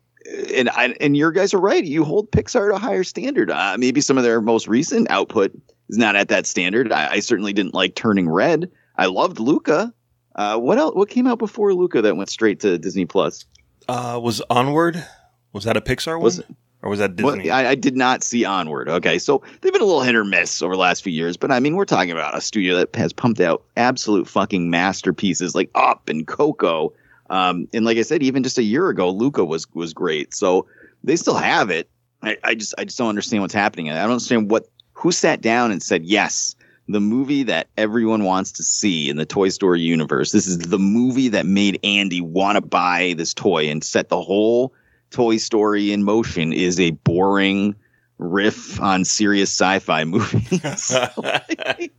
and 0.57 0.71
I, 0.71 0.95
and 0.99 1.15
your 1.15 1.31
guys 1.31 1.53
are 1.53 1.61
right 1.61 1.85
you 1.85 2.05
hold 2.05 2.33
pixar 2.33 2.71
to 2.71 2.77
a 2.77 2.79
higher 2.79 3.05
standard 3.05 3.51
uh, 3.51 3.77
maybe 3.79 4.01
some 4.01 4.17
of 4.17 4.25
their 4.25 4.41
most 4.41 4.67
recent 4.67 5.11
output 5.11 5.53
is 5.91 5.99
not 5.99 6.17
at 6.17 6.29
that 6.29 6.47
standard 6.47 6.91
i, 6.91 7.13
I 7.13 7.21
certainly 7.21 7.53
didn't 7.53 7.75
like 7.75 7.95
turning 7.95 8.31
red 8.31 8.71
i 8.97 9.07
loved 9.07 9.39
luca 9.41 9.93
uh 10.37 10.57
what 10.59 10.79
else 10.79 10.95
what 10.95 11.11
came 11.11 11.27
out 11.27 11.39
before 11.39 11.75
luca 11.75 12.01
that 12.01 12.17
went 12.17 12.31
straight 12.31 12.61
to 12.61 12.79
disney 12.79 13.05
plus 13.05 13.45
Uh, 13.87 14.19
was 14.21 14.41
Onward? 14.49 15.05
Was 15.53 15.65
that 15.65 15.77
a 15.77 15.81
Pixar 15.83 16.15
one? 16.15 16.23
Was 16.23 16.39
it- 16.39 16.47
or 16.83 16.91
was 16.91 16.99
that 16.99 17.17
Disney? 17.17 17.51
I, 17.51 17.71
I 17.71 17.75
did 17.75 17.97
not 17.97 18.23
see 18.23 18.45
Onward. 18.45 18.89
Okay, 18.89 19.19
so 19.19 19.43
they've 19.61 19.73
been 19.73 19.83
a 19.83 19.87
little 19.87 20.03
hit 20.03 20.15
or 20.15 20.25
miss 20.25 20.63
over 20.63 20.75
the 20.75 20.81
last 20.81 21.03
few 21.03 21.13
years, 21.13 21.37
but 21.37 21.51
I 21.51 21.61
mean, 21.61 21.77
we're 21.77 21.85
talking 21.85 22.11
about 22.11 22.37
a 22.37 22.41
studio 22.41 22.77
that 22.77 22.95
has 22.97 23.13
pumped 23.13 23.41
out 23.41 23.63
absolute 23.77 24.27
fucking 24.27 24.71
masterpieces 24.71 25.55
like 25.55 25.71
Up 25.75 26.09
and 26.09 26.27
Coco. 26.27 26.93
Um, 27.29 27.69
and 27.73 27.85
like 27.85 27.99
I 27.99 28.03
said, 28.03 28.23
even 28.23 28.43
just 28.43 28.59
a 28.59 28.63
year 28.63 28.89
ago, 28.89 29.11
Luca 29.11 29.45
was 29.45 29.67
was 29.75 29.93
great. 29.93 30.35
So 30.35 30.67
they 31.05 31.17
still 31.17 31.37
have 31.37 31.71
it. 31.71 31.89
I, 32.23 32.37
I 32.43 32.55
just 32.55 32.75
I 32.79 32.85
just 32.85 32.99
don't 32.99 33.09
understand 33.09 33.43
what's 33.43 33.55
happening. 33.55 33.91
I 33.91 34.03
don't 34.03 34.13
understand 34.13 34.51
what 34.51 34.69
who 34.93 35.13
sat 35.13 35.41
down 35.41 35.71
and 35.71 35.83
said 35.83 36.05
yes. 36.05 36.55
The 36.89 37.01
movie 37.01 37.45
that 37.45 37.69
everyone 37.77 38.25
wants 38.25 38.51
to 38.53 38.65
see 38.65 39.09
in 39.09 39.17
the 39.17 39.25
Toy 39.25 39.51
Story 39.51 39.81
universe. 39.81 40.33
This 40.33 40.49
is 40.49 40.59
the 40.59 40.79
movie 40.79 41.29
that 41.29 41.47
made 41.47 41.79
Andy 41.85 42.21
want 42.21 42.57
to 42.57 42.63
buy 42.63 43.15
this 43.17 43.33
toy 43.33 43.71
and 43.71 43.85
set 43.85 44.09
the 44.09 44.21
whole 44.21 44.73
Toy 45.11 45.37
Story 45.37 45.93
in 45.93 46.03
motion 46.03 46.53
is 46.53 46.79
a 46.79 46.91
boring 46.91 47.75
riff 48.19 48.81
on 48.81 49.05
serious 49.05 49.51
sci-fi 49.51 50.05
movies. 50.05 50.95
like, 51.17 51.93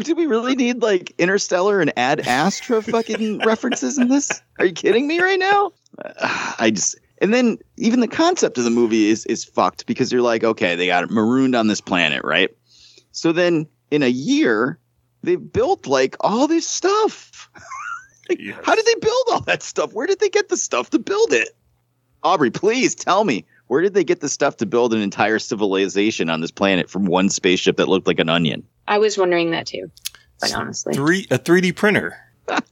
do 0.00 0.14
we 0.14 0.26
really 0.26 0.54
need 0.54 0.82
like 0.82 1.12
Interstellar 1.18 1.80
and 1.80 1.92
Ad 1.98 2.26
Astra 2.26 2.82
fucking 2.82 3.40
references 3.40 3.98
in 3.98 4.08
this? 4.08 4.42
Are 4.58 4.66
you 4.66 4.72
kidding 4.72 5.06
me 5.06 5.20
right 5.20 5.38
now? 5.38 5.72
Uh, 6.02 6.54
I 6.58 6.70
just 6.70 6.96
and 7.18 7.32
then 7.32 7.58
even 7.76 8.00
the 8.00 8.08
concept 8.08 8.58
of 8.58 8.64
the 8.64 8.70
movie 8.70 9.08
is 9.08 9.26
is 9.26 9.44
fucked 9.44 9.86
because 9.86 10.12
you're 10.12 10.22
like, 10.22 10.44
okay, 10.44 10.74
they 10.74 10.86
got 10.86 11.04
it 11.04 11.10
marooned 11.10 11.54
on 11.54 11.66
this 11.66 11.80
planet, 11.80 12.22
right? 12.24 12.50
So 13.12 13.32
then 13.32 13.66
in 13.90 14.02
a 14.02 14.08
year, 14.08 14.78
they've 15.22 15.52
built 15.52 15.86
like 15.86 16.16
all 16.20 16.46
this 16.46 16.66
stuff. 16.66 17.50
Like, 18.28 18.40
How 18.64 18.74
did 18.74 18.84
they 18.84 18.96
build 18.96 19.24
all 19.30 19.40
that 19.42 19.62
stuff? 19.62 19.92
Where 19.92 20.08
did 20.08 20.18
they 20.18 20.28
get 20.28 20.48
the 20.48 20.56
stuff 20.56 20.90
to 20.90 20.98
build 20.98 21.32
it? 21.32 21.50
Aubrey, 22.26 22.50
please 22.50 22.94
tell 22.96 23.22
me 23.24 23.44
where 23.68 23.82
did 23.82 23.94
they 23.94 24.02
get 24.02 24.20
the 24.20 24.28
stuff 24.28 24.56
to 24.56 24.66
build 24.66 24.92
an 24.92 25.00
entire 25.00 25.38
civilization 25.38 26.28
on 26.28 26.40
this 26.40 26.50
planet 26.50 26.90
from 26.90 27.06
one 27.06 27.28
spaceship 27.28 27.76
that 27.76 27.88
looked 27.88 28.06
like 28.08 28.18
an 28.18 28.28
onion? 28.28 28.66
I 28.88 28.98
was 28.98 29.16
wondering 29.16 29.52
that 29.52 29.66
too, 29.66 29.90
quite 30.40 30.54
honestly. 30.54 30.92
Three 30.92 31.26
a 31.30 31.38
3D 31.38 31.76
printer. 31.76 32.16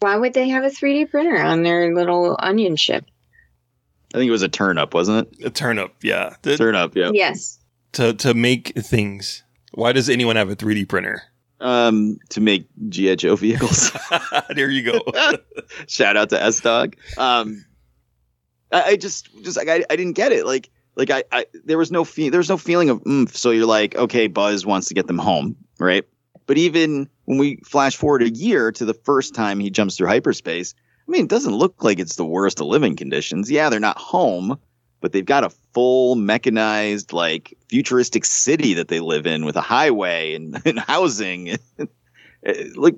Why 0.01 0.17
would 0.17 0.35
they 0.35 0.49
have 0.49 0.65
a 0.65 0.71
3D 0.71 1.09
printer 1.11 1.41
on 1.41 1.63
their 1.63 1.95
little 1.95 2.37
onion 2.41 2.75
ship? 2.77 3.05
I 4.13 4.19
think 4.19 4.29
it 4.29 4.33
was 4.33 4.43
a 4.43 4.49
turnip, 4.49 4.93
wasn't 4.93 5.29
it? 5.39 5.47
A 5.47 5.51
turnip, 5.51 5.93
yeah. 6.03 6.35
The- 6.43 6.57
Turnip, 6.57 6.97
yeah. 6.97 7.11
Yes. 7.13 7.59
to 7.93 8.15
to 8.15 8.35
make 8.35 8.75
things. 8.77 9.45
Why 9.73 9.93
does 9.93 10.09
anyone 10.09 10.35
have 10.37 10.51
a 10.51 10.57
3D 10.57 10.89
printer? 10.89 11.23
Um, 11.61 12.19
to 12.31 12.41
make 12.41 12.67
GI 12.89 13.17
Joe 13.17 13.37
vehicles. 13.37 13.91
there 14.55 14.69
you 14.69 14.83
go. 14.83 15.01
Shout 15.89 16.17
out 16.17 16.31
to 16.31 16.43
S 16.43 16.61
Dog. 16.61 16.97
Um, 17.17 17.65
I, 18.75 18.83
I 18.83 18.97
just 18.97 19.29
just 19.43 19.57
like 19.57 19.69
I, 19.69 19.85
I 19.89 19.97
didn't 19.97 20.13
get 20.15 20.33
it. 20.33 20.45
Like 20.45 20.69
like 20.97 21.11
I, 21.11 21.25
I 21.33 21.47
there 21.65 21.79
was 21.79 21.91
no 21.91 22.05
fe- 22.05 22.29
there 22.29 22.39
was 22.39 22.49
no 22.51 22.59
feeling 22.59 22.91
of 22.91 23.03
oomph. 23.07 23.37
So 23.37 23.51
you're 23.51 23.67
like, 23.67 23.95
okay, 23.97 24.27
Buzz 24.27 24.67
wants 24.67 24.89
to 24.89 24.95
get 24.95 25.07
them 25.07 25.19
home, 25.19 25.57
right? 25.79 26.05
But 26.47 26.59
even 26.59 27.09
when 27.25 27.39
we 27.39 27.57
flash 27.65 27.97
forward 27.97 28.23
a 28.23 28.29
year 28.29 28.71
to 28.73 28.85
the 28.85 28.93
first 28.95 29.35
time 29.35 29.61
he 29.61 29.71
jumps 29.71 29.97
through 29.97 30.09
hyperspace, 30.09 30.75
I 31.09 31.11
mean, 31.11 31.25
it 31.25 31.31
doesn't 31.31 31.55
look 31.55 31.83
like 31.83 31.99
it's 31.99 32.17
the 32.17 32.25
worst 32.25 32.61
of 32.61 32.67
living 32.67 32.97
conditions. 32.97 33.51
Yeah, 33.51 33.71
they're 33.71 33.81
not 33.81 33.97
home, 33.97 34.59
but 35.01 35.13
they've 35.13 35.25
got 35.25 35.45
a 35.45 35.51
full 35.73 36.17
mechanized, 36.17 37.13
like 37.13 37.57
futuristic 37.69 38.25
city 38.27 38.75
that 38.75 38.89
they 38.89 39.01
live 39.01 39.27
in 39.27 39.47
with 39.47 39.57
a 39.57 39.63
highway 39.63 40.35
and, 40.35 40.61
and 40.67 40.79
housing. 40.79 41.51
Eh, 41.51 41.57
Like 42.75 42.95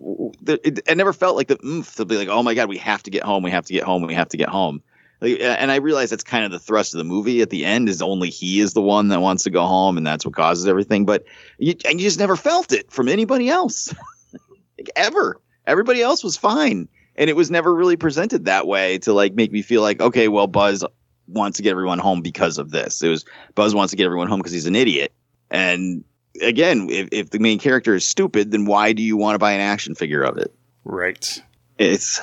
it, 0.48 0.80
it 0.88 0.96
never 0.96 1.12
felt 1.12 1.36
like 1.36 1.46
the 1.46 1.58
oomph 1.64 1.94
to 1.96 2.04
be 2.04 2.16
like, 2.16 2.26
oh 2.26 2.42
my 2.42 2.54
god, 2.54 2.68
we 2.68 2.78
have 2.78 3.04
to 3.04 3.10
get 3.12 3.22
home, 3.22 3.44
we 3.44 3.52
have 3.52 3.66
to 3.66 3.72
get 3.72 3.84
home, 3.84 4.02
we 4.02 4.14
have 4.14 4.30
to 4.30 4.36
get 4.36 4.48
home. 4.48 4.82
Like, 5.20 5.40
and 5.40 5.70
I 5.70 5.76
realize 5.76 6.10
that's 6.10 6.24
kind 6.24 6.44
of 6.44 6.50
the 6.50 6.58
thrust 6.58 6.94
of 6.94 6.98
the 6.98 7.04
movie. 7.04 7.40
At 7.40 7.50
the 7.50 7.64
end, 7.64 7.88
is 7.88 8.02
only 8.02 8.30
he 8.30 8.60
is 8.60 8.74
the 8.74 8.82
one 8.82 9.08
that 9.08 9.20
wants 9.20 9.44
to 9.44 9.50
go 9.50 9.66
home, 9.66 9.96
and 9.96 10.06
that's 10.06 10.24
what 10.24 10.34
causes 10.34 10.66
everything. 10.66 11.06
But 11.06 11.24
you, 11.58 11.74
and 11.88 12.00
you 12.00 12.06
just 12.06 12.18
never 12.18 12.36
felt 12.36 12.72
it 12.72 12.90
from 12.90 13.08
anybody 13.08 13.48
else, 13.48 13.94
like 14.78 14.90
ever. 14.94 15.40
Everybody 15.66 16.02
else 16.02 16.22
was 16.22 16.36
fine, 16.36 16.88
and 17.16 17.30
it 17.30 17.36
was 17.36 17.50
never 17.50 17.74
really 17.74 17.96
presented 17.96 18.44
that 18.44 18.66
way 18.66 18.98
to 18.98 19.12
like 19.12 19.34
make 19.34 19.50
me 19.52 19.62
feel 19.62 19.82
like, 19.82 20.00
okay, 20.00 20.28
well, 20.28 20.46
Buzz 20.46 20.84
wants 21.28 21.56
to 21.56 21.62
get 21.62 21.70
everyone 21.70 21.98
home 21.98 22.22
because 22.22 22.58
of 22.58 22.70
this. 22.70 23.02
It 23.02 23.08
was 23.08 23.24
Buzz 23.54 23.74
wants 23.74 23.90
to 23.90 23.96
get 23.96 24.04
everyone 24.04 24.28
home 24.28 24.38
because 24.38 24.52
he's 24.52 24.66
an 24.66 24.76
idiot. 24.76 25.12
And 25.50 26.04
again, 26.42 26.88
if, 26.90 27.08
if 27.12 27.30
the 27.30 27.38
main 27.38 27.58
character 27.58 27.94
is 27.94 28.04
stupid, 28.04 28.50
then 28.50 28.66
why 28.66 28.92
do 28.92 29.02
you 29.02 29.16
want 29.16 29.34
to 29.34 29.38
buy 29.38 29.52
an 29.52 29.60
action 29.60 29.94
figure 29.94 30.22
of 30.22 30.38
it? 30.38 30.54
Right. 30.84 31.42
It's 31.78 32.20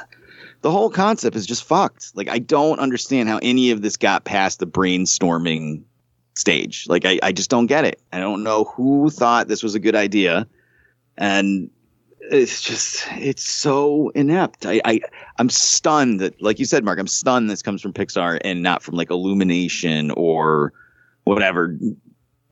the 0.63 0.71
whole 0.71 0.89
concept 0.89 1.35
is 1.35 1.45
just 1.45 1.63
fucked. 1.65 2.15
Like 2.15 2.29
I 2.29 2.39
don't 2.39 2.79
understand 2.79 3.29
how 3.29 3.37
any 3.41 3.69
of 3.69 3.81
this 3.81 3.97
got 3.97 4.23
past 4.23 4.59
the 4.59 4.65
brainstorming 4.65 5.83
stage. 6.35 6.87
Like 6.87 7.05
I, 7.05 7.19
I 7.21 7.31
just 7.31 7.49
don't 7.49 7.67
get 7.67 7.85
it. 7.85 8.01
I 8.11 8.19
don't 8.19 8.43
know 8.43 8.63
who 8.63 9.09
thought 9.09 9.49
this 9.49 9.61
was 9.61 9.75
a 9.75 9.79
good 9.79 9.95
idea. 9.95 10.47
And 11.17 11.69
it's 12.19 12.61
just 12.61 13.05
it's 13.11 13.43
so 13.43 14.09
inept. 14.15 14.65
I, 14.65 14.81
I 14.85 15.01
I'm 15.37 15.49
stunned 15.49 16.21
that 16.21 16.41
like 16.41 16.59
you 16.59 16.65
said, 16.65 16.85
Mark, 16.85 16.97
I'm 16.97 17.07
stunned 17.07 17.49
this 17.49 17.61
comes 17.61 17.81
from 17.81 17.91
Pixar 17.91 18.39
and 18.43 18.63
not 18.63 18.81
from 18.81 18.95
like 18.95 19.11
Illumination 19.11 20.11
or 20.11 20.71
whatever 21.25 21.77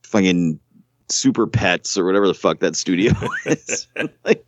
fucking 0.04 0.60
super 1.08 1.48
pets 1.48 1.98
or 1.98 2.04
whatever 2.04 2.28
the 2.28 2.34
fuck 2.34 2.60
that 2.60 2.76
studio 2.76 3.14
is. 3.46 3.88
like, 4.26 4.46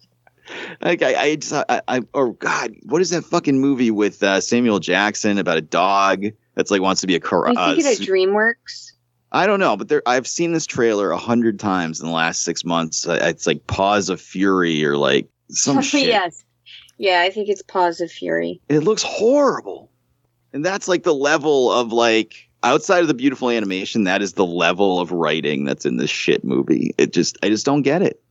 like 0.82 1.02
I, 1.02 1.16
I 1.16 1.36
just 1.36 1.54
I, 1.54 1.82
I 1.88 2.02
oh 2.14 2.32
god, 2.32 2.76
what 2.84 3.02
is 3.02 3.10
that 3.12 3.24
fucking 3.24 3.60
movie 3.60 3.92
with 3.92 4.22
uh, 4.24 4.42
Samuel 4.42 4.80
Jackson 4.80 5.38
about 5.38 5.58
a 5.58 5.62
dog 5.62 6.26
that's 6.56 6.72
like 6.72 6.82
wants 6.82 7.02
to 7.02 7.08
be 7.08 7.16
a 7.16 7.20
car? 7.20 7.48
I 7.48 7.52
Uh, 7.54 7.76
think 7.76 7.86
it 7.88 7.98
su- 7.98 8.04
at 8.04 8.10
DreamWorks. 8.10 8.92
I 9.32 9.48
don't 9.48 9.60
know, 9.60 9.76
but 9.76 9.88
there 9.90 10.04
I've 10.06 10.28
seen 10.28 10.54
this 10.54 10.66
trailer 10.66 11.12
a 11.12 11.18
hundred 11.18 11.60
times 11.60 12.00
in 12.00 12.08
the 12.08 12.14
last 12.14 12.44
six 12.44 12.64
months. 12.64 13.06
It's 13.10 13.48
like 13.48 13.66
Paws 13.68 14.10
of 14.10 14.22
Fury 14.22 14.86
or 14.86 14.96
like 14.98 15.28
some 15.50 15.82
shit. 15.82 16.06
yes. 16.08 16.44
Yeah, 17.00 17.22
I 17.22 17.32
think 17.32 17.50
it's 17.50 17.64
Paws 17.64 18.00
of 18.02 18.12
Fury. 18.12 18.62
It 18.70 18.82
looks 18.82 19.02
horrible. 19.04 19.90
And 20.54 20.64
that's 20.64 20.88
like 20.88 21.02
the 21.02 21.16
level 21.16 21.72
of 21.72 21.92
like 21.92 22.48
outside 22.62 23.00
of 23.02 23.08
the 23.08 23.16
beautiful 23.16 23.50
animation, 23.50 24.04
that 24.04 24.22
is 24.22 24.34
the 24.34 24.46
level 24.46 25.00
of 25.00 25.12
writing 25.12 25.66
that's 25.66 25.86
in 25.86 25.98
this 25.98 26.12
shit 26.12 26.44
movie. 26.44 26.94
It 27.00 27.12
just 27.12 27.38
I 27.42 27.50
just 27.50 27.66
don't 27.66 27.82
get 27.82 28.04
it. 28.04 28.22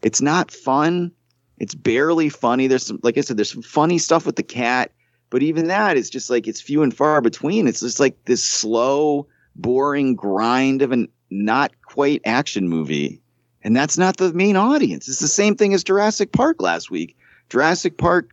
It's 0.00 0.22
not 0.22 0.50
fun. 0.50 1.12
It's 1.58 1.74
barely 1.74 2.28
funny. 2.28 2.66
There's 2.66 2.86
some 2.86 3.00
like 3.02 3.18
I 3.18 3.22
said, 3.22 3.36
there's 3.36 3.52
some 3.52 3.62
funny 3.62 3.98
stuff 3.98 4.26
with 4.26 4.36
the 4.36 4.42
cat, 4.42 4.92
but 5.30 5.42
even 5.42 5.68
that 5.68 5.96
is 5.96 6.10
just 6.10 6.30
like 6.30 6.46
it's 6.46 6.60
few 6.60 6.82
and 6.82 6.94
far 6.94 7.20
between. 7.20 7.66
It's 7.66 7.80
just 7.80 8.00
like 8.00 8.24
this 8.24 8.44
slow, 8.44 9.26
boring 9.56 10.14
grind 10.14 10.82
of 10.82 10.92
an 10.92 11.08
not 11.30 11.72
quite 11.82 12.22
action 12.24 12.68
movie. 12.68 13.20
And 13.62 13.76
that's 13.76 13.98
not 13.98 14.16
the 14.16 14.32
main 14.32 14.56
audience. 14.56 15.08
It's 15.08 15.18
the 15.18 15.28
same 15.28 15.56
thing 15.56 15.74
as 15.74 15.84
Jurassic 15.84 16.32
Park 16.32 16.62
last 16.62 16.90
week. 16.90 17.16
Jurassic 17.50 17.98
Park 17.98 18.30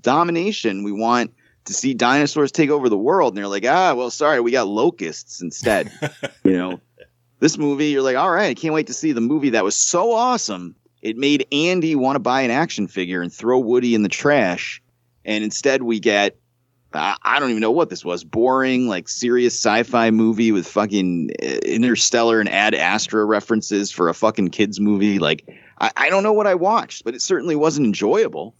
domination. 0.00 0.84
We 0.84 0.92
want 0.92 1.32
to 1.64 1.72
see 1.72 1.94
dinosaurs 1.94 2.52
take 2.52 2.70
over 2.70 2.88
the 2.88 2.98
world. 2.98 3.32
And 3.32 3.38
they're 3.38 3.48
like, 3.48 3.66
ah, 3.66 3.94
well, 3.94 4.10
sorry, 4.10 4.40
we 4.40 4.52
got 4.52 4.68
locusts 4.68 5.40
instead. 5.40 5.90
you 6.44 6.52
know, 6.52 6.80
this 7.40 7.58
movie, 7.58 7.86
you're 7.86 8.02
like, 8.02 8.16
all 8.16 8.30
right, 8.30 8.50
I 8.50 8.54
can't 8.54 8.74
wait 8.74 8.86
to 8.88 8.94
see 8.94 9.12
the 9.12 9.20
movie 9.20 9.50
that 9.50 9.64
was 9.64 9.76
so 9.76 10.12
awesome. 10.12 10.76
It 11.02 11.16
made 11.16 11.46
Andy 11.52 11.94
want 11.94 12.16
to 12.16 12.20
buy 12.20 12.40
an 12.40 12.50
action 12.50 12.88
figure 12.88 13.22
and 13.22 13.32
throw 13.32 13.58
Woody 13.58 13.94
in 13.94 14.02
the 14.02 14.08
trash. 14.08 14.82
And 15.24 15.44
instead, 15.44 15.82
we 15.82 16.00
get, 16.00 16.36
I 16.92 17.38
don't 17.38 17.50
even 17.50 17.60
know 17.60 17.70
what 17.70 17.90
this 17.90 18.04
was 18.04 18.24
boring, 18.24 18.88
like 18.88 19.08
serious 19.08 19.54
sci 19.54 19.82
fi 19.82 20.10
movie 20.10 20.52
with 20.52 20.66
fucking 20.66 21.30
uh, 21.42 21.46
interstellar 21.64 22.40
and 22.40 22.48
ad 22.48 22.74
astra 22.74 23.24
references 23.24 23.90
for 23.90 24.08
a 24.08 24.14
fucking 24.14 24.48
kids 24.48 24.80
movie. 24.80 25.18
Like, 25.18 25.44
I, 25.80 25.90
I 25.96 26.08
don't 26.08 26.22
know 26.22 26.32
what 26.32 26.46
I 26.46 26.54
watched, 26.54 27.04
but 27.04 27.14
it 27.14 27.20
certainly 27.20 27.56
wasn't 27.56 27.86
enjoyable. 27.86 28.54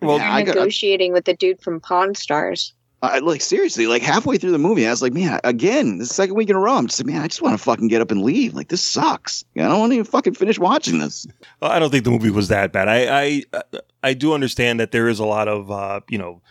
Well, 0.00 0.18
Yeah, 0.18 0.34
I 0.34 0.42
got, 0.42 0.54
negotiating 0.56 1.12
with 1.12 1.24
the 1.24 1.34
dude 1.34 1.60
from 1.60 1.80
Pawn 1.80 2.14
Stars. 2.14 2.72
I, 3.06 3.18
like 3.18 3.40
seriously, 3.40 3.86
like 3.86 4.02
halfway 4.02 4.38
through 4.38 4.52
the 4.52 4.58
movie, 4.58 4.86
I 4.86 4.90
was 4.90 5.02
like, 5.02 5.12
man, 5.12 5.40
again, 5.44 5.98
the 5.98 6.06
second 6.06 6.34
week 6.34 6.50
in 6.50 6.56
a 6.56 6.58
row, 6.58 6.76
I'm 6.76 6.86
just 6.86 7.00
like, 7.00 7.06
man, 7.06 7.22
I 7.22 7.28
just 7.28 7.42
want 7.42 7.56
to 7.56 7.62
fucking 7.62 7.88
get 7.88 8.00
up 8.00 8.10
and 8.10 8.22
leave. 8.22 8.54
Like 8.54 8.68
this 8.68 8.82
sucks. 8.82 9.44
I 9.56 9.60
don't 9.60 9.78
want 9.78 9.90
to 9.92 9.94
even 9.94 10.04
fucking 10.04 10.34
finish 10.34 10.58
watching 10.58 10.98
this. 10.98 11.26
Well, 11.60 11.70
I 11.70 11.78
don't 11.78 11.90
think 11.90 12.04
the 12.04 12.10
movie 12.10 12.30
was 12.30 12.48
that 12.48 12.72
bad. 12.72 12.88
I 12.88 13.42
I 13.52 13.62
I 14.02 14.14
do 14.14 14.32
understand 14.34 14.80
that 14.80 14.92
there 14.92 15.08
is 15.08 15.18
a 15.18 15.26
lot 15.26 15.48
of 15.48 15.70
uh, 15.70 16.00
you 16.08 16.18
know 16.18 16.42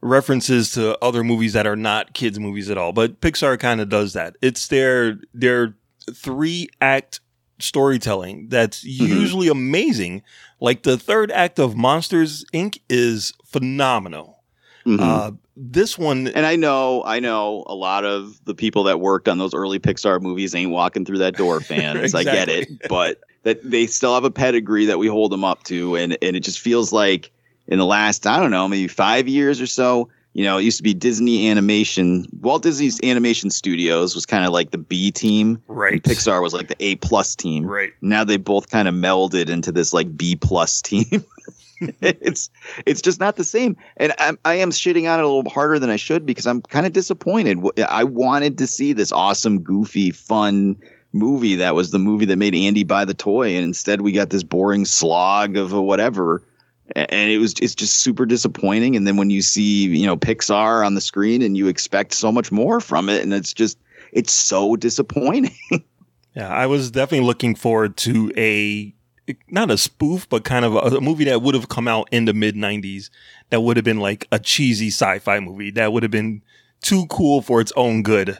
references 0.00 0.72
to 0.72 1.02
other 1.02 1.24
movies 1.24 1.52
that 1.54 1.66
are 1.66 1.76
not 1.76 2.14
kids 2.14 2.38
movies 2.38 2.70
at 2.70 2.78
all, 2.78 2.92
but 2.92 3.20
Pixar 3.20 3.58
kind 3.58 3.80
of 3.80 3.88
does 3.88 4.12
that. 4.12 4.36
It's 4.42 4.68
their 4.68 5.18
their 5.34 5.74
three 6.14 6.68
act 6.80 7.20
storytelling 7.58 8.48
that's 8.48 8.84
usually 8.84 9.48
amazing. 9.48 10.22
Like 10.60 10.82
the 10.82 10.98
third 10.98 11.30
act 11.32 11.58
of 11.58 11.76
Monsters 11.76 12.44
Inc. 12.52 12.78
is 12.88 13.32
phenomenal. 13.44 14.35
Mhm. 14.86 15.00
Uh, 15.00 15.32
this 15.56 15.98
one, 15.98 16.28
and 16.28 16.46
I 16.46 16.54
know, 16.54 17.02
I 17.04 17.18
know, 17.18 17.64
a 17.66 17.74
lot 17.74 18.04
of 18.04 18.38
the 18.44 18.54
people 18.54 18.84
that 18.84 19.00
worked 19.00 19.28
on 19.28 19.38
those 19.38 19.54
early 19.54 19.78
Pixar 19.78 20.20
movies 20.20 20.54
ain't 20.54 20.70
walking 20.70 21.04
through 21.04 21.18
that 21.18 21.36
door, 21.36 21.60
fans. 21.62 22.14
I 22.14 22.22
get 22.22 22.48
it, 22.48 22.68
but 22.88 23.20
that 23.42 23.68
they 23.68 23.86
still 23.86 24.14
have 24.14 24.24
a 24.24 24.30
pedigree 24.30 24.86
that 24.86 24.98
we 24.98 25.08
hold 25.08 25.32
them 25.32 25.44
up 25.44 25.64
to, 25.64 25.96
and 25.96 26.16
and 26.22 26.36
it 26.36 26.40
just 26.40 26.60
feels 26.60 26.92
like 26.92 27.30
in 27.66 27.78
the 27.78 27.86
last, 27.86 28.26
I 28.26 28.38
don't 28.38 28.50
know, 28.50 28.68
maybe 28.68 28.88
five 28.88 29.26
years 29.26 29.60
or 29.60 29.66
so. 29.66 30.08
You 30.34 30.44
know, 30.44 30.58
it 30.58 30.64
used 30.64 30.76
to 30.76 30.82
be 30.82 30.92
Disney 30.92 31.48
Animation. 31.48 32.26
Walt 32.42 32.62
Disney's 32.62 33.00
Animation 33.02 33.48
Studios 33.48 34.14
was 34.14 34.26
kind 34.26 34.44
of 34.44 34.52
like 34.52 34.70
the 34.70 34.78
B 34.78 35.10
team, 35.10 35.62
right? 35.66 36.02
Pixar 36.02 36.42
was 36.42 36.52
like 36.52 36.68
the 36.68 36.76
A 36.80 36.96
plus 36.96 37.34
team, 37.34 37.64
right? 37.64 37.90
Now 38.02 38.22
they 38.22 38.36
both 38.36 38.68
kind 38.68 38.86
of 38.86 38.94
melded 38.94 39.48
into 39.48 39.72
this 39.72 39.94
like 39.94 40.14
B 40.16 40.36
plus 40.36 40.82
team. 40.82 41.24
it's 42.00 42.50
it's 42.86 43.02
just 43.02 43.20
not 43.20 43.36
the 43.36 43.44
same, 43.44 43.76
and 43.96 44.12
I'm, 44.18 44.38
I 44.44 44.54
am 44.54 44.70
shitting 44.70 45.10
on 45.10 45.18
it 45.18 45.24
a 45.24 45.28
little 45.28 45.50
harder 45.50 45.78
than 45.78 45.90
I 45.90 45.96
should 45.96 46.24
because 46.24 46.46
I'm 46.46 46.62
kind 46.62 46.86
of 46.86 46.92
disappointed. 46.92 47.58
I 47.88 48.04
wanted 48.04 48.58
to 48.58 48.66
see 48.66 48.92
this 48.92 49.12
awesome, 49.12 49.60
goofy, 49.60 50.10
fun 50.10 50.76
movie 51.12 51.56
that 51.56 51.74
was 51.74 51.90
the 51.90 51.98
movie 51.98 52.26
that 52.26 52.36
made 52.36 52.54
Andy 52.54 52.84
buy 52.84 53.04
the 53.04 53.14
toy, 53.14 53.56
and 53.56 53.64
instead 53.64 54.00
we 54.00 54.12
got 54.12 54.30
this 54.30 54.42
boring 54.42 54.84
slog 54.84 55.56
of 55.56 55.72
a 55.72 55.82
whatever. 55.82 56.42
And 56.94 57.30
it 57.30 57.38
was 57.38 57.54
it's 57.60 57.74
just 57.74 58.00
super 58.00 58.26
disappointing. 58.26 58.94
And 58.94 59.08
then 59.08 59.16
when 59.16 59.28
you 59.28 59.42
see 59.42 59.86
you 59.86 60.06
know 60.06 60.16
Pixar 60.16 60.86
on 60.86 60.94
the 60.94 61.00
screen 61.00 61.42
and 61.42 61.56
you 61.56 61.66
expect 61.66 62.14
so 62.14 62.30
much 62.30 62.52
more 62.52 62.80
from 62.80 63.08
it, 63.08 63.22
and 63.22 63.34
it's 63.34 63.52
just 63.52 63.76
it's 64.12 64.32
so 64.32 64.76
disappointing. 64.76 65.56
Yeah, 66.36 66.50
I 66.50 66.66
was 66.66 66.90
definitely 66.90 67.26
looking 67.26 67.54
forward 67.54 67.96
to 67.98 68.30
a 68.36 68.94
not 69.50 69.70
a 69.70 69.76
spoof, 69.78 70.28
but 70.28 70.44
kind 70.44 70.64
of 70.64 70.74
a, 70.74 70.96
a 70.96 71.00
movie 71.00 71.24
that 71.24 71.42
would 71.42 71.54
have 71.54 71.68
come 71.68 71.88
out 71.88 72.08
in 72.12 72.24
the 72.26 72.32
mid 72.34 72.54
'90s. 72.54 73.10
That 73.50 73.60
would 73.62 73.76
have 73.76 73.84
been 73.84 74.00
like 74.00 74.26
a 74.32 74.38
cheesy 74.38 74.88
sci-fi 74.88 75.40
movie 75.40 75.70
that 75.72 75.92
would 75.92 76.02
have 76.02 76.12
been 76.12 76.42
too 76.82 77.06
cool 77.06 77.42
for 77.42 77.60
its 77.60 77.72
own 77.76 78.02
good, 78.02 78.38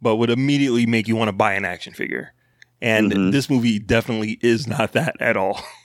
but 0.00 0.16
would 0.16 0.30
immediately 0.30 0.86
make 0.86 1.08
you 1.08 1.16
want 1.16 1.28
to 1.28 1.32
buy 1.32 1.54
an 1.54 1.64
action 1.64 1.92
figure. 1.92 2.32
And 2.80 3.12
Mhm. 3.12 3.32
this 3.32 3.48
movie 3.50 3.78
definitely 3.78 4.38
is 4.42 4.66
not 4.66 4.92
that 4.92 5.16
at 5.20 5.36
all. 5.36 5.62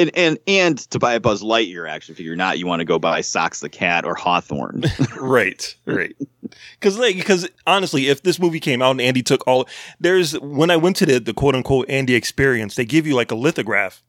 and 0.00 0.10
and 0.14 0.38
and 0.46 0.78
to 0.90 0.98
buy 0.98 1.14
a 1.14 1.20
Buzz 1.20 1.42
Lightyear 1.42 1.88
action 1.88 2.14
figure, 2.14 2.34
not 2.34 2.58
you 2.58 2.66
want 2.66 2.80
to 2.80 2.84
go 2.84 2.98
buy 2.98 3.20
Socks 3.20 3.60
the 3.60 3.68
Cat 3.68 4.04
or 4.04 4.14
Hawthorne. 4.14 4.84
right, 5.20 5.76
right. 5.84 6.16
Because 6.78 6.98
like, 6.98 7.16
because 7.16 7.48
honestly, 7.66 8.08
if 8.08 8.22
this 8.22 8.38
movie 8.38 8.60
came 8.60 8.82
out 8.82 8.92
and 8.92 9.00
Andy 9.00 9.22
took 9.22 9.46
all, 9.46 9.68
there's 10.00 10.38
when 10.40 10.70
I 10.70 10.76
went 10.76 10.96
to 10.96 11.06
the 11.06 11.20
the 11.20 11.34
quote 11.34 11.54
unquote 11.54 11.88
Andy 11.88 12.14
experience, 12.14 12.74
they 12.74 12.84
give 12.84 13.06
you 13.06 13.14
like 13.14 13.30
a 13.30 13.36
lithograph, 13.36 14.02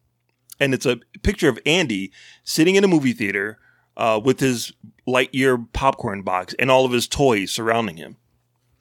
and 0.60 0.74
it's 0.74 0.86
a 0.86 1.00
picture 1.24 1.50
of 1.50 1.60
Andy 1.66 2.12
sitting 2.44 2.76
in 2.76 2.84
a 2.84 2.88
movie 2.88 3.14
theater 3.14 3.60
uh, 3.98 4.20
with 4.24 4.40
his 4.40 4.74
Lightyear 5.08 5.68
popcorn 5.74 6.24
box 6.24 6.56
and 6.58 6.72
all 6.72 6.86
of 6.86 6.92
his 6.92 7.08
toys 7.08 7.52
surrounding 7.52 7.98
him. 7.98 8.18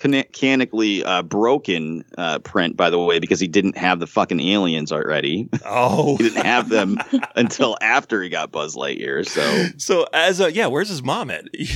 Mechanically 0.02 1.04
uh, 1.04 1.22
broken 1.22 2.04
uh, 2.16 2.38
print, 2.40 2.76
by 2.76 2.90
the 2.90 2.98
way, 2.98 3.18
because 3.18 3.40
he 3.40 3.48
didn't 3.48 3.76
have 3.76 4.00
the 4.00 4.06
fucking 4.06 4.40
aliens 4.40 4.92
already. 4.92 5.48
Oh, 5.64 6.16
he 6.18 6.24
didn't 6.24 6.46
have 6.46 6.68
them 6.68 6.98
until 7.36 7.76
after 7.80 8.22
he 8.22 8.28
got 8.28 8.50
Buzz 8.50 8.76
Lightyear. 8.76 9.26
So 9.28 9.66
So 9.76 10.06
as 10.12 10.40
a 10.40 10.52
yeah, 10.52 10.66
where's 10.66 10.88
his 10.88 11.02
mom 11.02 11.30
at? 11.30 11.44
she 11.54 11.66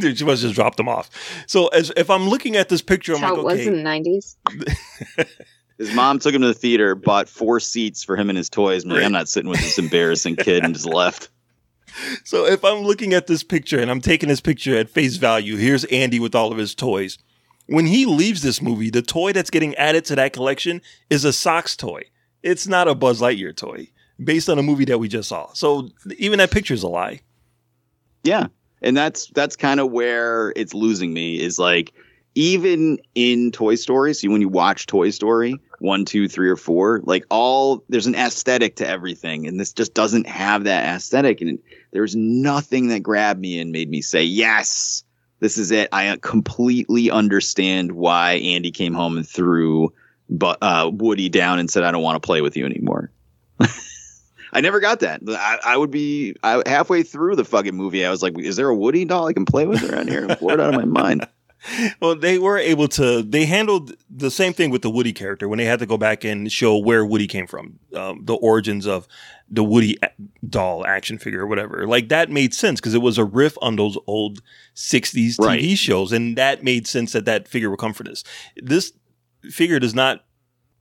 must 0.00 0.18
have 0.18 0.38
just 0.38 0.54
dropped 0.54 0.80
him 0.80 0.88
off. 0.88 1.10
So 1.46 1.68
as 1.68 1.92
if 1.96 2.10
I'm 2.10 2.28
looking 2.28 2.56
at 2.56 2.68
this 2.68 2.82
picture, 2.82 3.14
I'm 3.14 3.20
how 3.20 3.36
like, 3.36 3.38
it 3.38 3.44
was 3.44 3.54
okay, 3.54 3.66
in 3.66 3.82
the 3.82 3.88
90s. 3.88 5.28
his 5.78 5.94
mom 5.94 6.18
took 6.18 6.34
him 6.34 6.42
to 6.42 6.48
the 6.48 6.54
theater, 6.54 6.94
bought 6.94 7.28
four 7.28 7.60
seats 7.60 8.02
for 8.04 8.16
him 8.16 8.28
and 8.28 8.36
his 8.36 8.50
toys. 8.50 8.84
and 8.84 8.92
like, 8.92 9.04
I'm 9.04 9.12
not 9.12 9.28
sitting 9.28 9.48
with 9.48 9.60
this 9.60 9.78
embarrassing 9.78 10.36
kid, 10.36 10.64
and 10.64 10.74
just 10.74 10.86
left. 10.86 11.30
So 12.24 12.46
if 12.46 12.64
I'm 12.64 12.80
looking 12.80 13.14
at 13.14 13.26
this 13.26 13.42
picture 13.42 13.78
and 13.80 13.90
I'm 13.90 14.00
taking 14.00 14.28
this 14.28 14.40
picture 14.40 14.76
at 14.76 14.88
face 14.88 15.16
value, 15.16 15.56
here's 15.56 15.84
Andy 15.86 16.20
with 16.20 16.34
all 16.34 16.52
of 16.52 16.58
his 16.58 16.74
toys. 16.74 17.18
When 17.70 17.86
he 17.86 18.04
leaves 18.04 18.42
this 18.42 18.60
movie, 18.60 18.90
the 18.90 19.00
toy 19.00 19.32
that's 19.32 19.48
getting 19.48 19.76
added 19.76 20.04
to 20.06 20.16
that 20.16 20.32
collection 20.32 20.82
is 21.08 21.24
a 21.24 21.32
socks 21.32 21.76
toy. 21.76 22.02
It's 22.42 22.66
not 22.66 22.88
a 22.88 22.96
Buzz 22.96 23.20
Lightyear 23.20 23.54
toy. 23.54 23.88
based 24.22 24.48
on 24.48 24.58
a 24.58 24.62
movie 24.62 24.84
that 24.86 24.98
we 24.98 25.06
just 25.06 25.28
saw. 25.28 25.52
So 25.52 25.88
even 26.18 26.40
that 26.40 26.50
picture's 26.50 26.82
a 26.82 26.88
lie. 26.88 27.20
Yeah. 28.24 28.48
And 28.82 28.96
that's 28.96 29.28
that's 29.28 29.54
kind 29.56 29.78
of 29.78 29.92
where 29.92 30.52
it's 30.56 30.74
losing 30.74 31.12
me 31.12 31.40
is 31.40 31.58
like 31.58 31.92
even 32.34 32.98
in 33.14 33.50
Toy 33.50 33.76
Story, 33.76 34.14
so 34.14 34.30
when 34.30 34.40
you 34.40 34.48
watch 34.48 34.86
Toy 34.86 35.10
Story 35.10 35.54
one, 35.80 36.04
two, 36.04 36.28
three, 36.28 36.48
or 36.48 36.56
four, 36.56 37.00
like 37.04 37.24
all 37.30 37.84
there's 37.88 38.06
an 38.06 38.14
aesthetic 38.14 38.76
to 38.76 38.86
everything, 38.86 39.46
and 39.46 39.58
this 39.58 39.72
just 39.72 39.94
doesn't 39.94 40.26
have 40.26 40.64
that 40.64 40.84
aesthetic. 40.96 41.40
And 41.40 41.58
there's 41.92 42.14
nothing 42.14 42.88
that 42.88 43.00
grabbed 43.00 43.40
me 43.40 43.58
and 43.60 43.72
made 43.72 43.90
me 43.90 44.02
say, 44.02 44.22
Yes, 44.22 45.04
this 45.40 45.58
is 45.58 45.70
it. 45.70 45.88
I 45.92 46.16
completely 46.20 47.10
understand 47.10 47.92
why 47.92 48.32
Andy 48.32 48.70
came 48.70 48.94
home 48.94 49.16
and 49.16 49.28
threw 49.28 49.92
but 50.30 50.58
uh, 50.62 50.90
Woody 50.92 51.28
down 51.28 51.58
and 51.58 51.68
said, 51.68 51.82
I 51.82 51.90
don't 51.90 52.02
want 52.02 52.22
to 52.22 52.24
play 52.24 52.40
with 52.40 52.56
you 52.56 52.64
anymore. 52.64 53.10
I 54.52 54.60
never 54.60 54.80
got 54.80 55.00
that. 55.00 55.20
I, 55.28 55.58
I 55.64 55.76
would 55.76 55.90
be 55.90 56.36
I, 56.42 56.62
halfway 56.66 57.02
through 57.02 57.36
the 57.36 57.44
fucking 57.44 57.74
movie. 57.74 58.04
I 58.04 58.10
was 58.10 58.22
like, 58.22 58.38
"Is 58.38 58.56
there 58.56 58.68
a 58.68 58.74
Woody 58.74 59.04
doll 59.04 59.28
I 59.28 59.32
can 59.32 59.44
play 59.44 59.66
with 59.66 59.88
around 59.88 60.08
here?" 60.08 60.26
I'm 60.28 60.36
bored 60.38 60.60
out 60.60 60.74
of 60.74 60.80
my 60.80 60.86
mind. 60.86 61.26
Well, 62.00 62.16
they 62.16 62.38
were 62.38 62.56
able 62.58 62.88
to. 62.88 63.22
They 63.22 63.44
handled 63.44 63.92
the 64.08 64.30
same 64.30 64.52
thing 64.52 64.70
with 64.70 64.82
the 64.82 64.90
Woody 64.90 65.12
character 65.12 65.48
when 65.48 65.58
they 65.58 65.64
had 65.66 65.78
to 65.80 65.86
go 65.86 65.96
back 65.98 66.24
and 66.24 66.50
show 66.50 66.76
where 66.78 67.04
Woody 67.04 67.26
came 67.26 67.46
from, 67.46 67.78
um, 67.94 68.24
the 68.24 68.34
origins 68.34 68.86
of 68.86 69.06
the 69.50 69.62
Woody 69.64 69.98
doll 70.48 70.86
action 70.86 71.18
figure 71.18 71.42
or 71.42 71.46
whatever. 71.46 71.86
Like 71.86 72.08
that 72.08 72.30
made 72.30 72.54
sense 72.54 72.80
because 72.80 72.94
it 72.94 73.02
was 73.02 73.18
a 73.18 73.24
riff 73.24 73.56
on 73.60 73.76
those 73.76 73.98
old 74.06 74.40
'60s 74.74 75.36
TV 75.36 75.46
Right. 75.46 75.78
shows, 75.78 76.12
and 76.12 76.36
that 76.38 76.64
made 76.64 76.86
sense 76.86 77.12
that 77.12 77.26
that 77.26 77.46
figure 77.48 77.68
would 77.70 77.78
come 77.78 77.92
from 77.92 78.06
this. 78.06 78.24
This 78.56 78.92
figure 79.50 79.78
does 79.78 79.94
not. 79.94 80.24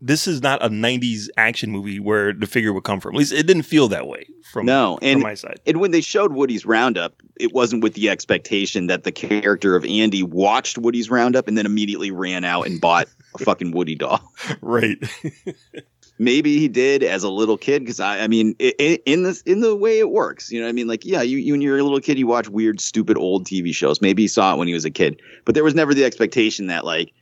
This 0.01 0.27
is 0.27 0.41
not 0.41 0.63
a 0.63 0.69
'90s 0.69 1.27
action 1.35 1.71
movie 1.71 1.99
where 1.99 2.31
the 2.33 2.47
figure 2.47 2.71
would 2.73 2.83
come 2.83 2.99
from. 2.99 3.15
At 3.15 3.19
least 3.19 3.33
it 3.33 3.45
didn't 3.47 3.63
feel 3.63 3.87
that 3.89 4.07
way 4.07 4.27
from 4.51 4.65
No, 4.65 4.97
and 5.01 5.19
from 5.19 5.23
my 5.23 5.33
side. 5.33 5.59
and 5.65 5.79
when 5.79 5.91
they 5.91 6.01
showed 6.01 6.31
Woody's 6.33 6.65
Roundup, 6.65 7.21
it 7.37 7.53
wasn't 7.53 7.83
with 7.83 7.95
the 7.95 8.09
expectation 8.09 8.87
that 8.87 9.03
the 9.03 9.11
character 9.11 9.75
of 9.75 9.83
Andy 9.85 10.23
watched 10.23 10.77
Woody's 10.77 11.09
Roundup 11.09 11.47
and 11.47 11.57
then 11.57 11.65
immediately 11.65 12.11
ran 12.11 12.43
out 12.45 12.65
and 12.65 12.79
bought 12.79 13.07
a 13.35 13.37
fucking 13.43 13.71
Woody 13.71 13.95
doll. 13.95 14.21
Right. 14.61 14.97
Maybe 16.21 16.59
he 16.59 16.67
did 16.67 17.01
as 17.01 17.23
a 17.23 17.29
little 17.29 17.57
kid 17.57 17.79
because 17.79 18.01
I, 18.01 18.19
I 18.19 18.27
mean, 18.27 18.53
i 18.59 18.73
i 18.77 18.99
in 19.05 19.23
this 19.23 19.41
in 19.43 19.61
the 19.61 19.73
way 19.73 19.99
it 19.99 20.09
works, 20.09 20.51
you 20.51 20.59
know, 20.59 20.65
what 20.65 20.69
I 20.69 20.73
mean, 20.73 20.87
like 20.87 21.05
yeah, 21.05 21.21
you, 21.21 21.37
you 21.37 21.53
when 21.53 21.61
you're 21.61 21.77
a 21.77 21.83
little 21.83 22.01
kid, 22.01 22.19
you 22.19 22.27
watch 22.27 22.49
weird, 22.49 22.81
stupid 22.81 23.17
old 23.17 23.45
TV 23.45 23.73
shows. 23.73 24.01
Maybe 24.01 24.23
he 24.23 24.27
saw 24.27 24.53
it 24.53 24.57
when 24.57 24.67
he 24.67 24.73
was 24.73 24.83
a 24.83 24.91
kid, 24.91 25.21
but 25.45 25.55
there 25.55 25.63
was 25.63 25.75
never 25.75 25.93
the 25.93 26.03
expectation 26.03 26.67
that 26.67 26.83
like 26.83 27.13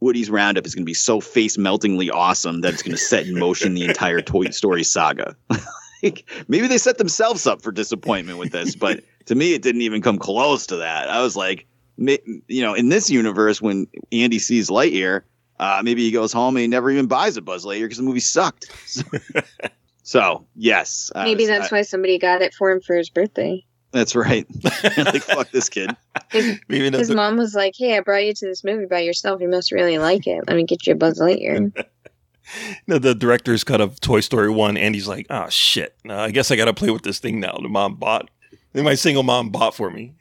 Woody's 0.00 0.30
Roundup 0.30 0.66
is 0.66 0.74
going 0.74 0.82
to 0.82 0.86
be 0.86 0.94
so 0.94 1.20
face 1.20 1.56
meltingly 1.56 2.10
awesome 2.10 2.60
that 2.60 2.74
it's 2.74 2.82
going 2.82 2.96
to 2.96 3.02
set 3.02 3.26
in 3.26 3.38
motion 3.38 3.74
the 3.74 3.84
entire 3.84 4.20
Toy 4.22 4.46
Story 4.50 4.84
saga. 4.84 5.34
like, 6.02 6.28
maybe 6.48 6.66
they 6.66 6.78
set 6.78 6.98
themselves 6.98 7.46
up 7.46 7.62
for 7.62 7.72
disappointment 7.72 8.38
with 8.38 8.52
this, 8.52 8.76
but 8.76 9.00
to 9.26 9.34
me, 9.34 9.54
it 9.54 9.62
didn't 9.62 9.82
even 9.82 10.02
come 10.02 10.18
close 10.18 10.66
to 10.66 10.76
that. 10.76 11.08
I 11.08 11.22
was 11.22 11.36
like, 11.36 11.66
you 11.96 12.62
know, 12.62 12.74
in 12.74 12.90
this 12.90 13.08
universe, 13.08 13.62
when 13.62 13.86
Andy 14.12 14.38
sees 14.38 14.68
Lightyear, 14.68 15.22
uh, 15.58 15.80
maybe 15.82 16.02
he 16.02 16.10
goes 16.10 16.32
home 16.32 16.56
and 16.56 16.60
he 16.60 16.68
never 16.68 16.90
even 16.90 17.06
buys 17.06 17.38
a 17.38 17.42
Buzz 17.42 17.64
Lightyear 17.64 17.84
because 17.84 17.96
the 17.96 18.02
movie 18.04 18.20
sucked. 18.20 18.70
So, 18.86 19.02
so, 20.02 20.46
yes, 20.54 21.10
Maybe 21.14 21.44
was- 21.44 21.48
that's 21.48 21.72
I- 21.72 21.76
why 21.76 21.82
somebody 21.82 22.18
got 22.18 22.42
it 22.42 22.52
for 22.52 22.70
him 22.70 22.80
for 22.80 22.94
his 22.96 23.08
birthday. 23.08 23.64
That's 23.96 24.14
right. 24.14 24.46
like 24.96 25.22
fuck 25.22 25.50
this 25.50 25.68
kid. 25.68 25.96
Maybe 26.68 26.90
His 26.96 27.10
mom 27.10 27.36
was 27.36 27.54
like, 27.54 27.74
"Hey, 27.76 27.96
I 27.96 28.00
brought 28.00 28.24
you 28.24 28.34
to 28.34 28.46
this 28.46 28.64
movie 28.64 28.86
by 28.86 29.00
yourself. 29.00 29.40
You 29.40 29.48
must 29.48 29.72
really 29.72 29.98
like 29.98 30.26
it. 30.26 30.44
Let 30.46 30.56
me 30.56 30.64
get 30.64 30.86
you 30.86 30.92
a 30.92 30.96
Buzz 30.96 31.20
Lightyear." 31.20 31.72
No, 32.86 33.00
the 33.00 33.12
director's 33.12 33.64
cut 33.64 33.80
of 33.80 33.98
Toy 33.98 34.20
Story 34.20 34.48
1, 34.48 34.76
Andy's 34.76 35.08
like, 35.08 35.26
oh 35.30 35.48
shit, 35.48 35.96
uh, 36.08 36.14
I 36.14 36.30
guess 36.30 36.52
I 36.52 36.54
gotta 36.56 36.72
play 36.72 36.90
with 36.90 37.02
this 37.02 37.18
thing 37.18 37.40
now. 37.40 37.58
The 37.60 37.68
mom 37.68 37.96
bought, 37.96 38.30
my 38.72 38.94
single 38.94 39.24
mom 39.24 39.50
bought 39.50 39.74
for 39.74 39.90
me. 39.90 40.14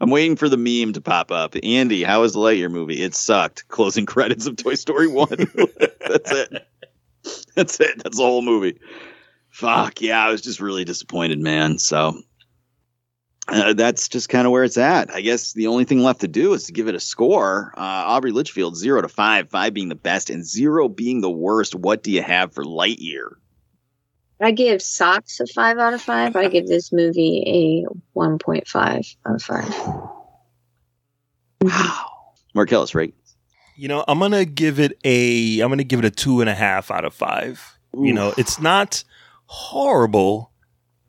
I'm 0.00 0.10
waiting 0.10 0.34
for 0.34 0.48
the 0.48 0.56
meme 0.56 0.92
to 0.94 1.00
pop 1.00 1.30
up. 1.30 1.54
Andy, 1.62 2.02
how 2.02 2.22
was 2.22 2.32
the 2.32 2.40
Lightyear 2.40 2.68
movie? 2.68 3.00
It 3.00 3.14
sucked. 3.14 3.68
Closing 3.68 4.06
credits 4.06 4.46
of 4.46 4.56
Toy 4.56 4.74
Story 4.74 5.06
1. 5.06 5.28
That's 6.08 6.32
it. 6.32 6.68
That's 7.54 7.78
it. 7.78 8.02
That's 8.02 8.16
the 8.16 8.24
whole 8.24 8.42
movie. 8.42 8.80
Fuck. 9.52 10.00
Yeah, 10.00 10.24
I 10.24 10.30
was 10.30 10.40
just 10.40 10.60
really 10.60 10.84
disappointed, 10.84 11.38
man. 11.38 11.78
So 11.78 12.20
uh, 13.48 13.74
that's 13.74 14.08
just 14.08 14.30
kind 14.30 14.46
of 14.46 14.50
where 14.50 14.64
it's 14.64 14.78
at. 14.78 15.14
I 15.14 15.20
guess 15.20 15.52
the 15.52 15.66
only 15.66 15.84
thing 15.84 16.00
left 16.00 16.22
to 16.22 16.28
do 16.28 16.54
is 16.54 16.64
to 16.64 16.72
give 16.72 16.88
it 16.88 16.94
a 16.94 17.00
score. 17.00 17.74
Uh, 17.76 17.80
Aubrey 17.80 18.32
Litchfield, 18.32 18.76
zero 18.76 19.02
to 19.02 19.08
five, 19.08 19.50
five 19.50 19.74
being 19.74 19.90
the 19.90 19.94
best 19.94 20.30
and 20.30 20.44
zero 20.44 20.88
being 20.88 21.20
the 21.20 21.30
worst. 21.30 21.74
What 21.74 22.02
do 22.02 22.10
you 22.10 22.22
have 22.22 22.54
for 22.54 22.64
Lightyear? 22.64 23.34
I 24.40 24.52
give 24.52 24.80
Socks 24.80 25.38
a 25.38 25.46
five 25.46 25.78
out 25.78 25.92
of 25.92 26.00
five. 26.00 26.34
I 26.34 26.48
give 26.48 26.66
this 26.66 26.90
movie 26.90 27.44
a 27.46 27.94
one 28.14 28.38
point 28.38 28.66
five 28.66 29.04
out 29.26 29.34
of 29.34 29.42
five. 29.42 29.72
Marcellus, 32.54 32.94
right? 32.94 33.14
You 33.76 33.88
know, 33.88 34.02
I'm 34.08 34.18
gonna 34.18 34.46
give 34.46 34.80
it 34.80 34.98
a, 35.04 35.60
I'm 35.60 35.68
gonna 35.68 35.84
give 35.84 35.98
it 35.98 36.06
a 36.06 36.10
two 36.10 36.40
and 36.40 36.48
a 36.50 36.54
half 36.54 36.90
out 36.90 37.04
of 37.04 37.12
five. 37.14 37.78
You 37.94 38.14
know, 38.14 38.32
it's 38.38 38.58
not 38.58 39.04
horrible. 39.52 40.50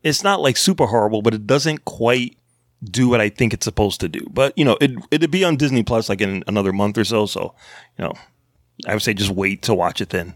It's 0.04 0.22
not 0.22 0.41
like 0.41 0.58
super 0.58 0.86
horrible, 0.86 1.22
but 1.22 1.34
it 1.34 1.48
doesn't 1.48 1.86
quite 1.86 2.38
do 2.84 3.08
what 3.08 3.22
I 3.22 3.30
think 3.30 3.54
it's 3.54 3.64
supposed 3.64 4.02
to 4.02 4.10
do. 4.10 4.28
But 4.30 4.58
you 4.58 4.66
know, 4.66 4.78
it 4.82 4.91
it'd 5.12 5.32
be 5.32 5.46
on 5.46 5.56
Disney 5.56 5.82
Plus 5.82 6.10
like 6.10 6.20
in 6.20 6.44
another 6.46 6.74
month 6.74 6.98
or 6.98 7.06
so. 7.06 7.26
So, 7.26 7.56
you 7.98 8.04
know, 8.04 8.14
I 8.86 8.94
would 8.94 9.02
say 9.02 9.14
just 9.14 9.32
wait 9.32 9.62
to 9.64 9.74
watch 9.74 10.02
it 10.02 10.10
then. 10.10 10.34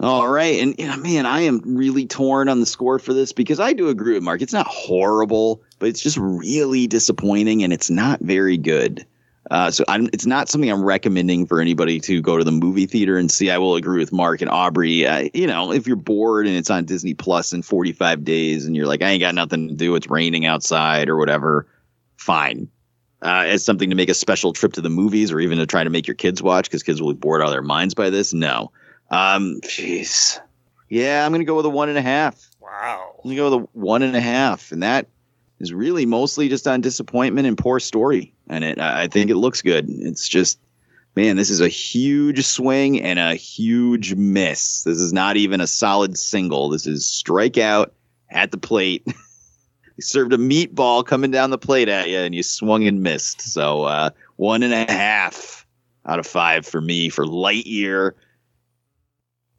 All 0.00 0.28
right. 0.28 0.60
And 0.60 0.76
know, 0.78 0.96
man, 0.96 1.26
I 1.26 1.42
am 1.42 1.60
really 1.64 2.06
torn 2.06 2.48
on 2.48 2.58
the 2.58 2.66
score 2.66 2.98
for 2.98 3.14
this 3.14 3.32
because 3.32 3.60
I 3.60 3.72
do 3.72 3.88
agree 3.88 4.14
with 4.14 4.24
Mark. 4.24 4.42
It's 4.42 4.52
not 4.52 4.66
horrible, 4.66 5.62
but 5.78 5.88
it's 5.88 6.02
just 6.02 6.16
really 6.16 6.88
disappointing 6.88 7.62
and 7.62 7.72
it's 7.72 7.90
not 7.90 8.18
very 8.20 8.56
good. 8.56 9.06
Uh, 9.50 9.70
so 9.70 9.84
I'm, 9.88 10.08
it's 10.12 10.26
not 10.26 10.48
something 10.48 10.70
I'm 10.70 10.82
recommending 10.82 11.46
for 11.46 11.60
anybody 11.60 12.00
to 12.00 12.22
go 12.22 12.38
to 12.38 12.44
the 12.44 12.52
movie 12.52 12.86
theater 12.86 13.18
and 13.18 13.30
see. 13.30 13.50
I 13.50 13.58
will 13.58 13.76
agree 13.76 13.98
with 13.98 14.12
Mark 14.12 14.40
and 14.40 14.50
Aubrey. 14.50 15.06
Uh, 15.06 15.28
you 15.34 15.46
know, 15.46 15.70
if 15.72 15.86
you're 15.86 15.96
bored 15.96 16.46
and 16.46 16.56
it's 16.56 16.70
on 16.70 16.84
Disney 16.84 17.14
Plus 17.14 17.52
in 17.52 17.62
45 17.62 18.24
days 18.24 18.64
and 18.64 18.74
you're 18.74 18.86
like, 18.86 19.02
I 19.02 19.10
ain't 19.10 19.20
got 19.20 19.34
nothing 19.34 19.68
to 19.68 19.74
do, 19.74 19.94
it's 19.96 20.08
raining 20.08 20.46
outside 20.46 21.08
or 21.08 21.16
whatever, 21.16 21.66
fine. 22.16 22.68
Uh, 23.22 23.44
as 23.46 23.64
something 23.64 23.88
to 23.88 23.96
make 23.96 24.10
a 24.10 24.14
special 24.14 24.52
trip 24.52 24.74
to 24.74 24.82
the 24.82 24.90
movies 24.90 25.32
or 25.32 25.40
even 25.40 25.58
to 25.58 25.66
try 25.66 25.82
to 25.82 25.90
make 25.90 26.06
your 26.06 26.14
kids 26.14 26.42
watch 26.42 26.66
because 26.66 26.82
kids 26.82 27.00
will 27.00 27.12
be 27.12 27.18
bored 27.18 27.40
out 27.40 27.46
of 27.46 27.52
their 27.52 27.62
minds 27.62 27.94
by 27.94 28.10
this. 28.10 28.34
No. 28.34 28.70
Um, 29.10 29.60
jeez. 29.62 30.38
Yeah, 30.90 31.24
I'm 31.24 31.32
gonna 31.32 31.44
go 31.44 31.56
with 31.56 31.64
a 31.64 31.70
one 31.70 31.88
and 31.88 31.96
a 31.96 32.02
half. 32.02 32.50
Wow. 32.60 33.14
I'm 33.16 33.30
gonna 33.30 33.36
go 33.36 33.44
with 33.50 33.64
a 33.64 33.68
one 33.72 34.02
and 34.02 34.14
a 34.14 34.20
half, 34.20 34.72
and 34.72 34.82
that 34.82 35.08
is 35.58 35.72
really 35.72 36.04
mostly 36.04 36.50
just 36.50 36.68
on 36.68 36.82
disappointment 36.82 37.46
and 37.46 37.56
poor 37.56 37.80
story. 37.80 38.33
And 38.48 38.64
it, 38.64 38.78
I 38.78 39.08
think 39.08 39.30
it 39.30 39.36
looks 39.36 39.62
good. 39.62 39.86
It's 39.88 40.28
just, 40.28 40.58
man, 41.16 41.36
this 41.36 41.50
is 41.50 41.60
a 41.60 41.68
huge 41.68 42.44
swing 42.44 43.00
and 43.00 43.18
a 43.18 43.34
huge 43.34 44.14
miss. 44.14 44.82
This 44.82 44.98
is 44.98 45.12
not 45.12 45.36
even 45.36 45.60
a 45.60 45.66
solid 45.66 46.18
single. 46.18 46.68
This 46.68 46.86
is 46.86 47.04
strikeout 47.04 47.90
at 48.30 48.50
the 48.50 48.58
plate. 48.58 49.02
you 49.06 50.02
served 50.02 50.32
a 50.32 50.38
meatball 50.38 51.06
coming 51.06 51.30
down 51.30 51.50
the 51.50 51.58
plate 51.58 51.88
at 51.88 52.08
you, 52.08 52.18
and 52.18 52.34
you 52.34 52.42
swung 52.42 52.86
and 52.86 53.02
missed. 53.02 53.40
So 53.40 53.84
uh, 53.84 54.10
one 54.36 54.62
and 54.62 54.74
a 54.74 54.90
half 54.90 55.66
out 56.06 56.18
of 56.18 56.26
five 56.26 56.66
for 56.66 56.80
me 56.80 57.08
for 57.08 57.24
Lightyear. 57.24 58.12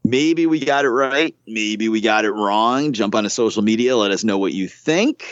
Maybe 0.03 0.45
we 0.45 0.63
got 0.63 0.85
it 0.85 0.89
right. 0.89 1.35
Maybe 1.47 1.89
we 1.89 1.99
got 1.99 2.25
it 2.25 2.31
wrong. 2.31 2.93
Jump 2.93 3.15
on 3.15 3.19
onto 3.19 3.29
social 3.29 3.63
media. 3.63 3.97
Let 3.97 4.11
us 4.11 4.23
know 4.23 4.37
what 4.37 4.53
you 4.53 4.67
think. 4.67 5.25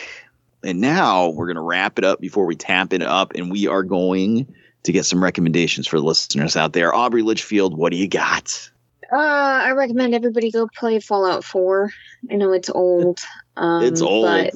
And 0.63 0.79
now 0.81 1.29
we're 1.29 1.47
going 1.47 1.55
to 1.55 1.61
wrap 1.61 1.97
it 1.99 2.05
up 2.05 2.19
before 2.19 2.45
we 2.45 2.55
tap 2.55 2.93
it 2.93 3.01
up. 3.01 3.33
And 3.35 3.51
we 3.51 3.67
are 3.67 3.83
going 3.83 4.53
to 4.83 4.91
get 4.91 5.05
some 5.05 5.23
recommendations 5.23 5.87
for 5.87 5.99
the 5.99 6.05
listeners 6.05 6.55
out 6.55 6.73
there. 6.73 6.93
Aubrey 6.93 7.21
Litchfield, 7.21 7.77
what 7.77 7.91
do 7.91 7.97
you 7.97 8.07
got? 8.07 8.69
Uh, 9.11 9.17
I 9.17 9.71
recommend 9.71 10.15
everybody 10.15 10.49
go 10.51 10.67
play 10.67 10.99
Fallout 10.99 11.43
4. 11.43 11.91
I 12.31 12.35
know 12.35 12.51
it's 12.51 12.69
old. 12.69 13.19
Um, 13.55 13.83
it's 13.83 14.01
old. 14.01 14.25
but 14.25 14.55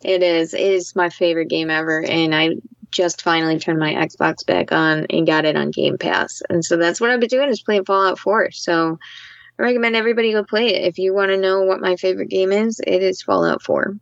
it 0.00 0.22
is. 0.22 0.54
It 0.54 0.60
is 0.60 0.96
my 0.96 1.10
favorite 1.10 1.50
game 1.50 1.68
ever, 1.68 2.02
and 2.02 2.34
I 2.34 2.52
just 2.90 3.20
finally 3.20 3.58
turned 3.58 3.78
my 3.78 3.92
Xbox 3.92 4.46
back 4.46 4.72
on 4.72 5.06
and 5.10 5.26
got 5.26 5.44
it 5.44 5.54
on 5.54 5.70
Game 5.70 5.98
Pass. 5.98 6.42
And 6.48 6.64
so 6.64 6.78
that's 6.78 6.98
what 6.98 7.10
I've 7.10 7.20
been 7.20 7.28
doing 7.28 7.50
is 7.50 7.62
playing 7.62 7.84
Fallout 7.84 8.18
4. 8.18 8.52
So 8.52 8.98
I 9.58 9.62
recommend 9.62 9.96
everybody 9.96 10.32
go 10.32 10.44
play 10.44 10.68
it. 10.68 10.86
If 10.86 10.98
you 10.98 11.12
want 11.12 11.30
to 11.30 11.36
know 11.36 11.62
what 11.62 11.82
my 11.82 11.96
favorite 11.96 12.30
game 12.30 12.52
is, 12.52 12.80
it 12.80 13.02
is 13.02 13.20
Fallout 13.20 13.60
4. 13.60 13.96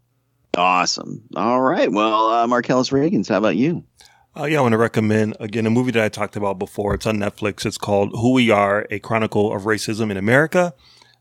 Awesome. 0.61 1.23
All 1.37 1.59
right. 1.63 1.91
Well, 1.91 2.29
uh, 2.29 2.47
Marcellus 2.47 2.91
Reagans, 2.91 3.31
how 3.31 3.39
about 3.39 3.57
you? 3.57 3.83
Uh, 4.37 4.45
yeah, 4.45 4.59
I 4.59 4.61
want 4.61 4.73
to 4.73 4.79
recommend 4.79 5.35
again 5.41 5.65
a 5.65 5.71
movie 5.71 5.91
that 5.93 6.05
I 6.05 6.11
talked 6.11 6.37
about 6.37 6.59
before. 6.59 6.93
It's 6.93 7.07
on 7.07 7.17
Netflix. 7.17 7.65
It's 7.65 7.79
called 7.79 8.11
Who 8.13 8.35
We 8.35 8.51
Are: 8.51 8.87
A 8.91 8.99
Chronicle 8.99 9.57
of 9.57 9.63
Racism 9.63 10.11
in 10.11 10.19
America. 10.19 10.75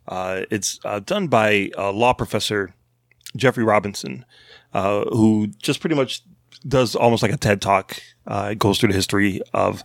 Uh, 0.10 0.42
it's 0.52 0.78
uh, 0.84 1.00
done 1.00 1.30
by 1.30 1.72
uh, 1.78 1.94
law 1.94 2.12
professor 2.12 2.76
Jeffrey 3.38 3.64
Robinson, 3.64 4.26
uh, 4.74 5.06
who 5.06 5.48
just 5.48 5.80
pretty 5.80 5.96
much 5.96 6.22
does 6.68 6.94
almost 6.94 7.24
like 7.24 7.32
a 7.32 7.38
TED 7.38 7.62
talk 7.62 7.98
Uh, 8.30 8.50
it 8.52 8.60
goes 8.60 8.80
through 8.80 8.90
the 8.90 8.96
history 8.96 9.42
of 9.56 9.84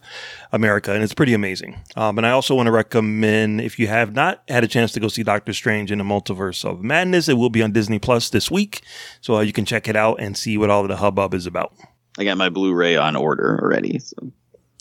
America, 0.53 0.92
and 0.92 1.03
it's 1.03 1.14
pretty 1.14 1.32
amazing. 1.32 1.80
Um, 1.97 2.18
and 2.18 2.26
I 2.26 2.30
also 2.30 2.55
want 2.55 2.66
to 2.66 2.72
recommend 2.72 3.62
if 3.62 3.78
you 3.78 3.86
have 3.86 4.14
not 4.14 4.42
had 4.49 4.62
a 4.62 4.68
chance 4.68 4.92
to 4.92 5.01
go 5.01 5.09
see 5.09 5.22
Doctor 5.22 5.55
Strange 5.55 5.90
in 5.90 5.97
the 5.97 6.05
Multiverse 6.05 6.62
of 6.62 6.82
Madness, 6.82 7.28
it 7.28 7.38
will 7.38 7.49
be 7.49 7.62
on 7.62 7.72
Disney 7.72 7.99
Plus 7.99 8.28
this 8.28 8.51
week, 8.51 8.82
so 9.22 9.36
uh, 9.36 9.40
you 9.40 9.55
can 9.55 9.64
check 9.64 9.88
it 9.88 9.97
out 9.97 10.20
and 10.20 10.36
see 10.36 10.59
what 10.59 10.68
all 10.68 10.82
of 10.82 10.88
the 10.88 10.97
hubbub 10.97 11.32
is 11.32 11.47
about. 11.47 11.72
I 12.18 12.24
got 12.24 12.36
my 12.36 12.51
Blu-ray 12.51 12.97
on 12.97 13.16
order 13.16 13.59
already. 13.62 13.99
So. 13.99 14.30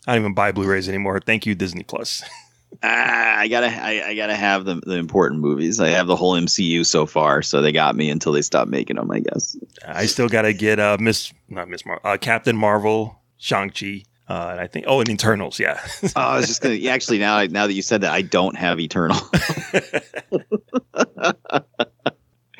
I 0.05 0.15
don't 0.15 0.23
even 0.23 0.33
buy 0.33 0.51
Blu-rays 0.51 0.89
anymore. 0.89 1.21
Thank 1.21 1.45
you, 1.45 1.55
Disney 1.55 1.83
Plus. 1.83 2.21
Ah, 2.81 3.37
I 3.37 3.47
gotta, 3.47 3.67
I, 3.67 4.07
I, 4.07 4.15
gotta 4.15 4.35
have 4.35 4.65
the, 4.65 4.75
the 4.75 4.95
important 4.95 5.39
movies. 5.39 5.79
I 5.79 5.89
have 5.89 6.07
the 6.07 6.15
whole 6.15 6.33
MCU 6.33 6.85
so 6.85 7.05
far, 7.05 7.41
so 7.41 7.61
they 7.61 7.71
got 7.71 7.95
me 7.95 8.09
until 8.09 8.33
they 8.33 8.41
stop 8.41 8.67
making 8.67 8.95
them. 8.95 9.11
I 9.11 9.19
guess. 9.19 9.55
I 9.87 10.07
still 10.07 10.27
gotta 10.27 10.53
get 10.53 10.79
uh 10.79 10.97
Miss, 10.99 11.31
not 11.49 11.69
Miss 11.69 11.85
Mar, 11.85 12.01
uh, 12.03 12.17
Captain 12.19 12.57
Marvel, 12.57 13.21
Shang 13.43 13.71
Chi, 13.71 14.03
uh, 14.29 14.51
and 14.51 14.61
I 14.61 14.67
think 14.67 14.85
oh, 14.87 15.01
and 15.01 15.09
Eternals. 15.09 15.59
Yeah. 15.59 15.77
oh, 16.03 16.09
I 16.15 16.37
was 16.37 16.47
just 16.47 16.61
gonna. 16.61 16.75
Yeah, 16.75 16.93
actually, 16.93 17.19
now 17.19 17.43
now 17.43 17.67
that 17.67 17.73
you 17.73 17.81
said 17.81 17.99
that, 17.99 18.13
I 18.13 18.21
don't 18.21 18.55
have 18.55 18.79
Eternal. 18.79 19.17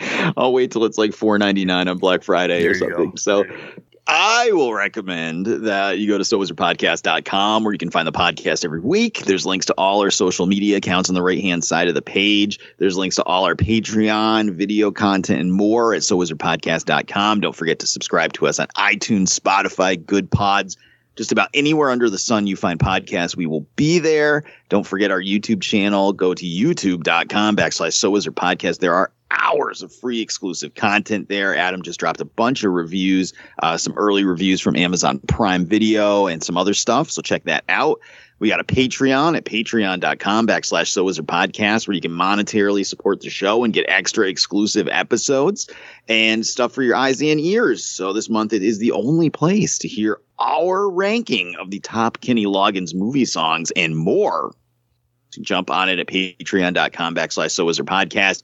I'll 0.35 0.51
wait 0.51 0.71
till 0.71 0.83
it's 0.83 0.97
like 0.97 1.13
four 1.13 1.39
ninety 1.39 1.63
nine 1.63 1.87
on 1.87 1.99
Black 1.99 2.21
Friday 2.21 2.63
There 2.63 2.71
or 2.71 2.73
something. 2.73 3.15
So 3.15 3.45
I 4.05 4.51
will 4.51 4.73
recommend 4.73 5.45
that 5.45 5.97
you 5.97 6.09
go 6.09 6.17
to 6.17 6.25
SoWizardPodcast.com 6.25 7.63
where 7.63 7.71
you 7.71 7.77
can 7.77 7.89
find 7.89 8.05
the 8.05 8.11
podcast 8.11 8.65
every 8.65 8.81
week. 8.81 9.19
There's 9.19 9.45
links 9.45 9.65
to 9.67 9.73
all 9.77 10.01
our 10.01 10.11
social 10.11 10.45
media 10.45 10.77
accounts 10.77 11.09
on 11.09 11.15
the 11.15 11.21
right 11.21 11.41
hand 11.41 11.63
side 11.63 11.87
of 11.87 11.95
the 11.95 12.01
page. 12.01 12.59
There's 12.79 12.97
links 12.97 13.15
to 13.15 13.23
all 13.23 13.45
our 13.45 13.55
Patreon, 13.55 14.55
video 14.55 14.91
content, 14.91 15.39
and 15.39 15.53
more 15.53 15.93
at 15.93 16.01
SoWizardPodcast.com. 16.01 17.39
Don't 17.39 17.55
forget 17.55 17.79
to 17.79 17.87
subscribe 17.87 18.33
to 18.33 18.47
us 18.47 18.59
on 18.59 18.67
iTunes, 18.75 19.39
Spotify, 19.39 19.97
Goodpods. 19.97 20.75
Just 21.15 21.31
about 21.31 21.49
anywhere 21.53 21.89
under 21.89 22.09
the 22.09 22.17
sun 22.17 22.47
you 22.47 22.55
find 22.55 22.79
podcasts, 22.79 23.35
we 23.35 23.45
will 23.45 23.65
be 23.75 23.99
there. 23.99 24.43
Don't 24.69 24.85
forget 24.85 25.11
our 25.11 25.21
YouTube 25.21 25.61
channel. 25.61 26.13
Go 26.13 26.33
to 26.33 26.45
youtube.com 26.45 27.55
backslash 27.55 27.93
So 27.93 28.09
is 28.09 28.13
Wizard 28.13 28.35
Podcast. 28.35 28.79
There 28.79 28.95
are 28.95 29.11
hours 29.29 29.81
of 29.81 29.93
free 29.93 30.21
exclusive 30.21 30.75
content 30.75 31.29
there. 31.29 31.55
Adam 31.55 31.81
just 31.81 31.99
dropped 31.99 32.21
a 32.21 32.25
bunch 32.25 32.63
of 32.63 32.71
reviews, 32.71 33.33
uh, 33.61 33.77
some 33.77 33.93
early 33.97 34.23
reviews 34.23 34.61
from 34.61 34.75
Amazon 34.75 35.19
Prime 35.27 35.65
Video 35.65 36.27
and 36.27 36.43
some 36.43 36.57
other 36.57 36.73
stuff. 36.73 37.09
So 37.11 37.21
check 37.21 37.43
that 37.45 37.63
out. 37.69 37.99
We 38.43 38.49
got 38.49 38.59
a 38.59 38.65
Patreon 38.65 39.37
at 39.37 39.45
patreon.com 39.45 40.47
backslash 40.47 40.87
So 40.87 41.05
Wizard 41.05 41.25
Podcast 41.25 41.87
where 41.87 41.95
you 41.95 42.01
can 42.01 42.11
monetarily 42.11 42.85
support 42.85 43.21
the 43.21 43.29
show 43.29 43.63
and 43.63 43.73
get 43.73 43.85
extra 43.87 44.27
exclusive 44.27 44.89
episodes 44.91 45.69
and 46.09 46.45
stuff 46.45 46.73
for 46.73 46.83
your 46.83 46.97
eyes 46.97 47.21
and 47.21 47.39
ears. 47.39 47.85
So 47.85 48.11
this 48.11 48.29
month 48.29 48.51
it 48.51 48.61
is 48.61 48.79
the 48.79 48.91
only 48.91 49.29
place 49.29 49.77
to 49.77 49.87
hear 49.87 50.19
our 50.39 50.89
ranking 50.89 51.55
of 51.55 51.71
the 51.71 51.79
top 51.79 52.19
Kenny 52.19 52.45
Loggins 52.45 52.93
movie 52.93 53.23
songs 53.23 53.71
and 53.77 53.95
more. 53.95 54.53
So 55.29 55.41
jump 55.41 55.71
on 55.71 55.87
it 55.87 55.99
at 55.99 56.07
patreon.com 56.07 57.15
backslash 57.15 57.51
So 57.51 57.63
Wizard 57.63 57.85
Podcast. 57.85 58.43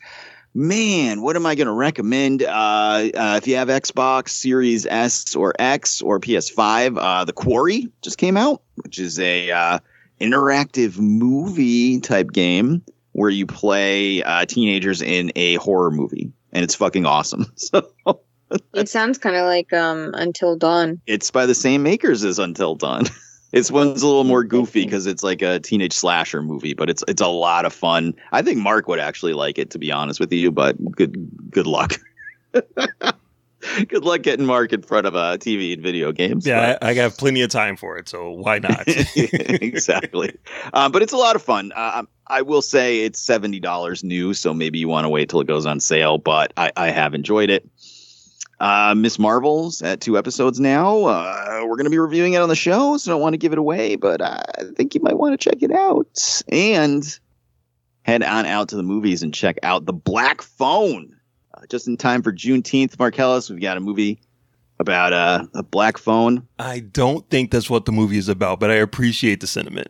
Man, 0.55 1.21
what 1.21 1.35
am 1.35 1.45
I 1.45 1.55
going 1.55 1.67
to 1.67 1.73
recommend? 1.73 2.41
Uh, 2.41 3.09
uh, 3.13 3.35
if 3.35 3.47
you 3.47 3.57
have 3.57 3.67
Xbox 3.67 4.29
Series 4.29 4.85
S 4.85 5.35
or 5.35 5.53
X 5.59 6.01
or 6.01 6.21
PS5, 6.21 6.97
uh, 6.97 7.25
The 7.25 7.33
Quarry 7.33 7.89
just 8.01 8.17
came 8.17 8.37
out, 8.37 8.61
which 8.75 8.97
is 8.97 9.19
a 9.19 9.51
uh, 9.51 9.79
interactive 10.21 10.97
movie 10.99 11.99
type 11.99 12.31
game 12.31 12.83
where 13.13 13.29
you 13.29 13.45
play 13.45 14.21
uh, 14.23 14.45
teenagers 14.45 15.01
in 15.01 15.31
a 15.35 15.55
horror 15.55 15.91
movie, 15.91 16.31
and 16.53 16.63
it's 16.63 16.75
fucking 16.75 17.05
awesome. 17.05 17.45
So 17.57 17.87
It 18.73 18.89
sounds 18.89 19.17
kind 19.19 19.35
of 19.35 19.45
like 19.45 19.71
um 19.73 20.11
Until 20.15 20.55
Dawn. 20.55 20.99
it's 21.05 21.29
by 21.29 21.45
the 21.45 21.53
same 21.53 21.83
makers 21.83 22.23
as 22.23 22.39
Until 22.39 22.75
Dawn. 22.75 23.03
This 23.51 23.71
one's 23.71 24.03
a 24.03 24.07
little 24.07 24.25
more 24.25 24.43
goofy 24.43 24.83
because 24.85 25.07
it's 25.07 25.23
like 25.23 25.41
a 25.41 25.59
teenage 25.59 25.93
slasher 25.93 26.43
movie, 26.43 26.75
but 26.75 26.87
it's 26.87 27.03
it's 27.07 27.19
a 27.21 27.27
lot 27.27 27.65
of 27.65 27.73
fun. 27.73 28.13
I 28.31 28.43
think 28.43 28.59
Mark 28.59 28.87
would 28.87 28.99
actually 28.99 29.33
like 29.33 29.57
it, 29.57 29.71
to 29.71 29.79
be 29.79 29.91
honest 29.91 30.19
with 30.19 30.31
you. 30.31 30.51
But 30.51 30.75
good 30.91 31.15
good 31.49 31.65
luck. 31.65 31.95
good 33.87 34.05
luck 34.05 34.21
getting 34.21 34.45
Mark 34.45 34.73
in 34.73 34.81
front 34.81 35.05
of 35.05 35.15
a 35.15 35.37
TV 35.37 35.73
and 35.73 35.81
video 35.81 36.11
games. 36.11 36.45
Yeah, 36.45 36.77
I, 36.81 36.89
I 36.89 36.93
got 36.93 37.17
plenty 37.17 37.41
of 37.41 37.49
time 37.49 37.75
for 37.75 37.97
it, 37.97 38.07
so 38.07 38.31
why 38.31 38.59
not? 38.59 38.83
exactly. 39.15 40.37
Um, 40.73 40.91
but 40.91 41.01
it's 41.01 41.13
a 41.13 41.17
lot 41.17 41.35
of 41.35 41.41
fun. 41.41 41.71
Uh, 41.75 42.03
I 42.27 42.41
will 42.41 42.61
say 42.61 43.01
it's 43.01 43.19
seventy 43.19 43.59
dollars 43.59 44.03
new, 44.03 44.33
so 44.33 44.53
maybe 44.53 44.79
you 44.79 44.87
want 44.87 45.05
to 45.05 45.09
wait 45.09 45.29
till 45.29 45.41
it 45.41 45.47
goes 45.47 45.65
on 45.65 45.79
sale. 45.79 46.17
But 46.17 46.53
I, 46.57 46.71
I 46.77 46.89
have 46.89 47.13
enjoyed 47.13 47.49
it. 47.49 47.67
Uh, 48.59 48.93
Miss 48.95 49.17
Marvel's 49.17 49.81
at 49.81 50.01
two 50.01 50.17
episodes 50.17 50.59
now. 50.59 51.05
Uh, 51.05 51.61
we're 51.63 51.77
going 51.77 51.85
to 51.85 51.89
be 51.89 51.99
reviewing 51.99 52.33
it 52.33 52.41
on 52.41 52.49
the 52.49 52.55
show, 52.55 52.97
so 52.97 53.11
I 53.11 53.13
don't 53.13 53.21
want 53.21 53.33
to 53.33 53.37
give 53.37 53.53
it 53.53 53.57
away, 53.57 53.95
but 53.95 54.21
I 54.21 54.43
think 54.75 54.95
you 54.95 55.01
might 55.01 55.17
want 55.17 55.39
to 55.39 55.49
check 55.49 55.63
it 55.63 55.71
out 55.71 56.41
and 56.49 57.19
head 58.03 58.21
on 58.21 58.45
out 58.45 58.69
to 58.69 58.75
the 58.75 58.83
movies 58.83 59.23
and 59.23 59.33
check 59.33 59.57
out 59.63 59.85
The 59.85 59.93
Black 59.93 60.41
Phone. 60.41 61.18
Uh, 61.59 61.65
just 61.67 61.87
in 61.87 61.97
time 61.97 62.21
for 62.21 62.31
Juneteenth, 62.31 62.97
Marcellus, 62.97 63.49
we've 63.49 63.61
got 63.61 63.77
a 63.77 63.79
movie 63.79 64.19
about 64.79 65.13
uh, 65.13 65.45
a 65.53 65.63
black 65.63 65.97
phone. 65.97 66.47
I 66.57 66.79
don't 66.79 67.29
think 67.29 67.51
that's 67.51 67.69
what 67.69 67.85
the 67.85 67.91
movie 67.91 68.17
is 68.17 68.29
about, 68.29 68.59
but 68.59 68.71
I 68.71 68.75
appreciate 68.75 69.41
the 69.41 69.47
sentiment. 69.47 69.89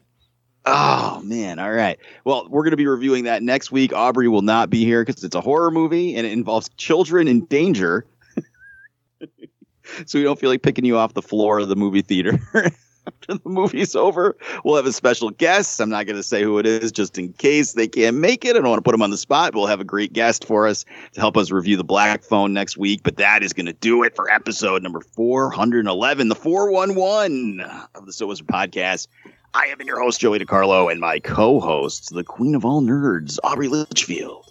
Oh 0.65 1.21
man! 1.23 1.57
All 1.57 1.71
right. 1.71 1.97
Well, 2.25 2.47
we're 2.49 2.63
going 2.63 2.71
to 2.71 2.77
be 2.77 2.85
reviewing 2.85 3.23
that 3.23 3.41
next 3.41 3.71
week. 3.71 3.93
Aubrey 3.93 4.27
will 4.27 4.41
not 4.41 4.69
be 4.69 4.83
here 4.83 5.03
because 5.03 5.23
it's 5.23 5.35
a 5.35 5.41
horror 5.41 5.71
movie 5.71 6.15
and 6.15 6.27
it 6.27 6.31
involves 6.31 6.69
children 6.77 7.27
in 7.27 7.45
danger. 7.45 8.05
so 10.05 10.19
we 10.19 10.23
don't 10.23 10.39
feel 10.39 10.49
like 10.49 10.61
picking 10.61 10.85
you 10.85 10.97
off 10.97 11.13
the 11.13 11.21
floor 11.21 11.59
of 11.59 11.69
the 11.69 11.75
movie 11.75 12.01
theater 12.01 12.39
after 13.07 13.35
the 13.35 13.49
movie's 13.49 13.95
over. 13.95 14.35
We'll 14.63 14.75
have 14.75 14.85
a 14.85 14.91
special 14.91 15.29
guest. 15.29 15.79
I'm 15.79 15.89
not 15.89 16.05
going 16.05 16.15
to 16.15 16.23
say 16.23 16.43
who 16.43 16.57
it 16.59 16.65
is, 16.65 16.91
just 16.91 17.17
in 17.17 17.33
case 17.33 17.73
they 17.73 17.87
can't 17.87 18.17
make 18.17 18.45
it. 18.45 18.51
I 18.55 18.59
don't 18.59 18.69
want 18.69 18.79
to 18.79 18.83
put 18.83 18.91
them 18.91 19.01
on 19.01 19.09
the 19.11 19.17
spot. 19.17 19.53
We'll 19.55 19.67
have 19.67 19.79
a 19.79 19.85
great 19.85 20.13
guest 20.13 20.45
for 20.45 20.67
us 20.67 20.85
to 21.13 21.19
help 21.19 21.37
us 21.37 21.51
review 21.51 21.77
the 21.77 21.83
Black 21.83 22.23
Phone 22.23 22.53
next 22.53 22.77
week. 22.77 23.01
But 23.03 23.17
that 23.17 23.43
is 23.43 23.53
going 23.53 23.65
to 23.65 23.73
do 23.73 24.03
it 24.03 24.15
for 24.15 24.29
episode 24.29 24.83
number 24.83 25.01
411, 25.01 26.27
the 26.29 26.35
411 26.35 27.61
of 27.95 28.05
the 28.05 28.13
So 28.13 28.27
Wizard 28.27 28.47
podcast. 28.47 29.07
I 29.53 29.65
have 29.67 29.79
been 29.79 29.87
your 29.87 29.99
host, 29.99 30.19
Joey 30.19 30.37
DiCarlo, 30.39 30.91
and 30.91 31.01
my 31.01 31.19
co-host, 31.19 32.13
the 32.13 32.23
queen 32.23 32.53
of 32.53 32.65
all 32.65 32.81
nerds, 32.81 33.39
Aubrey 33.43 33.67
Litchfield. 33.67 34.45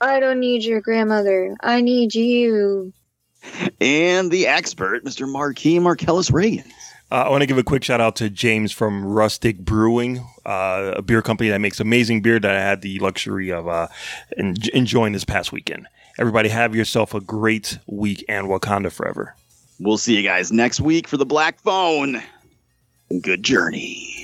I 0.00 0.20
don't 0.20 0.38
need 0.38 0.62
your 0.62 0.80
grandmother. 0.80 1.56
I 1.60 1.80
need 1.80 2.14
you. 2.14 2.92
and 3.80 4.30
the 4.30 4.46
expert, 4.46 5.04
Mr. 5.04 5.28
Marquis 5.28 5.80
Marcellus 5.80 6.30
Reagan. 6.30 6.70
Uh, 7.10 7.24
I 7.26 7.30
want 7.30 7.40
to 7.40 7.46
give 7.46 7.56
a 7.56 7.62
quick 7.62 7.82
shout 7.82 8.02
out 8.02 8.16
to 8.16 8.28
James 8.28 8.70
from 8.70 9.02
Rustic 9.02 9.58
Brewing, 9.58 10.18
uh, 10.44 10.92
a 10.96 11.02
beer 11.02 11.22
company 11.22 11.48
that 11.48 11.58
makes 11.60 11.80
amazing 11.80 12.20
beer 12.20 12.38
that 12.38 12.54
I 12.54 12.60
had 12.60 12.82
the 12.82 12.98
luxury 12.98 13.50
of 13.50 13.66
uh, 13.66 13.88
en- 14.36 14.56
enjoying 14.74 15.14
this 15.14 15.24
past 15.24 15.50
weekend. 15.50 15.86
Everybody, 16.18 16.50
have 16.50 16.74
yourself 16.74 17.14
a 17.14 17.20
great 17.20 17.78
week 17.86 18.24
and 18.28 18.48
Wakanda 18.48 18.92
forever. 18.92 19.34
We'll 19.80 19.96
see 19.96 20.16
you 20.16 20.22
guys 20.22 20.52
next 20.52 20.80
week 20.80 21.08
for 21.08 21.16
the 21.16 21.24
Black 21.24 21.60
Phone. 21.60 22.20
Good 23.22 23.42
journey. 23.42 24.17